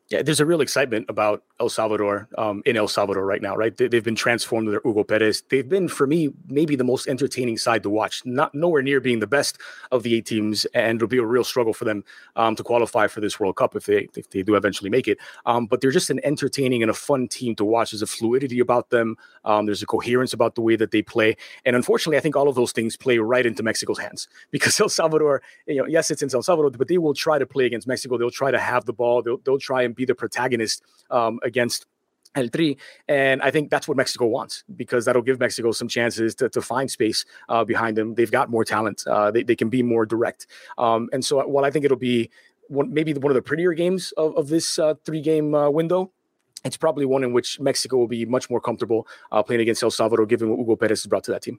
Yeah, 0.09 0.21
there's 0.21 0.41
a 0.41 0.47
real 0.47 0.61
excitement 0.61 1.07
about 1.09 1.43
El 1.59 1.69
Salvador 1.69 2.29
um, 2.37 2.63
in 2.67 2.77
El 2.77 2.89
Salvador 2.89 3.25
right 3.25 3.41
now, 3.41 3.57
right? 3.57 3.75
They, 3.75 3.89
have 3.93 4.05
been 4.05 4.17
transformed 4.17 4.69
with 4.69 4.83
Hugo 4.83 5.05
Perez. 5.05 5.43
They've 5.49 5.67
been, 5.67 5.89
for 5.89 6.07
me, 6.07 6.31
maybe 6.49 6.77
the 6.77 6.85
most 6.85 7.07
entertaining 7.07 7.57
side 7.57 7.83
to 7.85 7.91
watch. 7.91 8.21
Not 8.27 8.55
nowhere 8.55 8.83
near 8.83 9.01
being 9.01 9.21
the 9.21 9.27
best 9.27 9.59
of 9.91 10.03
the 10.03 10.17
eight 10.17 10.27
teams, 10.27 10.67
and 10.75 10.97
it'll 10.97 11.09
be 11.09 11.19
a 11.19 11.25
real 11.25 11.45
struggle 11.45 11.73
for 11.73 11.85
them 11.85 12.05
um, 12.37 12.57
to 12.57 12.63
qualify 12.63 13.07
for 13.07 13.21
this 13.21 13.41
World 13.41 13.57
Cup 13.57 13.75
if 13.77 13.87
they 13.87 14.09
if 14.15 14.29
they 14.31 14.43
do 14.43 14.55
eventually 14.57 14.91
make 14.91 15.09
it. 15.09 15.19
Um, 15.47 15.67
but 15.67 15.81
they're 15.81 15.91
just 15.91 16.11
an 16.11 16.21
entertaining 16.25 16.83
and 16.83 16.91
a 16.91 16.95
fun 16.95 17.29
team 17.29 17.55
to 17.55 17.65
watch. 17.65 17.93
There's 17.93 18.03
a 18.03 18.07
fluidity 18.07 18.59
about 18.59 18.91
them. 18.91 19.17
Um, 19.45 19.67
there's 19.67 19.83
a 19.83 19.87
coherence 19.87 20.33
about 20.33 20.57
the 20.57 20.63
way 20.63 20.77
that 20.77 20.91
they 20.91 21.01
play, 21.01 21.37
and 21.65 21.77
unfortunately, 21.77 22.19
I 22.19 22.21
think 22.21 22.37
all 22.37 22.49
of 22.49 22.55
those 22.55 22.73
things 22.73 22.97
play 22.97 23.19
right 23.19 23.47
into 23.47 23.63
Mexico's 23.63 23.99
hands 23.99 24.29
because 24.51 24.79
El 24.79 24.89
Salvador, 24.89 25.43
you 25.67 25.77
know, 25.77 25.87
yes, 25.87 26.11
it's 26.11 26.23
in 26.23 26.29
El 26.35 26.43
Salvador, 26.43 26.71
but 26.71 26.89
they 26.89 26.99
will 26.99 27.15
try 27.15 27.39
to 27.39 27.47
play 27.47 27.65
against 27.65 27.87
Mexico. 27.87 28.19
They'll 28.19 28.31
try 28.31 28.51
to 28.51 28.59
have 28.59 28.85
the 28.85 28.93
ball. 28.93 29.23
They'll 29.23 29.39
they'll 29.39 29.59
try 29.59 29.83
and 29.83 29.92
be 29.93 30.05
the 30.05 30.15
protagonist 30.15 30.83
um, 31.11 31.39
against 31.43 31.87
El 32.35 32.49
Tri. 32.49 32.77
And 33.09 33.43
I 33.43 33.51
think 33.51 33.71
that's 33.71 33.87
what 33.87 33.97
Mexico 33.97 34.27
wants 34.27 34.65
because 34.77 35.05
that'll 35.05 35.23
give 35.23 35.39
Mexico 35.39 35.73
some 35.73 35.89
chances 35.89 36.35
to, 36.37 36.49
to 36.49 36.63
find 36.63 36.91
space 36.91 37.25
uh, 37.49 37.65
behind 37.65 37.97
them. 37.97 38.15
They've 38.15 38.31
got 38.31 38.51
more 38.51 38.65
talent. 38.65 39.05
Uh, 39.07 39.31
they, 39.31 39.43
they 39.43 39.57
can 39.57 39.69
be 39.69 39.83
more 39.83 40.07
direct. 40.07 40.47
Um, 40.79 41.09
and 41.13 41.25
so 41.25 41.47
while 41.47 41.65
I 41.65 41.71
think 41.71 41.85
it'll 41.85 41.97
be 41.97 42.31
one, 42.69 42.93
maybe 42.93 43.13
one 43.13 43.31
of 43.31 43.35
the 43.35 43.43
prettier 43.43 43.73
games 43.73 44.13
of, 44.17 44.37
of 44.37 44.49
this 44.49 44.79
uh, 44.79 44.95
three 45.05 45.21
game 45.21 45.55
uh, 45.55 45.69
window, 45.69 46.11
it's 46.65 46.77
probably 46.77 47.05
one 47.05 47.25
in 47.25 47.33
which 47.33 47.61
Mexico 47.61 47.97
will 47.97 48.09
be 48.09 48.25
much 48.25 48.49
more 48.49 48.61
comfortable 48.61 49.07
uh, 49.33 49.43
playing 49.43 49.61
against 49.61 49.83
El 49.83 49.91
Salvador, 49.91 50.27
given 50.27 50.49
what 50.49 50.59
Hugo 50.59 50.77
Perez 50.77 51.03
has 51.03 51.09
brought 51.09 51.25
to 51.25 51.33
that 51.33 51.43
team. 51.43 51.59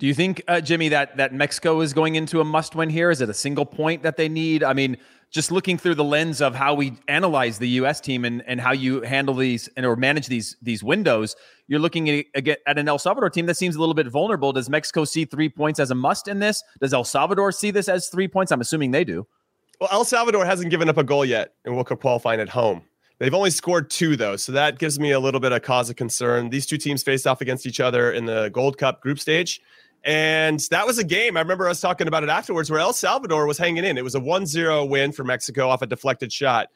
Do 0.00 0.06
you 0.06 0.14
think, 0.14 0.42
uh, 0.48 0.62
Jimmy, 0.62 0.88
that 0.88 1.18
that 1.18 1.34
Mexico 1.34 1.82
is 1.82 1.92
going 1.92 2.14
into 2.14 2.40
a 2.40 2.44
must 2.44 2.74
win 2.74 2.88
here? 2.88 3.10
Is 3.10 3.20
it 3.20 3.28
a 3.28 3.34
single 3.34 3.66
point 3.66 4.02
that 4.02 4.16
they 4.16 4.30
need? 4.30 4.64
I 4.64 4.72
mean, 4.72 4.96
just 5.30 5.52
looking 5.52 5.76
through 5.76 5.94
the 5.94 6.04
lens 6.04 6.40
of 6.40 6.54
how 6.54 6.72
we 6.72 6.94
analyze 7.06 7.58
the 7.58 7.68
U.S. 7.68 8.00
team 8.00 8.24
and, 8.24 8.42
and 8.46 8.62
how 8.62 8.72
you 8.72 9.02
handle 9.02 9.34
these 9.34 9.68
and 9.76 9.84
or 9.84 9.96
manage 9.96 10.28
these 10.28 10.56
these 10.62 10.82
windows, 10.82 11.36
you're 11.68 11.80
looking 11.80 12.08
at, 12.08 12.58
at 12.66 12.78
an 12.78 12.88
El 12.88 12.98
Salvador 12.98 13.28
team 13.28 13.44
that 13.44 13.58
seems 13.58 13.76
a 13.76 13.78
little 13.78 13.94
bit 13.94 14.06
vulnerable. 14.06 14.54
Does 14.54 14.70
Mexico 14.70 15.04
see 15.04 15.26
three 15.26 15.50
points 15.50 15.78
as 15.78 15.90
a 15.90 15.94
must 15.94 16.28
in 16.28 16.38
this? 16.38 16.64
Does 16.80 16.94
El 16.94 17.04
Salvador 17.04 17.52
see 17.52 17.70
this 17.70 17.86
as 17.86 18.08
three 18.08 18.26
points? 18.26 18.52
I'm 18.52 18.62
assuming 18.62 18.92
they 18.92 19.04
do. 19.04 19.26
Well, 19.82 19.90
El 19.92 20.06
Salvador 20.06 20.46
hasn't 20.46 20.70
given 20.70 20.88
up 20.88 20.96
a 20.96 21.04
goal 21.04 21.26
yet 21.26 21.52
in 21.66 21.74
World 21.74 21.88
Cup 21.88 22.00
qualifying 22.00 22.40
at 22.40 22.48
home. 22.48 22.80
They've 23.18 23.34
only 23.34 23.50
scored 23.50 23.90
two 23.90 24.16
though, 24.16 24.36
so 24.36 24.52
that 24.52 24.78
gives 24.78 24.98
me 24.98 25.10
a 25.10 25.20
little 25.20 25.40
bit 25.40 25.52
of 25.52 25.60
cause 25.60 25.90
of 25.90 25.96
concern. 25.96 26.48
These 26.48 26.64
two 26.64 26.78
teams 26.78 27.02
faced 27.02 27.26
off 27.26 27.42
against 27.42 27.66
each 27.66 27.80
other 27.80 28.12
in 28.12 28.24
the 28.24 28.48
Gold 28.48 28.78
Cup 28.78 29.02
group 29.02 29.18
stage. 29.18 29.60
And 30.04 30.60
that 30.70 30.86
was 30.86 30.98
a 30.98 31.04
game. 31.04 31.36
I 31.36 31.40
remember 31.40 31.68
us 31.68 31.80
talking 31.80 32.08
about 32.08 32.22
it 32.22 32.30
afterwards 32.30 32.70
where 32.70 32.80
El 32.80 32.92
Salvador 32.92 33.46
was 33.46 33.58
hanging 33.58 33.84
in. 33.84 33.98
It 33.98 34.04
was 34.04 34.14
a 34.14 34.20
1 34.20 34.46
0 34.46 34.84
win 34.86 35.12
for 35.12 35.24
Mexico 35.24 35.68
off 35.68 35.82
a 35.82 35.86
deflected 35.86 36.32
shot. 36.32 36.68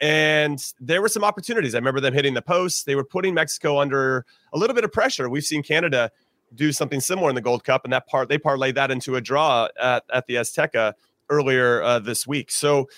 And 0.00 0.62
there 0.78 1.02
were 1.02 1.08
some 1.08 1.24
opportunities. 1.24 1.74
I 1.74 1.78
remember 1.78 2.00
them 2.00 2.14
hitting 2.14 2.34
the 2.34 2.42
post. 2.42 2.86
They 2.86 2.94
were 2.94 3.04
putting 3.04 3.34
Mexico 3.34 3.80
under 3.80 4.24
a 4.52 4.58
little 4.58 4.74
bit 4.74 4.84
of 4.84 4.92
pressure. 4.92 5.28
We've 5.28 5.44
seen 5.44 5.62
Canada 5.64 6.12
do 6.54 6.70
something 6.72 7.00
similar 7.00 7.28
in 7.28 7.34
the 7.34 7.40
Gold 7.40 7.64
Cup, 7.64 7.84
and 7.84 7.92
that 7.92 8.06
part 8.06 8.28
they 8.28 8.38
parlayed 8.38 8.74
that 8.76 8.92
into 8.92 9.16
a 9.16 9.20
draw 9.20 9.68
at, 9.80 10.04
at 10.12 10.26
the 10.26 10.36
Azteca 10.36 10.94
earlier 11.28 11.82
uh, 11.82 11.98
this 11.98 12.26
week. 12.26 12.50
So 12.52 12.88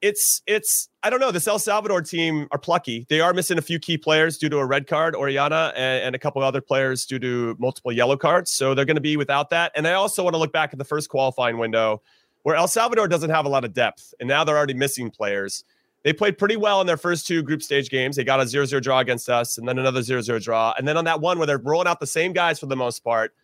it's 0.00 0.42
it's 0.46 0.88
I 1.02 1.10
don't 1.10 1.20
know. 1.20 1.30
This 1.30 1.46
El 1.46 1.58
Salvador 1.58 2.02
team 2.02 2.46
are 2.50 2.58
plucky. 2.58 3.06
They 3.08 3.20
are 3.20 3.32
missing 3.32 3.58
a 3.58 3.62
few 3.62 3.78
key 3.78 3.96
players 3.96 4.38
due 4.38 4.48
to 4.48 4.58
a 4.58 4.66
red 4.66 4.86
card, 4.86 5.14
Oriana, 5.14 5.72
and, 5.76 6.04
and 6.04 6.14
a 6.14 6.18
couple 6.18 6.42
other 6.42 6.60
players 6.60 7.06
due 7.06 7.18
to 7.18 7.56
multiple 7.58 7.92
yellow 7.92 8.16
cards. 8.16 8.52
So 8.52 8.74
they're 8.74 8.84
going 8.84 8.96
to 8.96 9.00
be 9.00 9.16
without 9.16 9.50
that. 9.50 9.72
And 9.74 9.86
I 9.86 9.94
also 9.94 10.22
want 10.22 10.34
to 10.34 10.38
look 10.38 10.52
back 10.52 10.72
at 10.72 10.78
the 10.78 10.84
first 10.84 11.08
qualifying 11.08 11.58
window 11.58 12.02
where 12.42 12.56
El 12.56 12.68
Salvador 12.68 13.08
doesn't 13.08 13.30
have 13.30 13.46
a 13.46 13.48
lot 13.48 13.64
of 13.64 13.72
depth, 13.72 14.14
and 14.20 14.28
now 14.28 14.44
they're 14.44 14.56
already 14.56 14.74
missing 14.74 15.10
players. 15.10 15.64
They 16.02 16.12
played 16.12 16.36
pretty 16.36 16.56
well 16.56 16.82
in 16.82 16.86
their 16.86 16.98
first 16.98 17.26
two 17.26 17.42
group 17.42 17.62
stage 17.62 17.88
games. 17.88 18.16
They 18.16 18.24
got 18.24 18.38
a 18.38 18.46
0 18.46 18.66
0 18.66 18.80
draw 18.80 18.98
against 18.98 19.30
us, 19.30 19.56
and 19.56 19.66
then 19.66 19.78
another 19.78 20.02
0 20.02 20.20
0 20.20 20.38
draw. 20.38 20.74
And 20.76 20.86
then 20.86 20.98
on 20.98 21.06
that 21.06 21.20
one 21.20 21.38
where 21.38 21.46
they're 21.46 21.58
rolling 21.58 21.88
out 21.88 22.00
the 22.00 22.06
same 22.06 22.34
guys 22.34 22.60
for 22.60 22.66
the 22.66 22.76
most 22.76 23.02
part, 23.02 23.34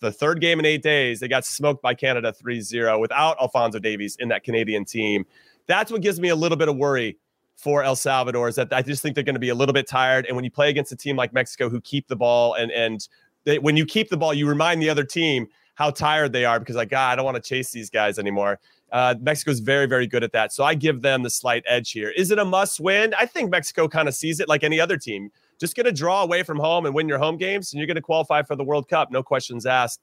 the 0.00 0.10
third 0.10 0.40
game 0.40 0.58
in 0.58 0.64
eight 0.64 0.82
days, 0.82 1.20
they 1.20 1.28
got 1.28 1.44
smoked 1.44 1.80
by 1.80 1.94
Canada 1.94 2.32
3 2.32 2.60
0 2.60 2.98
without 2.98 3.40
Alfonso 3.40 3.78
Davies 3.78 4.16
in 4.18 4.28
that 4.28 4.42
Canadian 4.42 4.84
team 4.84 5.24
that's 5.68 5.92
what 5.92 6.02
gives 6.02 6.18
me 6.18 6.30
a 6.30 6.36
little 6.36 6.58
bit 6.58 6.68
of 6.68 6.76
worry 6.76 7.16
for 7.56 7.82
El 7.82 7.96
Salvador 7.96 8.48
is 8.48 8.56
that 8.56 8.72
I 8.72 8.82
just 8.82 9.02
think 9.02 9.14
they're 9.14 9.24
going 9.24 9.34
to 9.34 9.40
be 9.40 9.50
a 9.50 9.54
little 9.54 9.72
bit 9.72 9.86
tired. 9.86 10.26
And 10.26 10.34
when 10.34 10.44
you 10.44 10.50
play 10.50 10.70
against 10.70 10.90
a 10.92 10.96
team 10.96 11.16
like 11.16 11.32
Mexico 11.32 11.68
who 11.68 11.80
keep 11.80 12.08
the 12.08 12.16
ball 12.16 12.54
and 12.54 12.70
and 12.72 13.06
they, 13.44 13.58
when 13.58 13.76
you 13.76 13.86
keep 13.86 14.08
the 14.08 14.16
ball, 14.16 14.34
you 14.34 14.48
remind 14.48 14.82
the 14.82 14.90
other 14.90 15.04
team 15.04 15.46
how 15.74 15.90
tired 15.90 16.32
they 16.32 16.44
are 16.44 16.58
because 16.58 16.76
like 16.76 16.88
God, 16.88 17.12
I 17.12 17.16
don't 17.16 17.24
want 17.24 17.36
to 17.36 17.46
chase 17.46 17.70
these 17.70 17.90
guys 17.90 18.18
anymore. 18.18 18.58
Uh, 18.90 19.14
Mexico's 19.20 19.60
very 19.60 19.86
very 19.86 20.06
good 20.06 20.24
at 20.24 20.32
that, 20.32 20.52
so 20.52 20.64
I 20.64 20.74
give 20.74 21.02
them 21.02 21.22
the 21.22 21.30
slight 21.30 21.62
edge 21.66 21.90
here. 21.90 22.10
Is 22.10 22.30
it 22.30 22.38
a 22.38 22.44
must 22.44 22.80
win? 22.80 23.12
I 23.18 23.26
think 23.26 23.50
Mexico 23.50 23.86
kind 23.86 24.08
of 24.08 24.14
sees 24.14 24.40
it 24.40 24.48
like 24.48 24.64
any 24.64 24.80
other 24.80 24.96
team. 24.96 25.30
Just 25.60 25.76
going 25.76 25.86
to 25.86 25.92
draw 25.92 26.22
away 26.22 26.42
from 26.42 26.58
home 26.58 26.86
and 26.86 26.94
win 26.94 27.08
your 27.08 27.18
home 27.18 27.36
games, 27.36 27.72
and 27.72 27.78
you're 27.78 27.86
going 27.86 27.96
to 27.96 28.02
qualify 28.02 28.42
for 28.42 28.56
the 28.56 28.64
World 28.64 28.88
Cup, 28.88 29.10
no 29.10 29.22
questions 29.22 29.66
asked. 29.66 30.00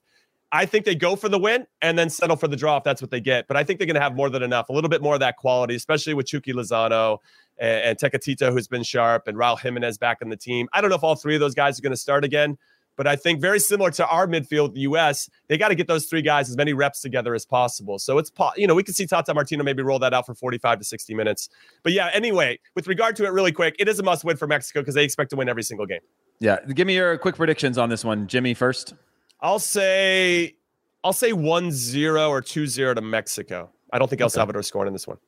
I 0.56 0.64
think 0.64 0.86
they 0.86 0.94
go 0.94 1.16
for 1.16 1.28
the 1.28 1.38
win 1.38 1.66
and 1.82 1.98
then 1.98 2.08
settle 2.08 2.36
for 2.36 2.48
the 2.48 2.56
draw 2.56 2.78
if 2.78 2.84
that's 2.84 3.02
what 3.02 3.10
they 3.10 3.20
get. 3.20 3.46
But 3.46 3.56
I 3.58 3.64
think 3.64 3.78
they're 3.78 3.86
going 3.86 3.96
to 3.96 4.00
have 4.00 4.14
more 4.14 4.30
than 4.30 4.42
enough, 4.42 4.70
a 4.70 4.72
little 4.72 4.88
bit 4.88 5.02
more 5.02 5.14
of 5.14 5.20
that 5.20 5.36
quality, 5.36 5.74
especially 5.74 6.14
with 6.14 6.26
Chucky 6.26 6.52
Lozano 6.52 7.18
and, 7.58 7.82
and 7.82 7.98
Tecatito, 7.98 8.50
who's 8.52 8.66
been 8.66 8.82
sharp, 8.82 9.28
and 9.28 9.36
Raul 9.36 9.60
Jimenez 9.60 9.98
back 9.98 10.22
in 10.22 10.30
the 10.30 10.36
team. 10.36 10.68
I 10.72 10.80
don't 10.80 10.88
know 10.88 10.96
if 10.96 11.04
all 11.04 11.14
three 11.14 11.34
of 11.34 11.40
those 11.40 11.54
guys 11.54 11.78
are 11.78 11.82
going 11.82 11.92
to 11.92 11.98
start 11.98 12.24
again, 12.24 12.56
but 12.96 13.06
I 13.06 13.16
think 13.16 13.40
very 13.40 13.60
similar 13.60 13.90
to 13.92 14.06
our 14.06 14.26
midfield, 14.26 14.72
the 14.72 14.80
U.S., 14.80 15.28
they 15.48 15.58
got 15.58 15.68
to 15.68 15.74
get 15.74 15.86
those 15.86 16.06
three 16.06 16.22
guys 16.22 16.48
as 16.48 16.56
many 16.56 16.72
reps 16.72 17.02
together 17.02 17.34
as 17.34 17.44
possible. 17.44 17.98
So 17.98 18.16
it's, 18.16 18.32
you 18.56 18.66
know, 18.66 18.74
we 18.74 18.82
can 18.82 18.94
see 18.94 19.06
Tata 19.06 19.34
Martino 19.34 19.62
maybe 19.62 19.82
roll 19.82 19.98
that 19.98 20.14
out 20.14 20.24
for 20.24 20.34
45 20.34 20.78
to 20.78 20.84
60 20.84 21.14
minutes. 21.14 21.50
But 21.82 21.92
yeah, 21.92 22.08
anyway, 22.14 22.58
with 22.74 22.88
regard 22.88 23.14
to 23.16 23.26
it, 23.26 23.32
really 23.32 23.52
quick, 23.52 23.76
it 23.78 23.88
is 23.88 23.98
a 23.98 24.02
must 24.02 24.24
win 24.24 24.38
for 24.38 24.46
Mexico 24.46 24.80
because 24.80 24.94
they 24.94 25.04
expect 25.04 25.30
to 25.30 25.36
win 25.36 25.50
every 25.50 25.62
single 25.62 25.84
game. 25.84 26.00
Yeah. 26.40 26.58
Give 26.74 26.86
me 26.86 26.94
your 26.94 27.18
quick 27.18 27.36
predictions 27.36 27.76
on 27.76 27.90
this 27.90 28.04
one. 28.04 28.26
Jimmy 28.26 28.54
first. 28.54 28.94
I'll 29.40 29.58
say 29.58 30.56
I'll 31.04 31.12
say 31.12 31.32
1-0 31.32 32.28
or 32.28 32.42
2-0 32.42 32.94
to 32.94 33.00
Mexico. 33.00 33.70
I 33.92 33.98
don't 33.98 34.08
think 34.08 34.20
El 34.20 34.28
Salvador 34.28 34.62
scoring 34.62 34.88
in 34.88 34.92
this 34.92 35.06
one. 35.06 35.18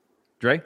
Dre? 0.40 0.62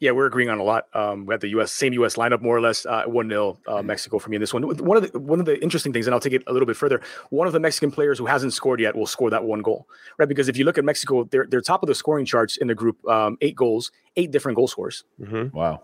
Yeah, 0.00 0.12
we're 0.12 0.26
agreeing 0.26 0.48
on 0.48 0.58
a 0.58 0.62
lot. 0.62 0.86
Um, 0.94 1.26
we 1.26 1.34
have 1.34 1.40
the 1.40 1.48
U.S. 1.48 1.72
same 1.72 1.92
U.S. 1.94 2.14
lineup 2.14 2.40
more 2.40 2.56
or 2.56 2.60
less. 2.60 2.86
Uh, 2.86 3.02
one 3.06 3.28
0 3.28 3.58
uh, 3.66 3.82
Mexico 3.82 4.18
for 4.20 4.30
me 4.30 4.36
in 4.36 4.40
this 4.40 4.54
one. 4.54 4.62
One 4.62 4.96
of 4.96 5.10
the 5.10 5.18
one 5.18 5.40
of 5.40 5.46
the 5.46 5.60
interesting 5.60 5.92
things, 5.92 6.06
and 6.06 6.14
I'll 6.14 6.20
take 6.20 6.32
it 6.32 6.44
a 6.46 6.52
little 6.52 6.66
bit 6.66 6.76
further. 6.76 7.00
One 7.30 7.48
of 7.48 7.52
the 7.52 7.58
Mexican 7.58 7.90
players 7.90 8.16
who 8.18 8.26
hasn't 8.26 8.52
scored 8.52 8.80
yet 8.80 8.94
will 8.94 9.06
score 9.06 9.28
that 9.30 9.42
one 9.42 9.60
goal, 9.60 9.88
right? 10.16 10.28
Because 10.28 10.48
if 10.48 10.56
you 10.56 10.64
look 10.64 10.78
at 10.78 10.84
Mexico, 10.84 11.24
they're 11.24 11.46
they're 11.46 11.60
top 11.60 11.82
of 11.82 11.88
the 11.88 11.96
scoring 11.96 12.24
charts 12.24 12.56
in 12.56 12.68
the 12.68 12.76
group. 12.76 13.04
Um, 13.08 13.38
eight 13.40 13.56
goals, 13.56 13.90
eight 14.16 14.30
different 14.30 14.54
goal 14.54 14.68
scores. 14.68 15.04
Mm-hmm. 15.20 15.56
Wow. 15.56 15.82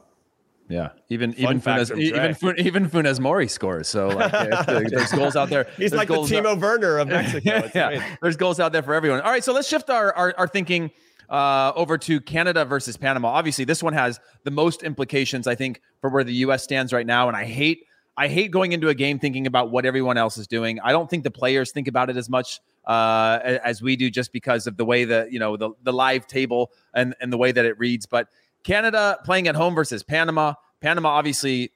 Yeah, 0.68 0.90
even 1.10 1.34
even 1.34 1.60
Funes, 1.60 1.96
even 1.98 2.58
even 2.58 2.88
Funes 2.88 3.20
Mori 3.20 3.48
scores. 3.48 3.86
So 3.86 4.08
like, 4.08 4.66
there's 4.66 5.12
goals 5.12 5.36
out 5.36 5.50
there. 5.50 5.66
He's 5.76 5.92
like 5.92 6.08
the 6.08 6.14
Timo 6.14 6.52
out. 6.52 6.60
Werner 6.60 6.98
of 6.98 7.08
Mexico. 7.08 7.68
yeah, 7.74 8.16
there's 8.22 8.36
goals 8.36 8.58
out 8.60 8.72
there 8.72 8.82
for 8.82 8.94
everyone. 8.94 9.20
All 9.20 9.30
right, 9.30 9.44
so 9.44 9.52
let's 9.52 9.68
shift 9.68 9.90
our 9.90 10.14
our, 10.14 10.34
our 10.38 10.48
thinking 10.48 10.90
uh, 11.28 11.72
over 11.76 11.98
to 11.98 12.20
Canada 12.20 12.64
versus 12.64 12.96
Panama. 12.96 13.28
Obviously, 13.28 13.66
this 13.66 13.82
one 13.82 13.92
has 13.92 14.20
the 14.44 14.50
most 14.50 14.82
implications, 14.82 15.46
I 15.46 15.54
think, 15.54 15.82
for 16.00 16.08
where 16.08 16.24
the 16.24 16.34
U.S. 16.34 16.64
stands 16.64 16.92
right 16.94 17.06
now. 17.06 17.28
And 17.28 17.36
I 17.36 17.44
hate 17.44 17.84
I 18.16 18.28
hate 18.28 18.50
going 18.50 18.72
into 18.72 18.88
a 18.88 18.94
game 18.94 19.18
thinking 19.18 19.46
about 19.46 19.70
what 19.70 19.84
everyone 19.84 20.16
else 20.16 20.38
is 20.38 20.46
doing. 20.46 20.80
I 20.80 20.92
don't 20.92 21.10
think 21.10 21.24
the 21.24 21.30
players 21.30 21.72
think 21.72 21.88
about 21.88 22.08
it 22.08 22.16
as 22.16 22.30
much 22.30 22.60
uh, 22.86 23.38
as 23.42 23.82
we 23.82 23.96
do, 23.96 24.10
just 24.10 24.32
because 24.32 24.66
of 24.66 24.78
the 24.78 24.84
way 24.84 25.04
that 25.04 25.30
you 25.30 25.38
know 25.38 25.58
the 25.58 25.70
the 25.82 25.92
live 25.92 26.26
table 26.26 26.72
and 26.94 27.14
and 27.20 27.30
the 27.30 27.38
way 27.38 27.52
that 27.52 27.66
it 27.66 27.78
reads, 27.78 28.06
but. 28.06 28.28
Canada 28.64 29.18
playing 29.24 29.46
at 29.48 29.54
home 29.54 29.74
versus 29.74 30.02
Panama. 30.02 30.54
Panama 30.80 31.10
obviously 31.10 31.70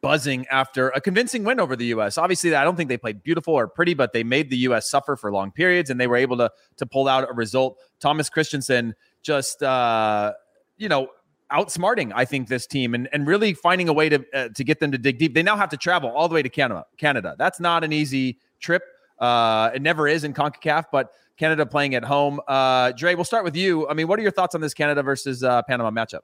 buzzing 0.00 0.46
after 0.50 0.88
a 0.90 1.00
convincing 1.00 1.44
win 1.44 1.60
over 1.60 1.76
the 1.76 1.86
U.S. 1.86 2.18
Obviously, 2.18 2.54
I 2.54 2.64
don't 2.64 2.76
think 2.76 2.88
they 2.88 2.96
played 2.96 3.22
beautiful 3.22 3.54
or 3.54 3.68
pretty, 3.68 3.94
but 3.94 4.12
they 4.12 4.24
made 4.24 4.50
the 4.50 4.56
U.S. 4.58 4.90
suffer 4.90 5.16
for 5.16 5.32
long 5.32 5.50
periods, 5.50 5.90
and 5.90 6.00
they 6.00 6.06
were 6.06 6.16
able 6.16 6.36
to 6.38 6.50
to 6.76 6.86
pull 6.86 7.08
out 7.08 7.28
a 7.28 7.32
result. 7.32 7.78
Thomas 8.00 8.28
Christiansen 8.28 8.94
just 9.22 9.62
uh, 9.62 10.32
you 10.76 10.88
know 10.88 11.08
outsmarting, 11.52 12.12
I 12.14 12.24
think, 12.24 12.48
this 12.48 12.66
team 12.66 12.94
and, 12.94 13.08
and 13.12 13.26
really 13.26 13.54
finding 13.54 13.88
a 13.88 13.92
way 13.92 14.08
to 14.08 14.24
uh, 14.34 14.48
to 14.48 14.64
get 14.64 14.80
them 14.80 14.92
to 14.92 14.98
dig 14.98 15.18
deep. 15.18 15.34
They 15.34 15.42
now 15.42 15.56
have 15.56 15.70
to 15.70 15.76
travel 15.76 16.10
all 16.10 16.28
the 16.28 16.34
way 16.34 16.42
to 16.42 16.48
Canada. 16.48 16.84
Canada. 16.96 17.36
That's 17.38 17.60
not 17.60 17.84
an 17.84 17.92
easy 17.92 18.38
trip. 18.60 18.82
Uh, 19.18 19.70
it 19.74 19.80
never 19.80 20.08
is 20.08 20.24
in 20.24 20.34
CONCACAF, 20.34 20.86
but 20.90 21.10
Canada 21.36 21.66
playing 21.66 21.94
at 21.94 22.04
home. 22.04 22.40
Uh, 22.46 22.92
Dre, 22.92 23.14
we'll 23.14 23.24
start 23.24 23.44
with 23.44 23.56
you. 23.56 23.88
I 23.88 23.94
mean, 23.94 24.08
what 24.08 24.18
are 24.18 24.22
your 24.22 24.30
thoughts 24.30 24.54
on 24.54 24.60
this 24.60 24.74
Canada 24.74 25.02
versus 25.02 25.42
uh, 25.42 25.62
Panama 25.62 25.90
matchup? 25.90 26.20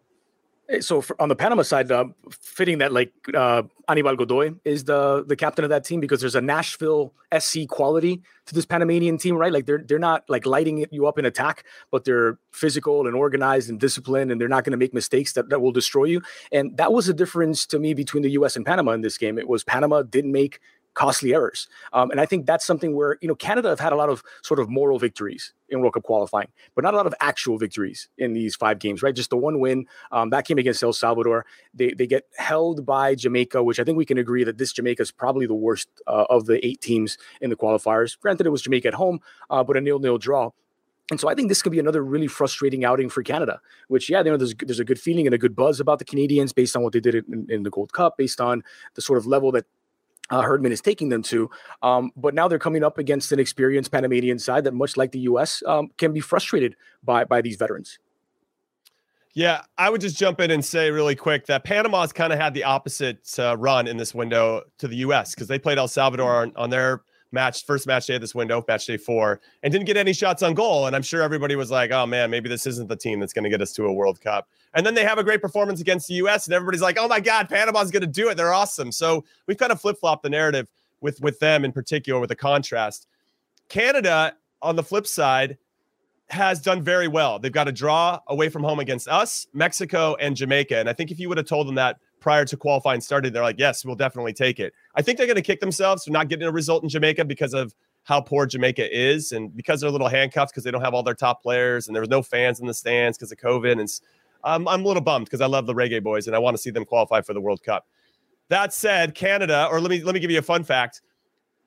So 0.80 1.00
for, 1.00 1.20
on 1.20 1.28
the 1.28 1.34
Panama 1.34 1.62
side, 1.62 1.90
uh, 1.90 2.04
fitting 2.30 2.78
that 2.78 2.92
like 2.92 3.12
uh, 3.34 3.64
Anibal 3.88 4.14
Godoy 4.14 4.52
is 4.64 4.84
the 4.84 5.24
the 5.26 5.34
captain 5.34 5.64
of 5.64 5.70
that 5.70 5.84
team 5.84 5.98
because 5.98 6.20
there's 6.20 6.36
a 6.36 6.40
Nashville 6.40 7.12
SC 7.36 7.66
quality 7.68 8.22
to 8.46 8.54
this 8.54 8.66
Panamanian 8.66 9.18
team, 9.18 9.34
right? 9.34 9.52
Like 9.52 9.66
they're 9.66 9.82
they're 9.84 9.98
not 9.98 10.22
like 10.28 10.46
lighting 10.46 10.86
you 10.92 11.08
up 11.08 11.18
in 11.18 11.24
attack, 11.24 11.64
but 11.90 12.04
they're 12.04 12.38
physical 12.52 13.08
and 13.08 13.16
organized 13.16 13.68
and 13.68 13.80
disciplined, 13.80 14.30
and 14.30 14.40
they're 14.40 14.48
not 14.48 14.62
going 14.62 14.70
to 14.70 14.76
make 14.76 14.94
mistakes 14.94 15.32
that, 15.32 15.48
that 15.48 15.61
will 15.61 15.72
destroy 15.72 16.04
you. 16.04 16.22
And 16.52 16.76
that 16.76 16.92
was 16.92 17.06
the 17.06 17.14
difference 17.14 17.66
to 17.66 17.80
me 17.80 17.92
between 17.92 18.22
the 18.22 18.30
U.S. 18.30 18.54
and 18.54 18.64
Panama 18.64 18.92
in 18.92 19.00
this 19.00 19.18
game. 19.18 19.38
It 19.38 19.48
was 19.48 19.64
Panama 19.64 20.02
didn't 20.02 20.30
make 20.30 20.61
costly 20.95 21.32
errors. 21.32 21.68
Um, 21.93 22.11
and 22.11 22.20
I 22.20 22.26
think 22.26 22.47
that's 22.47 22.66
something 22.66 22.95
where, 22.97 23.16
you 23.20 23.28
know, 23.28 23.34
Canada 23.34 23.68
have 23.68 23.80
had 23.80 23.93
a 23.93 23.97
lot 23.97 24.09
of 24.09 24.22
sort 24.43 24.59
of 24.59 24.68
moral 24.68 24.99
victories 24.99 25.55
in 25.68 25.80
World 25.80 25.95
Cup 25.95 26.03
qualifying, 26.03 26.49
but 26.74 26.82
not 26.82 26.95
a 26.95 26.97
lot 26.97 27.07
of 27.07 27.14
actual 27.20 27.59
victories 27.59 28.09
in 28.18 28.32
these 28.32 28.57
five 28.57 28.78
games, 28.80 29.03
right? 29.03 29.14
Just 29.14 29.30
the 29.30 29.36
one 29.36 29.61
win 29.61 29.86
um, 30.11 30.30
that 30.30 30.47
came 30.47 30.59
against 30.59 30.82
El 30.82 30.93
Salvador. 30.93 31.47
They, 31.72 31.93
they 31.93 32.07
get 32.07 32.24
held 32.36 32.84
by 32.84 33.14
Jamaica, 33.14 33.62
which 33.62 33.78
I 33.78 33.84
think 33.84 33.99
we 33.99 34.05
can 34.05 34.18
agree 34.18 34.45
that 34.45 34.59
this 34.59 34.72
Jamaica 34.72 35.03
is 35.03 35.12
probably 35.12 35.47
the 35.47 35.55
worst 35.55 35.88
uh, 36.07 36.24
of 36.28 36.47
the 36.47 36.64
eight 36.66 36.80
teams 36.80 37.18
in 37.41 37.51
the 37.51 37.57
qualifiers. 37.57 38.18
Granted, 38.18 38.47
it 38.47 38.51
was 38.51 38.62
Jamaica 38.62 38.88
at 38.88 38.95
home, 38.95 39.20
uh, 39.49 39.62
but 39.62 39.76
a 39.76 39.80
nil-nil 39.80 40.18
draw. 40.18 40.51
And 41.11 41.18
so 41.18 41.28
I 41.28 41.34
think 41.34 41.49
this 41.49 41.61
could 41.61 41.72
be 41.72 41.80
another 41.80 42.05
really 42.05 42.28
frustrating 42.28 42.84
outing 42.84 43.09
for 43.09 43.24
Canada, 43.24 43.61
which, 43.88 44.09
yeah, 44.09 44.18
you 44.18 44.30
know, 44.30 44.36
there's, 44.36 44.55
there's 44.55 44.78
a 44.78 44.84
good 44.84 45.01
feeling 45.01 45.26
and 45.26 45.34
a 45.34 45.38
good 45.38 45.57
buzz 45.57 45.80
about 45.80 45.99
the 45.99 46.05
Canadians 46.05 46.53
based 46.53 46.76
on 46.76 46.84
what 46.84 46.93
they 46.93 47.01
did 47.01 47.16
in, 47.16 47.47
in 47.49 47.62
the 47.64 47.70
Gold 47.70 47.93
Cup, 47.93 48.16
based 48.16 48.41
on 48.41 48.62
the 48.95 49.03
sort 49.03 49.18
of 49.18 49.26
level 49.26 49.51
that 49.51 49.66
uh, 50.31 50.43
Herdman 50.43 50.72
is 50.72 50.81
taking 50.81 51.09
them 51.09 51.22
to. 51.24 51.51
Um, 51.83 52.12
but 52.16 52.35
now 52.35 52.49
they're 52.49 52.59
coming 52.59 52.85
up 52.85 52.99
against 52.99 53.33
an 53.33 53.39
experienced 53.39 53.91
Panamanian 53.91 54.39
side 54.39 54.64
that, 54.64 54.74
much 54.74 54.97
like 54.97 55.12
the 55.12 55.20
U.S., 55.20 55.62
um, 55.66 55.91
can 55.99 56.12
be 56.12 56.20
frustrated 56.20 56.76
by 57.03 57.24
by 57.24 57.41
these 57.41 57.57
veterans. 57.57 57.99
Yeah, 59.33 59.62
I 59.78 59.91
would 59.91 60.01
just 60.01 60.16
jump 60.16 60.41
in 60.41 60.51
and 60.51 60.64
say 60.64 60.91
really 60.91 61.14
quick 61.14 61.47
that 61.47 61.62
Panama's 61.62 62.12
kind 62.12 62.33
of 62.33 62.39
had 62.41 62.53
the 62.53 62.64
opposite 62.64 63.33
uh, 63.39 63.57
run 63.57 63.87
in 63.87 63.97
this 63.97 64.12
window 64.12 64.62
to 64.78 64.89
the 64.89 64.97
U.S. 64.97 65.35
because 65.35 65.47
they 65.47 65.59
played 65.59 65.78
El 65.78 65.87
Salvador 65.87 66.43
on, 66.43 66.53
on 66.57 66.70
their 66.70 67.03
match, 67.33 67.64
first 67.64 67.87
match 67.87 68.07
day 68.07 68.14
of 68.16 68.20
this 68.20 68.35
window, 68.35 68.64
match 68.66 68.87
day 68.87 68.97
four, 68.97 69.41
and 69.62 69.72
didn't 69.72 69.87
get 69.87 69.97
any 69.97 70.12
shots 70.12 70.43
on 70.43 70.55
goal. 70.55 70.87
And 70.87 70.97
I'm 70.97 71.03
sure 71.03 71.22
everybody 71.22 71.57
was 71.57 71.70
like, 71.70 71.91
oh 71.91 72.07
man, 72.07 72.31
maybe 72.31 72.49
this 72.49 72.66
isn't 72.66 72.89
the 72.89 72.97
team 72.97 73.20
that's 73.20 73.33
going 73.33 73.45
to 73.45 73.51
get 73.51 73.62
us 73.62 73.72
to 73.74 73.85
a 73.85 73.93
World 73.93 74.20
Cup. 74.20 74.49
And 74.74 74.85
then 74.85 74.95
they 74.95 75.05
have 75.05 75.18
a 75.18 75.24
great 75.24 75.41
performance 75.41 75.81
against 75.81 76.09
the 76.09 76.14
US, 76.14 76.47
and 76.47 76.55
everybody's 76.55 76.83
like, 76.83 76.99
oh 76.99 77.09
my 77.09 77.20
God, 77.20 77.49
Panama's 77.49 77.91
going 77.91 78.03
to 78.03 78.07
do 78.07 78.28
it. 78.28 78.37
They're 78.37 78.55
awesome. 78.55 78.93
So 78.93 79.24
we've 79.47 79.59
kind 79.59 79.72
of 79.72 79.81
flip 79.81 79.99
flopped 79.99 80.22
the 80.22 80.31
narrative 80.31 80.68
with, 81.01 81.20
with 81.20 81.39
them 81.39 81.64
in 81.64 81.72
particular, 81.72 82.20
with 82.20 82.28
the 82.28 82.37
contrast. 82.37 83.07
Canada, 83.68 84.35
on 84.62 84.76
the 84.76 84.83
flip 84.83 85.07
side, 85.07 85.59
has 86.28 86.61
done 86.61 86.83
very 86.83 87.09
well. 87.09 87.39
They've 87.39 87.53
got 87.53 87.68
a 87.68 87.72
draw 87.72 88.20
away 88.28 88.49
from 88.49 88.62
home 88.62 88.78
against 88.78 89.09
us, 89.09 89.47
Mexico, 89.53 90.14
and 90.20 90.37
Jamaica. 90.37 90.76
And 90.76 90.89
I 90.89 90.93
think 90.93 91.11
if 91.11 91.18
you 91.18 91.28
would 91.28 91.39
have 91.39 91.47
told 91.47 91.66
them 91.66 91.74
that 91.74 91.99
prior 92.20 92.44
to 92.44 92.56
qualifying 92.56 93.00
started, 93.00 93.32
they're 93.32 93.42
like, 93.42 93.58
yes, 93.58 93.84
we'll 93.84 93.96
definitely 93.96 94.32
take 94.32 94.60
it. 94.60 94.72
I 94.94 95.02
think 95.02 95.18
they're 95.18 95.26
going 95.26 95.36
to 95.36 95.42
kick 95.42 95.60
themselves 95.60 96.04
for 96.04 96.10
not 96.10 96.28
getting 96.28 96.46
a 96.46 96.52
result 96.52 96.82
in 96.82 96.88
Jamaica 96.88 97.24
because 97.24 97.54
of 97.54 97.74
how 98.04 98.20
poor 98.20 98.46
Jamaica 98.46 98.96
is 98.96 99.32
and 99.32 99.54
because 99.54 99.80
they're 99.80 99.88
a 99.88 99.92
little 99.92 100.08
handcuffed 100.08 100.52
because 100.52 100.64
they 100.64 100.70
don't 100.70 100.82
have 100.82 100.94
all 100.94 101.02
their 101.02 101.14
top 101.14 101.42
players 101.42 101.86
and 101.86 101.94
there 101.94 102.00
was 102.00 102.08
no 102.08 102.22
fans 102.22 102.60
in 102.60 102.66
the 102.66 102.74
stands 102.74 103.18
because 103.18 103.32
of 103.32 103.38
COVID. 103.38 103.80
And 103.80 103.88
um, 104.44 104.68
I'm 104.68 104.84
a 104.84 104.86
little 104.88 105.02
bummed 105.02 105.26
because 105.26 105.40
I 105.40 105.46
love 105.46 105.66
the 105.66 105.74
Reggae 105.74 106.02
Boys 106.02 106.26
and 106.26 106.36
I 106.36 106.38
want 106.38 106.56
to 106.56 106.62
see 106.62 106.70
them 106.70 106.84
qualify 106.84 107.20
for 107.20 107.34
the 107.34 107.40
World 107.40 107.62
Cup. 107.62 107.86
That 108.48 108.72
said, 108.72 109.14
Canada, 109.14 109.68
or 109.70 109.80
let 109.80 109.90
me 109.90 110.02
let 110.02 110.14
me 110.14 110.20
give 110.20 110.30
you 110.30 110.38
a 110.38 110.42
fun 110.42 110.64
fact. 110.64 111.02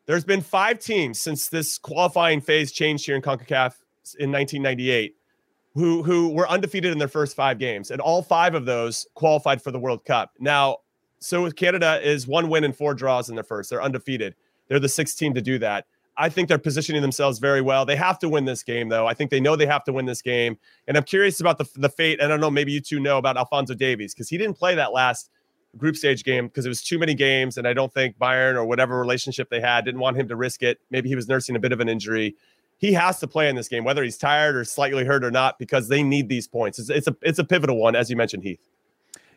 There's 0.06 0.26
been 0.26 0.42
five 0.42 0.80
teams 0.80 1.22
since 1.22 1.48
this 1.48 1.78
qualifying 1.78 2.42
phase 2.42 2.74
changed 2.74 3.06
here 3.06 3.16
in 3.16 3.22
CONCACAF 3.22 3.76
in 4.20 4.32
1998 4.32 5.16
who 5.74 6.04
who 6.04 6.30
were 6.30 6.48
undefeated 6.48 6.92
in 6.92 6.98
their 6.98 7.08
first 7.08 7.36
five 7.36 7.58
games, 7.60 7.92
and 7.92 8.00
all 8.00 8.22
five 8.22 8.56
of 8.56 8.66
those 8.66 9.08
qualified 9.16 9.62
for 9.62 9.72
the 9.72 9.80
World 9.80 10.06
Cup. 10.06 10.32
Now, 10.40 10.78
so 11.20 11.50
Canada 11.52 12.00
is 12.04 12.28
one 12.28 12.50
win 12.50 12.64
and 12.64 12.76
four 12.76 12.94
draws 12.94 13.30
in 13.30 13.36
their 13.36 13.44
first. 13.44 13.70
They're 13.70 13.82
undefeated. 13.82 14.36
They're 14.68 14.80
the 14.80 14.90
sixth 14.90 15.18
team 15.18 15.34
to 15.34 15.42
do 15.42 15.58
that. 15.60 15.86
I 16.16 16.30
think 16.30 16.48
they're 16.48 16.60
positioning 16.60 17.02
themselves 17.02 17.40
very 17.40 17.62
well. 17.62 17.86
They 17.86 17.96
have 17.96 18.20
to 18.20 18.30
win 18.30 18.46
this 18.46 18.62
game, 18.62 18.90
though. 18.90 19.08
I 19.08 19.14
think 19.14 19.32
they 19.32 19.40
know 19.40 19.56
they 19.56 19.66
have 19.66 19.84
to 19.86 19.94
win 19.94 20.06
this 20.06 20.22
game. 20.22 20.58
And 20.88 20.96
I'm 20.96 21.04
curious 21.04 21.40
about 21.40 21.58
the, 21.58 21.68
the 21.76 21.90
fate. 21.90 22.22
I 22.22 22.28
don't 22.28 22.40
know, 22.40 22.52
maybe 22.52 22.72
you 22.72 22.82
two 22.82 23.00
know 23.00 23.18
about 23.18 23.36
Alfonso 23.38 23.74
Davies 23.74 24.14
because 24.14 24.30
he 24.30 24.38
didn't 24.38 24.56
play 24.56 24.76
that 24.76 24.94
last 24.94 25.32
group 25.76 25.96
stage 25.96 26.24
game 26.24 26.48
because 26.48 26.68
it 26.68 26.70
was 26.70 26.84
too 26.84 27.00
many 27.00 27.16
games. 27.16 27.58
And 27.58 27.68
I 27.68 27.74
don't 27.74 27.92
think 27.92 28.20
Bayern 28.20 28.56
or 28.56 28.66
whatever 28.66 29.00
relationship 29.00 29.50
they 29.50 29.60
had 29.60 29.86
didn't 29.86 30.02
want 30.02 30.18
him 30.18 30.28
to 30.28 30.36
risk 30.36 30.62
it. 30.62 30.80
Maybe 30.92 31.10
he 31.10 31.16
was 31.16 31.28
nursing 31.28 31.56
a 31.56 31.60
bit 31.60 31.72
of 31.72 31.80
an 31.80 31.90
injury 31.90 32.36
he 32.78 32.94
has 32.94 33.20
to 33.20 33.28
play 33.28 33.50
in 33.50 33.56
this 33.56 33.68
game, 33.68 33.84
whether 33.84 34.04
he's 34.04 34.18
tired 34.18 34.56
or 34.56 34.66
slightly 34.66 35.06
hurt 35.06 35.24
or 35.24 35.32
not, 35.32 35.58
because 35.60 35.88
they 35.88 36.04
need 36.04 36.30
these 36.30 36.48
points. 36.48 36.80
It's, 36.80 36.90
it's 36.90 37.08
a 37.08 37.16
it's 37.22 37.40
a 37.40 37.44
pivotal 37.44 37.78
one, 37.78 37.96
as 37.96 38.10
you 38.10 38.16
mentioned, 38.16 38.44
Heath. 38.44 38.60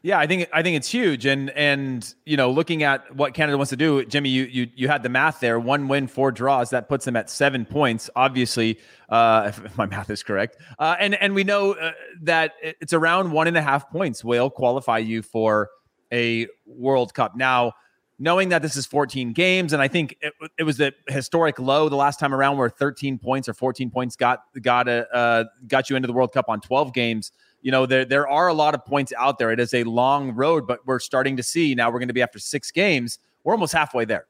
Yeah, 0.02 0.20
I 0.20 0.26
think 0.28 0.48
I 0.52 0.62
think 0.62 0.76
it's 0.76 0.88
huge, 0.88 1.26
and 1.26 1.50
and 1.50 2.14
you 2.24 2.36
know, 2.36 2.50
looking 2.50 2.84
at 2.84 3.12
what 3.16 3.34
Canada 3.34 3.56
wants 3.56 3.70
to 3.70 3.76
do, 3.76 4.04
Jimmy, 4.04 4.28
you 4.28 4.44
you 4.44 4.68
you 4.74 4.88
had 4.88 5.02
the 5.02 5.08
math 5.08 5.40
there: 5.40 5.58
one 5.58 5.88
win, 5.88 6.06
four 6.06 6.30
draws. 6.30 6.70
That 6.70 6.88
puts 6.88 7.04
them 7.04 7.16
at 7.16 7.28
seven 7.28 7.64
points. 7.64 8.08
Obviously, 8.14 8.78
uh, 9.08 9.46
if, 9.64 9.76
my 9.76 9.86
math 9.86 10.08
is 10.10 10.22
correct, 10.22 10.58
uh, 10.78 10.94
and 11.00 11.14
and 11.16 11.34
we 11.34 11.42
know 11.42 11.72
uh, 11.72 11.90
that 12.22 12.52
it's 12.62 12.92
around 12.92 13.32
one 13.32 13.48
and 13.48 13.56
a 13.56 13.62
half 13.62 13.90
points 13.90 14.22
will 14.22 14.48
qualify 14.48 14.98
you 14.98 15.22
for 15.22 15.70
a 16.12 16.46
World 16.66 17.12
Cup. 17.12 17.36
Now, 17.36 17.72
knowing 18.18 18.48
that 18.48 18.62
this 18.62 18.76
is 18.76 18.86
14 18.86 19.32
games, 19.32 19.72
and 19.72 19.82
I 19.82 19.88
think 19.88 20.16
it, 20.20 20.32
it 20.58 20.62
was 20.62 20.80
a 20.80 20.92
historic 21.08 21.58
low 21.58 21.88
the 21.88 21.96
last 21.96 22.18
time 22.18 22.34
around, 22.34 22.56
where 22.56 22.70
13 22.70 23.18
points 23.18 23.48
or 23.48 23.54
14 23.54 23.90
points 23.90 24.16
got 24.16 24.44
got 24.62 24.88
a, 24.88 25.08
uh, 25.14 25.44
got 25.66 25.90
you 25.90 25.96
into 25.96 26.06
the 26.06 26.12
World 26.12 26.32
Cup 26.32 26.48
on 26.48 26.60
12 26.60 26.92
games. 26.94 27.32
You 27.62 27.72
know, 27.72 27.86
there 27.86 28.04
there 28.04 28.28
are 28.28 28.48
a 28.48 28.54
lot 28.54 28.74
of 28.74 28.84
points 28.84 29.12
out 29.18 29.38
there. 29.38 29.50
It 29.50 29.60
is 29.60 29.74
a 29.74 29.84
long 29.84 30.32
road, 30.32 30.66
but 30.66 30.86
we're 30.86 30.98
starting 30.98 31.36
to 31.36 31.42
see 31.42 31.74
now. 31.74 31.90
We're 31.90 31.98
going 31.98 32.08
to 32.08 32.14
be 32.14 32.22
after 32.22 32.38
six 32.38 32.70
games. 32.70 33.18
We're 33.44 33.54
almost 33.54 33.72
halfway 33.72 34.04
there, 34.04 34.26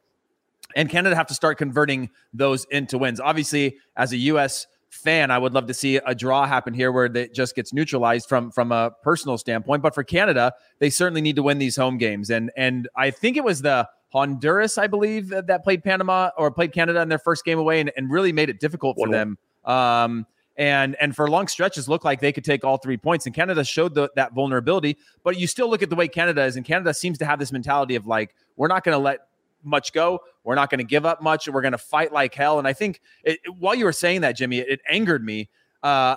and 0.75 0.89
Canada 0.89 1.15
have 1.17 1.29
to 1.29 1.35
start 1.35 1.59
converting 1.59 2.11
those 2.33 2.67
into 2.71 2.99
wins. 2.99 3.21
Obviously, 3.21 3.79
as 3.97 4.13
a 4.13 4.17
U.S 4.17 4.67
fan, 4.91 5.31
I 5.31 5.39
would 5.39 5.53
love 5.53 5.67
to 5.67 5.75
see 5.75 5.97
a 5.97 6.15
draw 6.15 6.47
happen 6.47 6.75
here 6.75 6.93
where 6.93 7.07
it 7.07 7.35
just 7.35 7.55
gets 7.55 7.73
neutralized 7.73 8.29
from 8.29 8.51
from 8.51 8.73
a 8.73 8.93
personal 9.03 9.39
standpoint. 9.39 9.83
But 9.83 9.95
for 9.95 10.05
Canada, 10.05 10.53
they 10.79 10.91
certainly 10.91 11.21
need 11.21 11.37
to 11.37 11.43
win 11.43 11.59
these 11.59 11.77
home 11.77 11.99
games. 11.99 12.31
And 12.31 12.51
and 12.57 12.89
I 12.97 13.11
think 13.11 13.37
it 13.37 13.45
was 13.45 13.63
the 13.63 13.89
Honduras, 14.13 14.79
I 14.79 14.87
believe, 14.87 15.29
that 15.29 15.65
played 15.65 15.83
Panama 15.85 16.31
or 16.39 16.51
played 16.51 16.73
Canada 16.73 17.01
in 17.01 17.09
their 17.09 17.19
first 17.19 17.45
game 17.45 17.59
away 17.59 17.81
and, 17.81 17.93
and 17.97 18.11
really 18.11 18.33
made 18.33 18.49
it 18.49 18.61
difficult 18.61 18.97
for 18.97 19.09
them. 19.09 19.39
Um, 19.65 20.27
and 20.57 20.97
and 21.01 21.15
for 21.15 21.29
long 21.29 21.49
stretches 21.49 21.89
looked 21.89 22.05
like 22.05 22.21
they 22.21 22.33
could 22.33 22.45
take 22.45 22.65
all 22.65 22.79
three 22.79 22.97
points. 22.97 23.27
And 23.27 23.35
Canada 23.35 23.63
showed 23.65 23.95
the, 23.95 24.11
that 24.17 24.33
vulnerability. 24.33 24.97
But 25.23 25.39
you 25.39 25.47
still 25.47 25.69
look 25.69 25.83
at 25.83 25.91
the 25.91 25.97
way 25.97 26.09
Canada 26.09 26.45
is, 26.45 26.57
and 26.57 26.65
Canada 26.65 26.95
seems 26.95 27.19
to 27.19 27.27
have 27.27 27.39
this 27.39 27.53
mentality 27.53 27.95
of 27.95 28.07
like, 28.07 28.35
we're 28.57 28.69
not 28.69 28.85
going 28.85 28.95
to 28.95 29.03
let 29.03 29.21
much 29.67 29.93
go. 29.93 30.21
We're 30.45 30.55
not 30.55 30.71
going 30.71 30.79
to 30.79 30.85
give 30.85 31.05
up 31.05 31.21
much. 31.21 31.49
We're 31.49 31.61
going 31.61 31.73
to 31.73 31.79
fight 31.79 32.13
like 32.13 32.35
hell. 32.35 32.59
And 32.59 32.67
I 32.67 32.73
think 32.73 33.01
it, 33.25 33.41
while 33.59 33.75
you 33.75 33.85
were 33.85 33.93
saying 33.93 34.23
that, 34.23 34.33
Jimmy, 34.33 34.59
it, 34.59 34.69
it 34.69 34.81
angered 34.89 35.25
me. 35.25 35.51
Uh, 35.83 36.17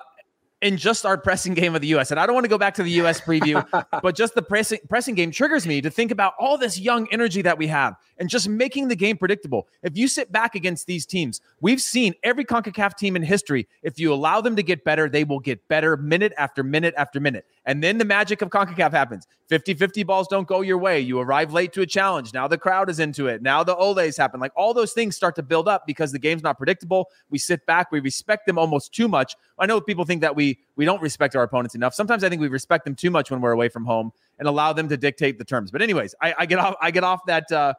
in 0.61 0.75
just 0.75 1.05
our 1.05 1.17
pressing 1.17 1.53
game 1.53 1.73
of 1.73 1.81
the 1.81 1.87
U.S. 1.87 2.11
And 2.11 2.19
I 2.19 2.25
don't 2.25 2.33
want 2.33 2.43
to 2.43 2.49
go 2.49 2.57
back 2.57 2.73
to 2.75 2.83
the 2.83 2.91
U.S. 2.91 3.21
preview, 3.21 3.65
but 4.01 4.15
just 4.15 4.35
the 4.35 4.41
pressing 4.41 4.79
pressing 4.89 5.15
game 5.15 5.31
triggers 5.31 5.65
me 5.65 5.81
to 5.81 5.89
think 5.89 6.11
about 6.11 6.33
all 6.37 6.57
this 6.57 6.77
young 6.77 7.07
energy 7.11 7.41
that 7.43 7.57
we 7.57 7.67
have 7.67 7.95
and 8.19 8.29
just 8.29 8.47
making 8.47 8.89
the 8.89 8.95
game 8.95 9.17
predictable. 9.17 9.67
If 9.81 9.97
you 9.97 10.07
sit 10.07 10.31
back 10.31 10.55
against 10.55 10.85
these 10.85 11.05
teams, 11.05 11.41
we've 11.61 11.81
seen 11.81 12.13
every 12.23 12.45
CONCACAF 12.45 12.95
team 12.97 13.15
in 13.15 13.23
history. 13.23 13.67
If 13.81 13.99
you 13.99 14.13
allow 14.13 14.41
them 14.41 14.55
to 14.57 14.63
get 14.63 14.83
better, 14.83 15.09
they 15.09 15.23
will 15.23 15.39
get 15.39 15.65
better 15.67 15.97
minute 15.97 16.33
after 16.37 16.63
minute 16.63 16.93
after 16.97 17.19
minute. 17.19 17.45
And 17.65 17.83
then 17.83 17.97
the 17.97 18.05
magic 18.05 18.41
of 18.41 18.49
CONCACAF 18.49 18.91
happens. 18.91 19.25
50 19.47 19.73
50 19.73 20.03
balls 20.03 20.27
don't 20.27 20.47
go 20.47 20.61
your 20.61 20.77
way. 20.77 20.99
You 20.99 21.19
arrive 21.19 21.53
late 21.53 21.73
to 21.73 21.81
a 21.81 21.85
challenge. 21.85 22.33
Now 22.33 22.47
the 22.47 22.57
crowd 22.57 22.89
is 22.89 22.99
into 22.99 23.27
it. 23.27 23.41
Now 23.41 23.63
the 23.63 23.75
Oles 23.75 24.15
happen. 24.15 24.39
Like 24.39 24.51
all 24.55 24.75
those 24.75 24.93
things 24.93 25.15
start 25.15 25.35
to 25.37 25.43
build 25.43 25.67
up 25.67 25.87
because 25.87 26.11
the 26.11 26.19
game's 26.19 26.43
not 26.43 26.57
predictable. 26.57 27.09
We 27.31 27.39
sit 27.39 27.65
back, 27.65 27.91
we 27.91 27.99
respect 27.99 28.45
them 28.45 28.59
almost 28.59 28.93
too 28.93 29.07
much. 29.07 29.35
I 29.57 29.65
know 29.65 29.81
people 29.81 30.05
think 30.05 30.21
that 30.21 30.35
we 30.35 30.59
we 30.75 30.85
don't 30.85 31.01
respect 31.01 31.35
our 31.35 31.43
opponents 31.43 31.73
enough. 31.73 31.95
Sometimes 31.95 32.23
I 32.23 32.29
think 32.29 32.41
we 32.41 32.47
respect 32.47 32.85
them 32.85 32.95
too 32.95 33.09
much 33.09 33.31
when 33.31 33.41
we're 33.41 33.51
away 33.51 33.69
from 33.69 33.85
home 33.85 34.11
and 34.37 34.47
allow 34.47 34.71
them 34.71 34.87
to 34.89 34.97
dictate 34.97 35.37
the 35.37 35.43
terms. 35.43 35.71
But 35.71 35.81
anyways, 35.81 36.15
I, 36.21 36.33
I 36.39 36.45
get 36.45 36.59
off 36.59 36.75
I 36.79 36.91
get 36.91 37.03
off 37.03 37.25
that 37.25 37.51
uh 37.51 37.73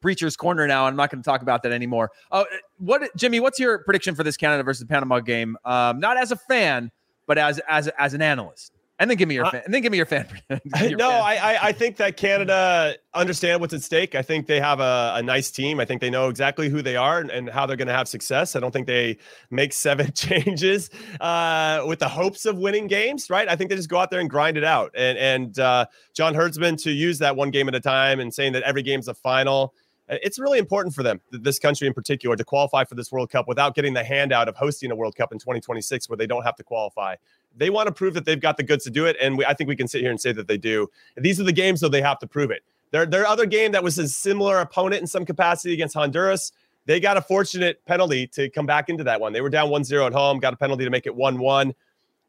preacher's 0.00 0.36
corner 0.36 0.66
now. 0.66 0.86
I'm 0.86 0.96
not 0.96 1.10
going 1.10 1.22
to 1.22 1.26
talk 1.26 1.42
about 1.42 1.62
that 1.62 1.72
anymore. 1.72 2.10
Oh, 2.30 2.44
what 2.78 3.14
Jimmy? 3.16 3.40
What's 3.40 3.58
your 3.58 3.78
prediction 3.80 4.14
for 4.14 4.24
this 4.24 4.36
Canada 4.36 4.62
versus 4.62 4.84
Panama 4.84 5.20
game? 5.20 5.56
Um, 5.64 6.00
not 6.00 6.16
as 6.16 6.32
a 6.32 6.36
fan, 6.36 6.90
but 7.26 7.38
as 7.38 7.60
as 7.68 7.88
as 7.98 8.14
an 8.14 8.22
analyst. 8.22 8.72
And 9.00 9.08
then 9.08 9.16
give 9.16 9.28
me 9.28 9.36
your 9.36 9.44
uh, 9.44 9.50
fan. 9.52 9.62
And 9.64 9.72
then 9.72 9.80
give 9.82 9.92
me 9.92 9.96
your 9.96 10.06
fan. 10.06 10.26
your 10.50 10.98
no, 10.98 11.08
fan. 11.08 11.22
I 11.22 11.58
I 11.62 11.72
think 11.72 11.96
that 11.98 12.16
Canada 12.16 12.96
understand 13.14 13.60
what's 13.60 13.72
at 13.72 13.82
stake. 13.82 14.16
I 14.16 14.22
think 14.22 14.48
they 14.48 14.58
have 14.58 14.80
a, 14.80 15.12
a 15.16 15.22
nice 15.22 15.52
team. 15.52 15.78
I 15.78 15.84
think 15.84 16.00
they 16.00 16.10
know 16.10 16.28
exactly 16.28 16.68
who 16.68 16.82
they 16.82 16.96
are 16.96 17.20
and, 17.20 17.30
and 17.30 17.48
how 17.48 17.64
they're 17.64 17.76
going 17.76 17.88
to 17.88 17.94
have 17.94 18.08
success. 18.08 18.56
I 18.56 18.60
don't 18.60 18.72
think 18.72 18.88
they 18.88 19.18
make 19.50 19.72
seven 19.72 20.10
changes 20.14 20.90
uh, 21.20 21.84
with 21.86 22.00
the 22.00 22.08
hopes 22.08 22.44
of 22.44 22.58
winning 22.58 22.88
games. 22.88 23.30
Right? 23.30 23.48
I 23.48 23.54
think 23.54 23.70
they 23.70 23.76
just 23.76 23.88
go 23.88 23.98
out 23.98 24.10
there 24.10 24.20
and 24.20 24.28
grind 24.28 24.56
it 24.56 24.64
out. 24.64 24.90
And 24.96 25.16
and 25.16 25.58
uh, 25.60 25.86
John 26.14 26.34
Herdman 26.34 26.76
to 26.78 26.90
use 26.90 27.18
that 27.20 27.36
one 27.36 27.52
game 27.52 27.68
at 27.68 27.76
a 27.76 27.80
time 27.80 28.18
and 28.18 28.34
saying 28.34 28.54
that 28.54 28.64
every 28.64 28.82
game's 28.82 29.06
a 29.06 29.14
final 29.14 29.74
Uh, 30.08 30.16
it's 30.22 30.38
really 30.38 30.58
important 30.58 30.94
for 30.94 31.02
them, 31.02 31.20
this 31.30 31.58
country 31.58 31.86
in 31.86 31.94
particular, 31.94 32.36
to 32.36 32.44
qualify 32.44 32.84
for 32.84 32.94
this 32.94 33.12
World 33.12 33.30
Cup 33.30 33.48
without 33.48 33.74
getting 33.74 33.94
the 33.94 34.04
handout 34.04 34.48
of 34.48 34.56
hosting 34.56 34.90
a 34.90 34.96
World 34.96 35.16
Cup 35.16 35.32
in 35.32 35.38
2026 35.38 36.08
where 36.08 36.16
they 36.16 36.26
don't 36.26 36.44
have 36.44 36.56
to 36.56 36.62
qualify. 36.62 37.14
They 37.56 37.70
want 37.70 37.86
to 37.88 37.92
prove 37.92 38.14
that 38.14 38.24
they've 38.24 38.40
got 38.40 38.56
the 38.56 38.62
goods 38.62 38.84
to 38.84 38.90
do 38.90 39.06
it. 39.06 39.16
And 39.20 39.36
we, 39.36 39.44
I 39.44 39.54
think 39.54 39.68
we 39.68 39.76
can 39.76 39.88
sit 39.88 40.00
here 40.00 40.10
and 40.10 40.20
say 40.20 40.32
that 40.32 40.48
they 40.48 40.58
do. 40.58 40.88
These 41.16 41.40
are 41.40 41.44
the 41.44 41.52
games, 41.52 41.80
though, 41.80 41.88
they 41.88 42.02
have 42.02 42.18
to 42.20 42.26
prove 42.26 42.50
it. 42.50 42.62
Their, 42.90 43.04
their 43.04 43.26
other 43.26 43.46
game 43.46 43.72
that 43.72 43.82
was 43.82 43.98
a 43.98 44.08
similar 44.08 44.60
opponent 44.60 45.02
in 45.02 45.06
some 45.06 45.24
capacity 45.26 45.74
against 45.74 45.94
Honduras, 45.94 46.52
they 46.86 47.00
got 47.00 47.18
a 47.18 47.20
fortunate 47.20 47.84
penalty 47.84 48.26
to 48.28 48.48
come 48.48 48.64
back 48.64 48.88
into 48.88 49.04
that 49.04 49.20
one. 49.20 49.34
They 49.34 49.42
were 49.42 49.50
down 49.50 49.68
1 49.68 49.84
0 49.84 50.06
at 50.06 50.14
home, 50.14 50.38
got 50.38 50.54
a 50.54 50.56
penalty 50.56 50.84
to 50.84 50.90
make 50.90 51.06
it 51.06 51.14
1 51.14 51.38
1. 51.38 51.74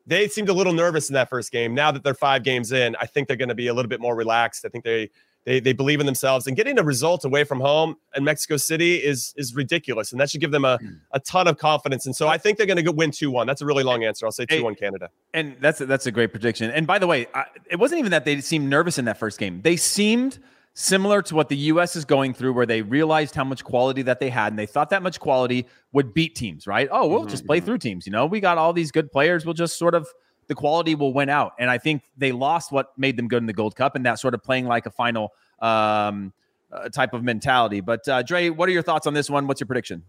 They 0.05 0.27
seemed 0.27 0.49
a 0.49 0.53
little 0.53 0.73
nervous 0.73 1.09
in 1.09 1.13
that 1.13 1.29
first 1.29 1.51
game. 1.51 1.73
Now 1.73 1.91
that 1.91 2.03
they're 2.03 2.13
five 2.13 2.43
games 2.43 2.73
in, 2.73 2.95
I 2.99 3.05
think 3.05 3.27
they're 3.27 3.37
going 3.37 3.49
to 3.49 3.55
be 3.55 3.67
a 3.67 3.73
little 3.73 3.87
bit 3.87 4.01
more 4.01 4.15
relaxed. 4.15 4.65
I 4.65 4.69
think 4.69 4.83
they 4.83 5.11
They, 5.49 5.59
they 5.59 5.73
believe 5.73 5.99
in 5.99 6.05
themselves 6.05 6.45
and 6.45 6.55
getting 6.55 6.77
a 6.77 6.83
result 6.83 7.25
away 7.25 7.43
from 7.43 7.59
home 7.59 7.95
in 8.15 8.23
Mexico 8.23 8.55
City 8.57 8.97
is 8.97 9.33
is 9.35 9.55
ridiculous. 9.55 10.11
And 10.11 10.21
that 10.21 10.29
should 10.29 10.41
give 10.41 10.51
them 10.51 10.63
a, 10.63 10.77
Hmm. 10.77 10.87
a 11.11 11.19
ton 11.19 11.47
of 11.47 11.57
confidence. 11.57 12.05
And 12.05 12.15
so 12.15 12.27
I 12.27 12.37
think 12.37 12.59
they're 12.59 12.67
going 12.67 12.77
to 12.77 12.83
go 12.83 12.91
win 12.91 13.09
2 13.09 13.31
1. 13.31 13.47
That's 13.47 13.61
a 13.61 13.65
really 13.65 13.83
long 13.83 14.03
answer. 14.03 14.27
I'll 14.27 14.31
say 14.31 14.45
2 14.45 14.63
1 14.63 14.75
Canada. 14.75 15.09
And 15.33 15.57
that's 15.59 15.81
a, 15.81 15.87
that's 15.87 16.05
a 16.05 16.11
great 16.11 16.31
prediction. 16.31 16.69
And 16.69 16.85
by 16.85 16.99
the 16.99 17.07
way, 17.07 17.25
I, 17.33 17.45
it 17.67 17.77
wasn't 17.79 17.97
even 17.97 18.11
that 18.11 18.25
they 18.25 18.41
seemed 18.41 18.69
nervous 18.69 18.99
in 18.99 19.05
that 19.05 19.17
first 19.17 19.39
game. 19.39 19.61
They 19.63 19.75
seemed 19.75 20.37
similar 20.75 21.23
to 21.23 21.33
what 21.35 21.49
the 21.49 21.57
U.S. 21.73 21.95
is 21.95 22.05
going 22.05 22.35
through, 22.35 22.53
where 22.53 22.67
they 22.67 22.83
realized 22.83 23.33
how 23.33 23.43
much 23.43 23.63
quality 23.63 24.03
that 24.03 24.19
they 24.19 24.29
had, 24.29 24.53
and 24.53 24.59
they 24.59 24.67
thought 24.67 24.91
that 24.91 25.01
much 25.01 25.19
quality 25.19 25.65
would 25.93 26.13
beat 26.13 26.35
teams. 26.35 26.67
Right? 26.67 26.87
Oh, 26.91 27.07
we'll 27.07 27.25
just 27.25 27.47
play 27.47 27.59
through 27.59 27.79
teams. 27.79 28.05
You 28.05 28.11
know, 28.11 28.27
we 28.27 28.39
got 28.39 28.59
all 28.59 28.71
these 28.71 28.91
good 28.91 29.11
players. 29.11 29.45
We'll 29.45 29.55
just 29.55 29.79
sort 29.79 29.95
of 29.95 30.07
the 30.49 30.55
quality 30.55 30.95
will 30.95 31.13
win 31.13 31.29
out. 31.29 31.53
And 31.59 31.69
I 31.69 31.77
think 31.77 32.03
they 32.17 32.33
lost 32.33 32.71
what 32.73 32.91
made 32.97 33.15
them 33.15 33.29
good 33.29 33.41
in 33.41 33.45
the 33.45 33.53
Gold 33.53 33.77
Cup, 33.77 33.95
and 33.95 34.05
that 34.05 34.19
sort 34.19 34.33
of 34.33 34.43
playing 34.43 34.65
like 34.65 34.85
a 34.85 34.91
final 34.91 35.31
um, 35.59 36.33
uh, 36.71 36.89
type 36.89 37.13
of 37.13 37.23
mentality. 37.23 37.79
But 37.79 38.05
uh, 38.07 38.23
Dre, 38.23 38.49
what 38.49 38.67
are 38.67 38.71
your 38.73 38.81
thoughts 38.81 39.07
on 39.07 39.13
this 39.13 39.29
one? 39.29 39.47
What's 39.47 39.61
your 39.61 39.67
prediction? 39.67 40.03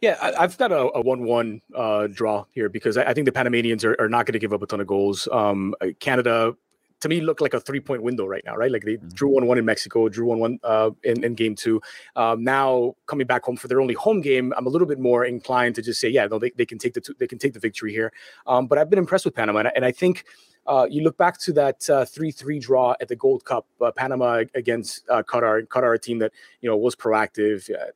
Yeah, 0.00 0.18
I, 0.20 0.32
I've 0.42 0.58
got 0.58 0.72
a, 0.72 0.90
a 0.96 1.00
one-one 1.00 1.60
uh, 1.74 2.08
draw 2.08 2.46
here 2.50 2.68
because 2.68 2.96
I, 2.96 3.04
I 3.04 3.14
think 3.14 3.26
the 3.26 3.32
Panamanians 3.32 3.84
are, 3.84 3.94
are 3.98 4.08
not 4.08 4.26
going 4.26 4.32
to 4.32 4.38
give 4.38 4.52
up 4.52 4.62
a 4.62 4.66
ton 4.66 4.80
of 4.80 4.86
goals. 4.86 5.28
Um, 5.30 5.74
uh, 5.80 5.88
Canada, 6.00 6.56
to 7.00 7.08
me, 7.08 7.20
look 7.20 7.40
like 7.40 7.54
a 7.54 7.60
three-point 7.60 8.02
window 8.02 8.26
right 8.26 8.42
now, 8.46 8.56
right? 8.56 8.70
Like 8.70 8.84
they 8.84 8.96
drew 9.12 9.28
one-one 9.28 9.58
in 9.58 9.64
Mexico, 9.64 10.08
drew 10.08 10.26
one-one 10.26 10.58
uh, 10.64 10.90
in, 11.02 11.22
in 11.22 11.34
game 11.34 11.54
two. 11.54 11.82
Um, 12.16 12.42
now 12.42 12.94
coming 13.06 13.26
back 13.26 13.44
home 13.44 13.56
for 13.56 13.68
their 13.68 13.80
only 13.80 13.94
home 13.94 14.20
game, 14.20 14.54
I'm 14.56 14.66
a 14.66 14.70
little 14.70 14.86
bit 14.88 14.98
more 14.98 15.24
inclined 15.24 15.74
to 15.74 15.82
just 15.82 16.00
say, 16.00 16.08
yeah, 16.08 16.26
no, 16.26 16.38
they, 16.38 16.50
they 16.56 16.64
can 16.64 16.78
take 16.78 16.94
the 16.94 17.00
two, 17.00 17.14
they 17.18 17.26
can 17.26 17.38
take 17.38 17.52
the 17.52 17.60
victory 17.60 17.92
here. 17.92 18.12
Um, 18.46 18.66
but 18.66 18.78
I've 18.78 18.88
been 18.88 18.98
impressed 18.98 19.24
with 19.24 19.34
Panama, 19.34 19.60
and 19.60 19.68
I, 19.68 19.72
and 19.76 19.84
I 19.84 19.92
think. 19.92 20.24
Uh, 20.66 20.86
you 20.88 21.02
look 21.02 21.18
back 21.18 21.38
to 21.38 21.52
that 21.52 21.90
uh, 21.90 22.06
three-three 22.06 22.58
draw 22.58 22.94
at 22.98 23.08
the 23.08 23.14
Gold 23.14 23.44
Cup, 23.44 23.66
uh, 23.82 23.90
Panama 23.90 24.44
against 24.54 25.06
uh, 25.10 25.22
Qatar. 25.22 25.66
Qatar, 25.66 25.94
a 25.94 25.98
team 25.98 26.20
that 26.20 26.32
you 26.62 26.70
know 26.70 26.74
was 26.74 26.96
proactive, 26.96 27.70
uh, 27.70 27.90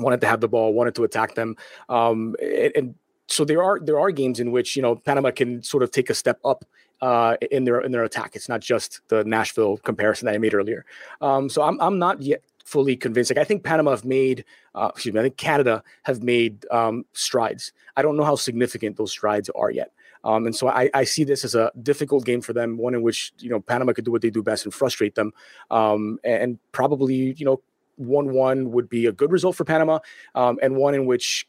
wanted 0.00 0.20
to 0.20 0.26
have 0.26 0.40
the 0.40 0.48
ball, 0.48 0.72
wanted 0.72 0.96
to 0.96 1.04
attack 1.04 1.36
them, 1.36 1.54
um, 1.88 2.34
and, 2.42 2.72
and 2.74 2.94
so 3.28 3.44
there 3.44 3.62
are 3.62 3.78
there 3.78 4.00
are 4.00 4.10
games 4.10 4.40
in 4.40 4.50
which 4.50 4.74
you 4.74 4.82
know 4.82 4.96
Panama 4.96 5.30
can 5.30 5.62
sort 5.62 5.84
of 5.84 5.92
take 5.92 6.10
a 6.10 6.14
step 6.14 6.40
up 6.44 6.64
uh, 7.00 7.36
in 7.50 7.64
their 7.64 7.80
in 7.80 7.92
their 7.92 8.04
attack. 8.04 8.36
It's 8.36 8.48
not 8.48 8.60
just 8.60 9.00
the 9.08 9.24
Nashville 9.24 9.78
comparison 9.78 10.26
that 10.26 10.34
I 10.34 10.38
made 10.38 10.54
earlier. 10.54 10.84
Um, 11.20 11.48
so 11.48 11.62
I'm 11.62 11.80
I'm 11.80 11.98
not 11.98 12.22
yet 12.22 12.42
fully 12.64 12.96
convinced. 12.96 13.30
Like 13.30 13.38
I 13.38 13.44
think 13.44 13.64
Panama 13.64 13.90
have 13.90 14.04
made, 14.04 14.44
uh, 14.74 14.90
excuse 14.92 15.12
me, 15.12 15.20
I 15.20 15.24
think 15.24 15.36
Canada 15.36 15.82
have 16.04 16.22
made 16.22 16.66
um, 16.70 17.04
strides. 17.12 17.72
I 17.96 18.02
don't 18.02 18.16
know 18.16 18.24
how 18.24 18.36
significant 18.36 18.96
those 18.96 19.10
strides 19.10 19.50
are 19.50 19.70
yet. 19.70 19.92
Um, 20.22 20.46
and 20.46 20.54
so 20.54 20.68
I, 20.68 20.90
I 20.92 21.04
see 21.04 21.24
this 21.24 21.44
as 21.44 21.54
a 21.54 21.72
difficult 21.82 22.24
game 22.24 22.42
for 22.42 22.52
them, 22.52 22.76
one 22.76 22.94
in 22.94 23.02
which 23.02 23.32
you 23.38 23.50
know 23.50 23.60
Panama 23.60 23.92
could 23.92 24.04
do 24.04 24.12
what 24.12 24.22
they 24.22 24.30
do 24.30 24.42
best 24.42 24.64
and 24.64 24.74
frustrate 24.74 25.14
them, 25.14 25.32
um, 25.70 26.18
and 26.24 26.58
probably 26.72 27.34
you 27.36 27.44
know 27.44 27.62
one-one 27.96 28.70
would 28.70 28.88
be 28.88 29.06
a 29.06 29.12
good 29.12 29.30
result 29.30 29.56
for 29.56 29.64
Panama, 29.64 29.98
um, 30.34 30.58
and 30.62 30.76
one 30.76 30.94
in 30.94 31.06
which 31.06 31.46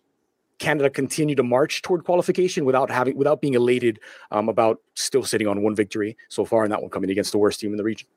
Canada 0.61 0.89
continue 0.89 1.35
to 1.35 1.43
march 1.43 1.81
toward 1.81 2.05
qualification 2.05 2.63
without 2.65 2.91
having 2.91 3.17
without 3.17 3.41
being 3.41 3.55
elated 3.55 3.99
um, 4.29 4.47
about 4.47 4.79
still 4.93 5.23
sitting 5.23 5.47
on 5.47 5.61
one 5.63 5.75
victory 5.75 6.15
so 6.29 6.45
far, 6.45 6.63
and 6.63 6.71
that 6.71 6.81
one 6.81 6.91
coming 6.91 7.09
against 7.09 7.31
the 7.31 7.39
worst 7.39 7.59
team 7.59 7.71
in 7.71 7.77
the 7.77 7.83
region. 7.83 8.07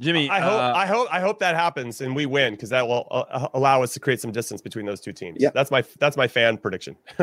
Jimmy, 0.00 0.28
I 0.28 0.40
hope 0.40 0.60
uh, 0.60 0.72
I 0.74 0.86
hope 0.86 1.08
I 1.10 1.20
hope 1.20 1.38
that 1.38 1.54
happens 1.54 2.00
and 2.00 2.14
we 2.14 2.26
win 2.26 2.54
because 2.54 2.68
that 2.70 2.86
will 2.86 3.06
uh, 3.10 3.48
allow 3.54 3.82
us 3.82 3.94
to 3.94 4.00
create 4.00 4.20
some 4.20 4.30
distance 4.30 4.60
between 4.60 4.84
those 4.84 5.00
two 5.00 5.12
teams. 5.12 5.38
Yeah. 5.40 5.50
that's 5.54 5.70
my 5.70 5.84
that's 5.98 6.16
my 6.16 6.28
fan 6.28 6.58
prediction. 6.58 6.96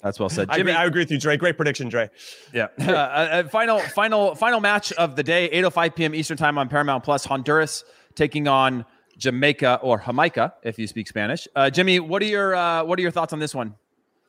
that's 0.00 0.18
well 0.18 0.28
said. 0.28 0.48
I, 0.48 0.56
Jimmy, 0.56 0.70
agree, 0.70 0.82
I 0.82 0.84
agree 0.86 1.02
with 1.02 1.10
you, 1.10 1.18
Dre. 1.18 1.36
Great 1.36 1.56
prediction, 1.56 1.88
Dre. 1.88 2.08
Yeah. 2.52 2.68
Uh, 2.92 2.94
uh, 2.94 3.48
final, 3.48 3.78
final, 3.78 4.34
final 4.34 4.60
match 4.60 4.92
of 4.92 5.16
the 5.16 5.22
day, 5.22 5.48
8:05 5.50 5.94
p.m. 5.94 6.14
Eastern 6.14 6.36
time 6.36 6.58
on 6.58 6.68
Paramount 6.68 7.04
Plus. 7.04 7.24
Honduras 7.24 7.84
taking 8.14 8.46
on 8.46 8.84
Jamaica 9.22 9.78
or 9.82 10.02
Jamaica, 10.04 10.54
if 10.64 10.78
you 10.78 10.88
speak 10.88 11.06
Spanish. 11.06 11.46
Uh, 11.54 11.70
Jimmy, 11.70 12.00
what 12.00 12.20
are 12.22 12.26
your 12.26 12.56
uh, 12.56 12.82
what 12.82 12.98
are 12.98 13.02
your 13.02 13.12
thoughts 13.12 13.32
on 13.32 13.38
this 13.38 13.54
one? 13.54 13.74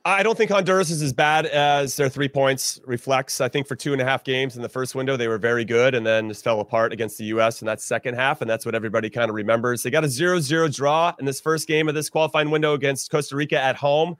I 0.06 0.22
don't 0.22 0.38
think 0.38 0.52
Honduras 0.52 0.92
is 0.92 1.02
as 1.02 1.14
bad 1.14 1.46
as 1.46 1.96
their 1.96 2.10
three 2.10 2.28
points 2.28 2.80
reflects. 2.86 3.40
I 3.40 3.48
think 3.48 3.68
for 3.68 3.76
two 3.76 3.94
and 3.94 4.02
a 4.02 4.06
half 4.06 4.24
games 4.24 4.58
in 4.58 4.62
the 4.62 4.70
first 4.70 4.96
window, 4.96 5.16
they 5.16 5.30
were 5.30 5.38
very 5.38 5.64
good 5.64 5.96
and 5.96 6.06
then 6.06 6.28
just 6.28 6.44
fell 6.44 6.60
apart 6.60 6.92
against 6.92 7.18
the 7.18 7.24
U.S. 7.26 7.62
in 7.62 7.66
that 7.68 7.82
second 7.82 8.16
half. 8.16 8.42
And 8.42 8.50
that's 8.50 8.66
what 8.66 8.76
everybody 8.76 9.10
kind 9.10 9.30
of 9.30 9.36
remembers. 9.36 9.82
They 9.82 9.90
got 9.90 10.04
a 10.04 10.10
0 10.10 10.42
0 10.42 10.68
draw 10.68 11.14
in 11.20 11.26
this 11.26 11.40
first 11.42 11.68
game 11.68 11.88
of 11.88 11.96
this 11.96 12.10
qualifying 12.10 12.52
window 12.52 12.74
against 12.74 13.10
Costa 13.10 13.36
Rica 13.36 13.60
at 13.60 13.78
home. 13.78 14.18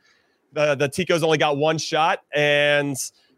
The, 0.54 0.76
the 0.76 0.88
Ticos 0.88 1.22
only 1.22 1.38
got 1.38 1.58
one 1.58 1.78
shot 1.78 2.22
and 2.34 2.96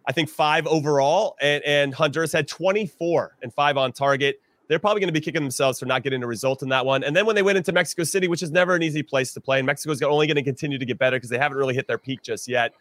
I 0.08 0.12
think 0.12 0.30
five 0.30 0.68
overall. 0.68 1.36
And, 1.42 1.64
and 1.66 1.94
Honduras 1.96 2.32
had 2.32 2.48
24 2.48 3.38
and 3.42 3.52
five 3.54 3.76
on 3.76 3.92
target. 3.92 4.40
They're 4.68 4.80
probably 4.80 4.99
going 4.99 5.09
to 5.09 5.13
be 5.13 5.22
kicking 5.22 5.43
themselves 5.43 5.80
for 5.80 5.86
not 5.86 6.03
getting 6.03 6.24
a 6.24 6.28
result 6.28 6.63
in 6.63 6.70
that 6.70 6.86
one. 6.86 7.03
And 7.03 7.16
then 7.16 7.26
when 7.26 7.36
they 7.36 7.43
went 7.43 7.57
into 7.57 7.72
Mexico 7.72 8.03
City, 8.03 8.28
which 8.28 8.41
is 8.41 8.51
never 8.51 8.76
an 8.76 8.82
easy 8.82 9.03
place 9.03 9.34
to 9.34 9.41
play, 9.41 9.59
and 9.59 9.66
Mexico's 9.66 10.01
only 10.01 10.28
going 10.28 10.36
to 10.36 10.43
continue 10.43 10.78
to 10.78 10.86
get 10.86 10.97
better 10.97 11.18
because 11.18 11.30
they 11.30 11.38
haven't 11.38 11.57
really 11.57 11.76
hit 11.76 11.88
their 11.88 11.97
peak 11.97 12.22
just 12.22 12.47
yet. 12.47 12.74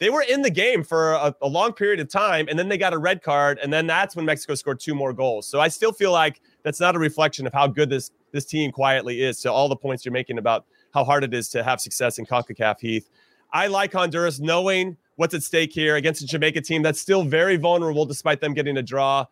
They 0.00 0.10
were 0.10 0.22
in 0.22 0.42
the 0.42 0.50
game 0.50 0.84
for 0.84 1.12
a, 1.14 1.34
a, 1.42 1.48
long 1.48 1.72
period 1.72 1.98
of 1.98 2.08
time, 2.08 2.46
and 2.48 2.56
then 2.56 2.68
they 2.68 2.78
got 2.78 2.92
a 2.92 2.98
red 2.98 3.20
card, 3.20 3.58
and 3.60 3.72
then 3.72 3.86
that's 3.88 4.14
when 4.14 4.24
Mexico 4.24 4.54
scored 4.54 4.78
two 4.78 4.94
more 4.94 5.12
goals. 5.12 5.48
So 5.48 5.60
I 5.60 5.68
still 5.68 5.92
feel 5.92 6.12
like 6.12 6.40
that's 6.62 6.78
not 6.78 6.94
a 6.94 7.00
reflection 7.00 7.46
of 7.46 7.52
how 7.52 7.66
good 7.66 7.90
this 7.90 8.12
this 8.30 8.44
team 8.44 8.70
quietly 8.70 9.22
is. 9.22 9.38
So 9.38 9.52
all 9.52 9.68
the 9.68 9.76
points 9.76 10.04
you're 10.04 10.12
making 10.12 10.38
about 10.38 10.66
how 10.94 11.02
hard 11.02 11.24
it 11.24 11.34
is 11.34 11.48
to 11.50 11.64
have 11.64 11.80
success 11.80 12.18
in 12.18 12.26
CONCACAF, 12.26 12.80
Heath. 12.80 13.08
I 13.52 13.66
like 13.66 13.92
Honduras, 13.92 14.38
knowing 14.38 14.96
what's 15.16 15.34
at 15.34 15.42
stake 15.42 15.72
here 15.72 15.96
against 15.96 16.22
a 16.22 16.26
Jamaica 16.26 16.60
team 16.60 16.82
that's 16.82 17.00
still 17.00 17.24
very 17.24 17.56
vulnerable 17.56 18.06
despite 18.06 18.40
them 18.40 18.54
getting 18.54 18.76
a 18.76 18.82
draw 18.82 19.24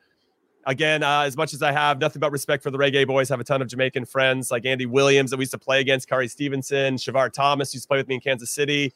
again, 0.67 1.03
uh, 1.03 1.23
as 1.23 1.37
much 1.37 1.55
as 1.55 1.63
I 1.63 1.73
have 1.73 2.01
nothing 2.01 2.21
but 2.21 2.33
respect 2.33 2.63
for 2.63 2.71
the 2.71 2.79
reggae 2.79 3.07
boys, 3.07 3.29
have 3.31 3.41
a 3.41 3.45
ton 3.45 3.63
of 3.63 3.69
Jamaican 3.69 4.05
friends 4.05 4.51
like 4.51 4.67
Andy 4.67 4.85
Williams 4.85 5.31
that 5.31 5.39
we 5.39 5.43
used 5.43 5.53
to 5.53 5.59
play 5.59 5.81
against, 5.81 6.09
Khari 6.09 6.31
Stephenson, 6.31 6.97
Shavar 6.97 7.33
Thomas 7.33 7.73
used 7.73 7.85
to 7.85 7.89
play 7.89 7.99
with 7.99 8.09
me 8.09 8.17
in 8.17 8.21
Kansas 8.21 8.51
City. 8.51 8.93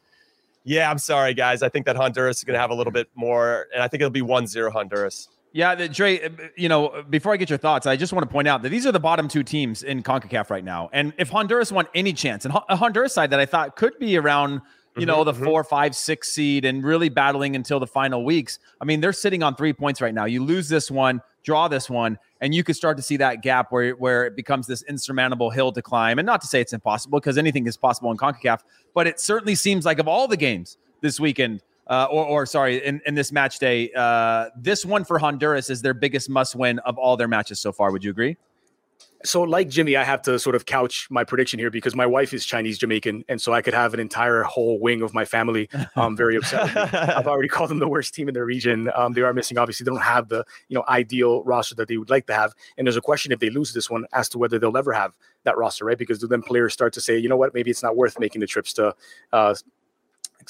Yeah, 0.65 0.91
I'm 0.91 0.99
sorry, 0.99 1.33
guys. 1.33 1.63
I 1.63 1.71
think 1.71 1.87
that 1.87 1.97
Honduras 1.97 2.39
is 2.39 2.45
going 2.45 2.55
to 2.55 2.61
have 2.61 2.71
a 2.71 2.75
little 2.75 2.93
bit 2.93 3.09
more, 3.15 3.67
and 3.73 3.83
I 3.83 3.89
think 3.89 4.03
it'll 4.03 4.11
be 4.11 4.21
1 4.21 4.47
0 4.47 4.71
Honduras. 4.71 5.29
Yeah, 5.53 5.75
the, 5.75 5.89
Dre, 5.89 6.31
you 6.57 6.69
know, 6.69 7.03
before 7.09 7.33
I 7.33 7.37
get 7.37 7.49
your 7.49 7.59
thoughts, 7.59 7.87
I 7.87 7.97
just 7.97 8.13
want 8.13 8.29
to 8.29 8.33
point 8.33 8.47
out 8.47 8.63
that 8.63 8.69
these 8.69 8.87
are 8.87 8.93
the 8.93 9.01
bottom 9.01 9.27
two 9.27 9.43
teams 9.43 9.83
in 9.83 10.03
CONCACAF 10.03 10.49
right 10.51 10.63
now. 10.63 10.91
And 10.93 11.13
if 11.19 11.31
Honduras 11.31 11.73
won 11.73 11.87
any 11.95 12.13
chance, 12.13 12.45
and 12.45 12.55
a 12.69 12.77
Honduras 12.77 13.15
side 13.15 13.31
that 13.31 13.41
I 13.41 13.47
thought 13.47 13.75
could 13.75 13.99
be 13.99 14.17
around 14.17 14.61
you 15.01 15.07
know, 15.07 15.25
the 15.25 15.33
Mhm, 15.33 15.41
mhm. 15.41 15.45
four, 15.45 15.65
five, 15.65 15.97
six 15.97 16.31
seed 16.31 16.65
and 16.65 16.85
really 16.85 17.09
battling 17.09 17.57
until 17.57 17.81
the 17.81 17.87
final 17.87 18.25
weeks. 18.25 18.59
I 18.81 18.85
mean, 18.85 19.01
they're 19.01 19.13
sitting 19.13 19.43
on 19.43 19.57
three 19.57 19.73
points 19.73 20.01
right 20.01 20.15
now. 20.15 20.27
You 20.27 20.45
lose 20.45 20.69
this 20.69 20.91
one, 20.91 21.21
draw 21.43 21.69
this 21.69 21.89
one, 21.91 22.19
and 22.41 22.55
you 22.55 22.63
could 22.63 22.77
start 22.77 22.97
to 22.97 23.03
see 23.03 23.17
that 23.17 23.43
gap 23.43 23.73
where, 23.73 23.93
where 23.93 24.27
it 24.27 24.37
becomes 24.37 24.67
this 24.67 24.83
insurmountable 24.83 25.51
hill 25.51 25.73
to 25.73 25.83
climb. 25.83 26.19
And 26.19 26.27
not 26.27 26.41
to 26.43 26.47
say 26.47 26.61
it's 26.61 26.73
impossible 26.73 27.19
because 27.19 27.39
anything 27.39 27.67
is 27.67 27.77
possible 27.77 28.11
in 28.11 28.17
CONCACAF, 28.17 28.61
but 28.95 29.07
it 29.07 29.19
certainly 29.21 29.55
seems 29.55 29.85
like 29.85 29.99
of 29.99 30.07
all 30.09 30.29
the 30.29 30.37
games 30.37 30.79
this 31.01 31.19
weekend, 31.19 31.63
uh, 31.89 32.07
or, 32.11 32.25
or 32.25 32.47
sorry, 32.47 32.85
in, 32.85 33.01
in 33.07 33.15
this 33.15 33.33
match 33.33 33.59
day, 33.59 33.91
uh, 33.97 34.49
this 34.57 34.85
one 34.85 35.05
for 35.05 35.19
Honduras 35.19 35.71
is 35.71 35.83
their 35.83 35.95
biggest 35.95 36.29
must 36.31 36.55
win 36.55 36.79
of 36.81 36.99
all 36.99 37.17
their 37.17 37.29
matches 37.29 37.59
so 37.61 37.73
far. 37.73 37.91
Would 37.91 38.05
you 38.05 38.11
agree? 38.11 38.37
So, 39.23 39.43
like 39.43 39.69
Jimmy, 39.69 39.97
I 39.97 40.05
have 40.05 40.23
to 40.23 40.39
sort 40.39 40.57
of 40.57 40.65
couch 40.65 41.07
my 41.11 41.25
prediction 41.25 41.59
here 41.59 41.71
because 41.71 41.95
my 41.95 42.07
wife 42.07 42.33
is 42.33 42.47
Chinese 42.47 42.79
Jamaican, 42.79 43.25
and 43.29 43.41
so 43.41 43.53
I 43.53 43.61
could 43.61 43.75
have 43.75 43.93
an 43.93 44.01
entire 44.01 44.43
whole 44.45 44.81
wing 44.81 45.03
of 45.03 45.13
my 45.13 45.27
family 45.27 45.69
um, 45.95 46.17
very 46.17 46.37
upset. 46.37 46.75
I've 46.95 47.27
already 47.27 47.49
called 47.49 47.69
them 47.69 47.81
the 47.81 47.89
worst 47.89 48.15
team 48.15 48.29
in 48.29 48.35
their 48.35 48.47
region. 48.47 48.91
Um, 48.95 49.13
they 49.13 49.21
are 49.21 49.35
missing, 49.35 49.59
obviously, 49.59 49.85
they 49.85 49.91
don't 49.91 50.01
have 50.01 50.29
the 50.29 50.45
you 50.69 50.75
know 50.75 50.85
ideal 50.89 51.45
roster 51.45 51.75
that 51.75 51.89
they 51.89 51.99
would 51.99 52.09
like 52.09 52.27
to 52.29 52.35
have. 52.35 52.55
And 52.79 52.87
there's 52.87 52.97
a 52.97 53.03
question 53.03 53.31
if 53.31 53.41
they 53.41 53.51
lose 53.51 53.75
this 53.75 53.91
one 53.91 54.07
as 54.13 54.29
to 54.31 54.39
whether 54.39 54.59
they'll 54.59 54.77
ever 54.77 54.93
have 54.93 55.13
that 55.45 55.57
roster, 55.59 55.85
right? 55.85 55.99
Because 55.99 56.19
do 56.19 56.27
then 56.27 56.43
players 56.43 56.73
start 56.73 56.93
to 56.95 57.01
say, 57.01 57.19
you 57.19 57.29
know 57.29 57.37
what, 57.37 57.53
maybe 57.53 57.71
it's 57.71 57.83
not 57.83 57.97
worth 57.97 58.19
making 58.19 58.41
the 58.41 58.47
trips 58.47 58.73
to 58.75 58.95
uh, 59.33 59.55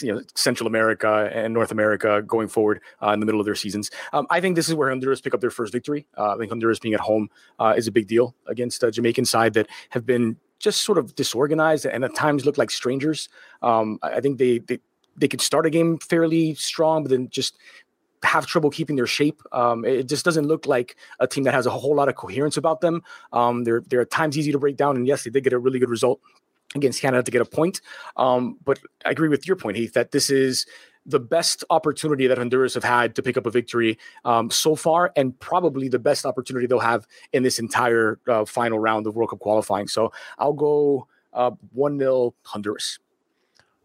you 0.02 0.12
know 0.12 0.22
Central 0.34 0.66
America 0.66 1.30
and 1.32 1.52
North 1.54 1.70
America 1.70 2.22
going 2.26 2.48
forward 2.48 2.80
uh, 3.02 3.10
in 3.10 3.20
the 3.20 3.26
middle 3.26 3.40
of 3.40 3.44
their 3.44 3.54
seasons. 3.54 3.90
Um, 4.12 4.26
I 4.30 4.40
think 4.40 4.56
this 4.56 4.68
is 4.68 4.74
where 4.74 4.88
Honduras 4.88 5.20
pick 5.20 5.34
up 5.34 5.40
their 5.40 5.50
first 5.50 5.72
victory. 5.72 6.06
Uh, 6.16 6.34
I 6.34 6.38
think 6.38 6.50
Honduras 6.50 6.78
being 6.78 6.94
at 6.94 7.00
home 7.00 7.28
uh, 7.58 7.74
is 7.76 7.86
a 7.86 7.92
big 7.92 8.06
deal 8.06 8.34
against 8.46 8.82
a 8.82 8.90
Jamaican 8.90 9.24
side 9.24 9.54
that 9.54 9.68
have 9.90 10.06
been 10.06 10.36
just 10.58 10.82
sort 10.82 10.98
of 10.98 11.14
disorganized 11.14 11.86
and 11.86 12.04
at 12.04 12.14
times 12.14 12.44
look 12.44 12.58
like 12.58 12.70
strangers. 12.70 13.28
Um, 13.62 13.98
I 14.02 14.14
I 14.16 14.20
think 14.20 14.38
they 14.38 14.58
they 14.58 14.78
they 15.16 15.28
could 15.28 15.40
start 15.40 15.66
a 15.66 15.70
game 15.70 15.98
fairly 15.98 16.54
strong, 16.54 17.02
but 17.02 17.10
then 17.10 17.28
just 17.30 17.56
have 18.22 18.46
trouble 18.46 18.70
keeping 18.70 18.96
their 18.96 19.06
shape. 19.06 19.40
Um, 19.52 19.84
it 19.84 20.06
just 20.06 20.24
doesn't 20.24 20.46
look 20.46 20.66
like 20.66 20.96
a 21.20 21.26
team 21.26 21.44
that 21.44 21.54
has 21.54 21.66
a 21.66 21.70
whole 21.70 21.94
lot 21.94 22.08
of 22.08 22.16
coherence 22.16 22.56
about 22.56 22.80
them. 22.80 23.02
Um, 23.32 23.64
they're 23.64 23.82
they're 23.86 24.02
at 24.02 24.10
times 24.10 24.36
easy 24.36 24.52
to 24.52 24.58
break 24.58 24.76
down, 24.76 24.96
and 24.96 25.06
yes, 25.06 25.24
they 25.24 25.30
did 25.30 25.44
get 25.44 25.52
a 25.52 25.58
really 25.58 25.78
good 25.78 25.90
result 25.90 26.20
against 26.74 27.00
Canada 27.00 27.22
to 27.22 27.30
get 27.30 27.42
a 27.42 27.44
point. 27.44 27.80
Um, 28.16 28.58
but 28.64 28.78
I 29.04 29.10
agree 29.10 29.28
with 29.28 29.46
your 29.46 29.56
point, 29.56 29.76
Heath, 29.76 29.94
that 29.94 30.12
this 30.12 30.30
is 30.30 30.66
the 31.06 31.20
best 31.20 31.64
opportunity 31.70 32.26
that 32.26 32.38
Honduras 32.38 32.74
have 32.74 32.84
had 32.84 33.14
to 33.16 33.22
pick 33.22 33.36
up 33.36 33.46
a 33.46 33.50
victory 33.50 33.98
um, 34.24 34.50
so 34.50 34.76
far, 34.76 35.12
and 35.16 35.38
probably 35.40 35.88
the 35.88 35.98
best 35.98 36.26
opportunity 36.26 36.66
they'll 36.66 36.78
have 36.78 37.06
in 37.32 37.42
this 37.42 37.58
entire 37.58 38.20
uh, 38.28 38.44
final 38.44 38.78
round 38.78 39.06
of 39.06 39.16
World 39.16 39.30
Cup 39.30 39.40
qualifying. 39.40 39.88
So 39.88 40.12
I'll 40.38 40.52
go 40.52 41.08
uh, 41.32 41.52
one 41.72 41.98
0 41.98 42.34
Honduras. 42.44 42.98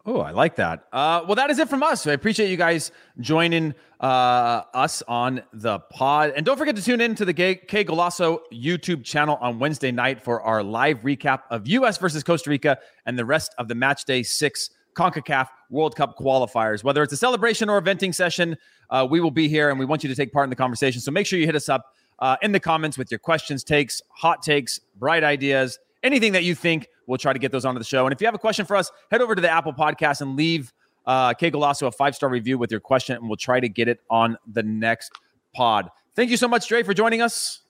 Oh, 0.08 0.20
I 0.20 0.30
like 0.30 0.54
that. 0.54 0.84
Uh, 0.92 1.24
well, 1.26 1.34
that 1.34 1.50
is 1.50 1.58
it 1.58 1.68
from 1.68 1.82
us. 1.82 2.06
I 2.06 2.12
appreciate 2.12 2.48
you 2.48 2.56
guys 2.56 2.92
joining 3.18 3.74
uh, 4.00 4.62
us 4.72 5.02
on 5.08 5.42
the 5.52 5.80
pod. 5.80 6.32
And 6.36 6.46
don't 6.46 6.56
forget 6.56 6.76
to 6.76 6.82
tune 6.82 7.00
in 7.00 7.16
to 7.16 7.24
the 7.24 7.34
Qué 7.34 7.66
Golazo 7.84 8.38
YouTube 8.52 9.02
channel 9.02 9.36
on 9.40 9.58
Wednesday 9.58 9.90
night 9.90 10.22
for 10.22 10.40
our 10.42 10.62
live 10.62 11.00
recap 11.00 11.40
of 11.50 11.66
U.S. 11.66 11.98
versus 11.98 12.22
Costa 12.22 12.48
Rica 12.50 12.78
and 13.04 13.18
the 13.18 13.24
rest 13.24 13.52
of 13.58 13.66
the 13.66 13.74
match 13.74 14.04
day 14.04 14.22
six 14.22 14.70
CONCACAF 14.94 15.48
World 15.70 15.96
Cup 15.96 16.16
qualifiers. 16.16 16.84
Whether 16.84 17.02
it's 17.02 17.12
a 17.12 17.16
celebration 17.16 17.68
or 17.68 17.78
a 17.78 17.82
venting 17.82 18.12
session, 18.12 18.56
uh, 18.90 19.04
we 19.10 19.18
will 19.18 19.32
be 19.32 19.48
here 19.48 19.70
and 19.70 19.78
we 19.78 19.86
want 19.86 20.04
you 20.04 20.08
to 20.08 20.14
take 20.14 20.32
part 20.32 20.44
in 20.44 20.50
the 20.50 20.56
conversation. 20.56 21.00
So 21.00 21.10
make 21.10 21.26
sure 21.26 21.36
you 21.36 21.46
hit 21.46 21.56
us 21.56 21.68
up 21.68 21.84
uh, 22.20 22.36
in 22.42 22.52
the 22.52 22.60
comments 22.60 22.96
with 22.96 23.10
your 23.10 23.18
questions, 23.18 23.64
takes, 23.64 24.00
hot 24.10 24.40
takes, 24.40 24.78
bright 24.94 25.24
ideas, 25.24 25.80
anything 26.04 26.30
that 26.34 26.44
you 26.44 26.54
think. 26.54 26.86
We'll 27.06 27.18
try 27.18 27.32
to 27.32 27.38
get 27.38 27.52
those 27.52 27.64
onto 27.64 27.78
the 27.78 27.84
show. 27.84 28.06
And 28.06 28.12
if 28.12 28.20
you 28.20 28.26
have 28.26 28.34
a 28.34 28.38
question 28.38 28.66
for 28.66 28.76
us, 28.76 28.90
head 29.10 29.20
over 29.20 29.34
to 29.34 29.40
the 29.40 29.50
Apple 29.50 29.72
Podcast 29.72 30.20
and 30.20 30.36
leave 30.36 30.72
uh, 31.06 31.34
Qué 31.34 31.52
Golazo 31.52 31.86
a 31.86 31.92
five 31.92 32.14
star 32.14 32.28
review 32.28 32.58
with 32.58 32.70
your 32.70 32.80
question, 32.80 33.16
and 33.16 33.28
we'll 33.28 33.36
try 33.36 33.60
to 33.60 33.68
get 33.68 33.88
it 33.88 34.00
on 34.10 34.36
the 34.46 34.62
next 34.62 35.12
pod. 35.54 35.90
Thank 36.14 36.30
you 36.30 36.36
so 36.36 36.48
much, 36.48 36.68
Dre, 36.68 36.82
for 36.82 36.94
joining 36.94 37.22
us. 37.22 37.60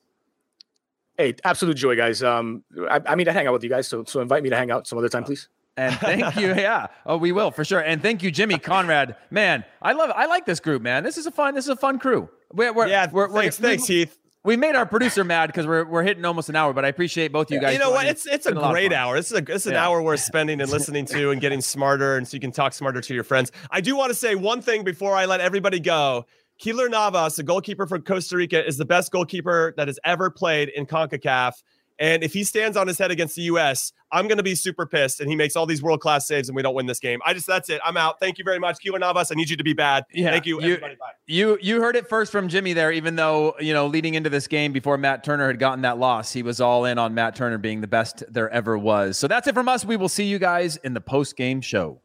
Hey, 1.18 1.34
absolute 1.44 1.76
joy, 1.76 1.96
guys. 1.96 2.22
Um, 2.22 2.62
I, 2.90 3.00
I 3.06 3.14
mean, 3.14 3.28
I 3.28 3.32
hang 3.32 3.46
out 3.46 3.52
with 3.52 3.64
you 3.64 3.70
guys, 3.70 3.88
so 3.88 4.04
so 4.04 4.20
invite 4.20 4.42
me 4.42 4.50
to 4.50 4.56
hang 4.56 4.70
out 4.70 4.86
some 4.86 4.98
other 4.98 5.08
time, 5.08 5.24
please. 5.24 5.48
And 5.76 5.94
thank 5.96 6.36
you. 6.36 6.54
Yeah. 6.54 6.86
Oh, 7.04 7.16
we 7.18 7.32
will 7.32 7.50
for 7.50 7.64
sure. 7.64 7.80
And 7.80 8.00
thank 8.00 8.22
you, 8.22 8.30
Jimmy 8.30 8.58
Conrad. 8.58 9.16
Man, 9.30 9.64
I 9.82 9.92
love. 9.92 10.10
I 10.14 10.26
like 10.26 10.46
this 10.46 10.60
group, 10.60 10.82
man. 10.82 11.04
This 11.04 11.18
is 11.18 11.26
a 11.26 11.30
fun. 11.30 11.54
This 11.54 11.66
is 11.66 11.70
a 11.70 11.76
fun 11.76 11.98
crew. 11.98 12.28
We're, 12.52 12.72
we're 12.72 12.86
yeah, 12.86 13.10
we're, 13.10 13.28
thanks, 13.28 13.60
we're, 13.60 13.68
thanks, 13.68 13.86
Heath. 13.86 14.18
We 14.46 14.56
made 14.56 14.76
our 14.76 14.86
producer 14.86 15.24
mad 15.24 15.48
because 15.48 15.66
we're 15.66 15.84
we're 15.84 16.04
hitting 16.04 16.24
almost 16.24 16.48
an 16.48 16.54
hour, 16.54 16.72
but 16.72 16.84
I 16.84 16.88
appreciate 16.88 17.32
both 17.32 17.50
you 17.50 17.60
guys. 17.60 17.72
You 17.72 17.80
know 17.80 17.90
what? 17.90 18.06
It's 18.06 18.26
it's 18.26 18.46
a 18.46 18.56
of 18.56 18.70
great 18.70 18.92
hour. 18.92 19.16
This 19.16 19.32
is 19.32 19.38
a 19.38 19.40
this 19.40 19.62
is 19.62 19.66
an 19.66 19.72
Yeah. 19.72 19.88
hour 19.88 20.00
worth 20.00 20.20
spending 20.32 20.60
and 20.60 20.70
listening 20.70 21.04
to 21.06 21.32
and 21.32 21.40
getting 21.40 21.60
smarter, 21.60 22.16
and 22.16 22.26
so 22.28 22.36
you 22.36 22.40
can 22.40 22.52
talk 22.52 22.72
smarter 22.72 23.00
to 23.00 23.12
your 23.12 23.24
friends. 23.24 23.50
I 23.72 23.80
do 23.80 23.96
want 23.96 24.10
to 24.10 24.14
say 24.14 24.36
one 24.36 24.62
thing 24.62 24.84
before 24.84 25.16
I 25.16 25.24
let 25.24 25.40
everybody 25.40 25.80
go. 25.80 26.26
Keylor 26.62 26.88
Navas, 26.88 27.34
the 27.36 27.42
goalkeeper 27.42 27.86
for 27.88 27.98
Costa 27.98 28.36
Rica, 28.36 28.64
is 28.64 28.76
the 28.78 28.84
best 28.84 29.10
goalkeeper 29.10 29.74
that 29.76 29.88
has 29.88 29.98
ever 30.04 30.30
played 30.30 30.68
in 30.70 30.86
CONCACAF. 30.86 31.52
And 31.98 32.22
if 32.22 32.32
he 32.32 32.44
stands 32.44 32.76
on 32.76 32.86
his 32.86 32.98
head 32.98 33.10
against 33.10 33.36
the 33.36 33.42
U.S., 33.42 33.92
I'm 34.12 34.28
going 34.28 34.36
to 34.36 34.42
be 34.44 34.54
super 34.54 34.86
pissed. 34.86 35.20
And 35.20 35.28
he 35.28 35.36
makes 35.36 35.56
all 35.56 35.66
these 35.66 35.82
world 35.82 36.00
class 36.00 36.26
saves, 36.26 36.48
and 36.48 36.56
we 36.56 36.62
don't 36.62 36.74
win 36.74 36.86
this 36.86 37.00
game. 37.00 37.20
I 37.24 37.34
just 37.34 37.46
that's 37.46 37.70
it. 37.70 37.80
I'm 37.84 37.96
out. 37.96 38.20
Thank 38.20 38.38
you 38.38 38.44
very 38.44 38.58
much, 38.58 38.76
Keylor 38.84 39.00
Navas. 39.00 39.32
I 39.32 39.34
need 39.34 39.48
you 39.50 39.56
to 39.56 39.64
be 39.64 39.72
bad. 39.72 40.04
Yeah, 40.12 40.30
Thank 40.30 40.46
you, 40.46 40.60
you- 40.60 40.74
everybody. 40.74 40.94
Bye. 40.96 41.06
You 41.26 41.58
you 41.60 41.80
heard 41.80 41.96
it 41.96 42.08
first 42.08 42.30
from 42.30 42.48
Jimmy 42.48 42.72
there. 42.72 42.92
Even 42.92 43.16
though 43.16 43.56
you 43.58 43.72
know 43.72 43.86
leading 43.86 44.14
into 44.14 44.30
this 44.30 44.46
game 44.46 44.72
before 44.72 44.96
Matt 44.96 45.24
Turner 45.24 45.46
had 45.48 45.58
gotten 45.58 45.82
that 45.82 45.98
loss, 45.98 46.32
he 46.32 46.42
was 46.42 46.60
all 46.60 46.84
in 46.84 46.98
on 46.98 47.14
Matt 47.14 47.34
Turner 47.34 47.58
being 47.58 47.80
the 47.80 47.88
best 47.88 48.22
there 48.28 48.48
ever 48.50 48.78
was. 48.78 49.18
So 49.18 49.26
that's 49.26 49.46
it 49.48 49.54
from 49.54 49.68
us. 49.68 49.84
We 49.84 49.96
will 49.96 50.08
see 50.08 50.24
you 50.24 50.38
guys 50.38 50.76
in 50.76 50.94
the 50.94 51.00
post 51.00 51.36
game 51.36 51.60
show. 51.60 52.00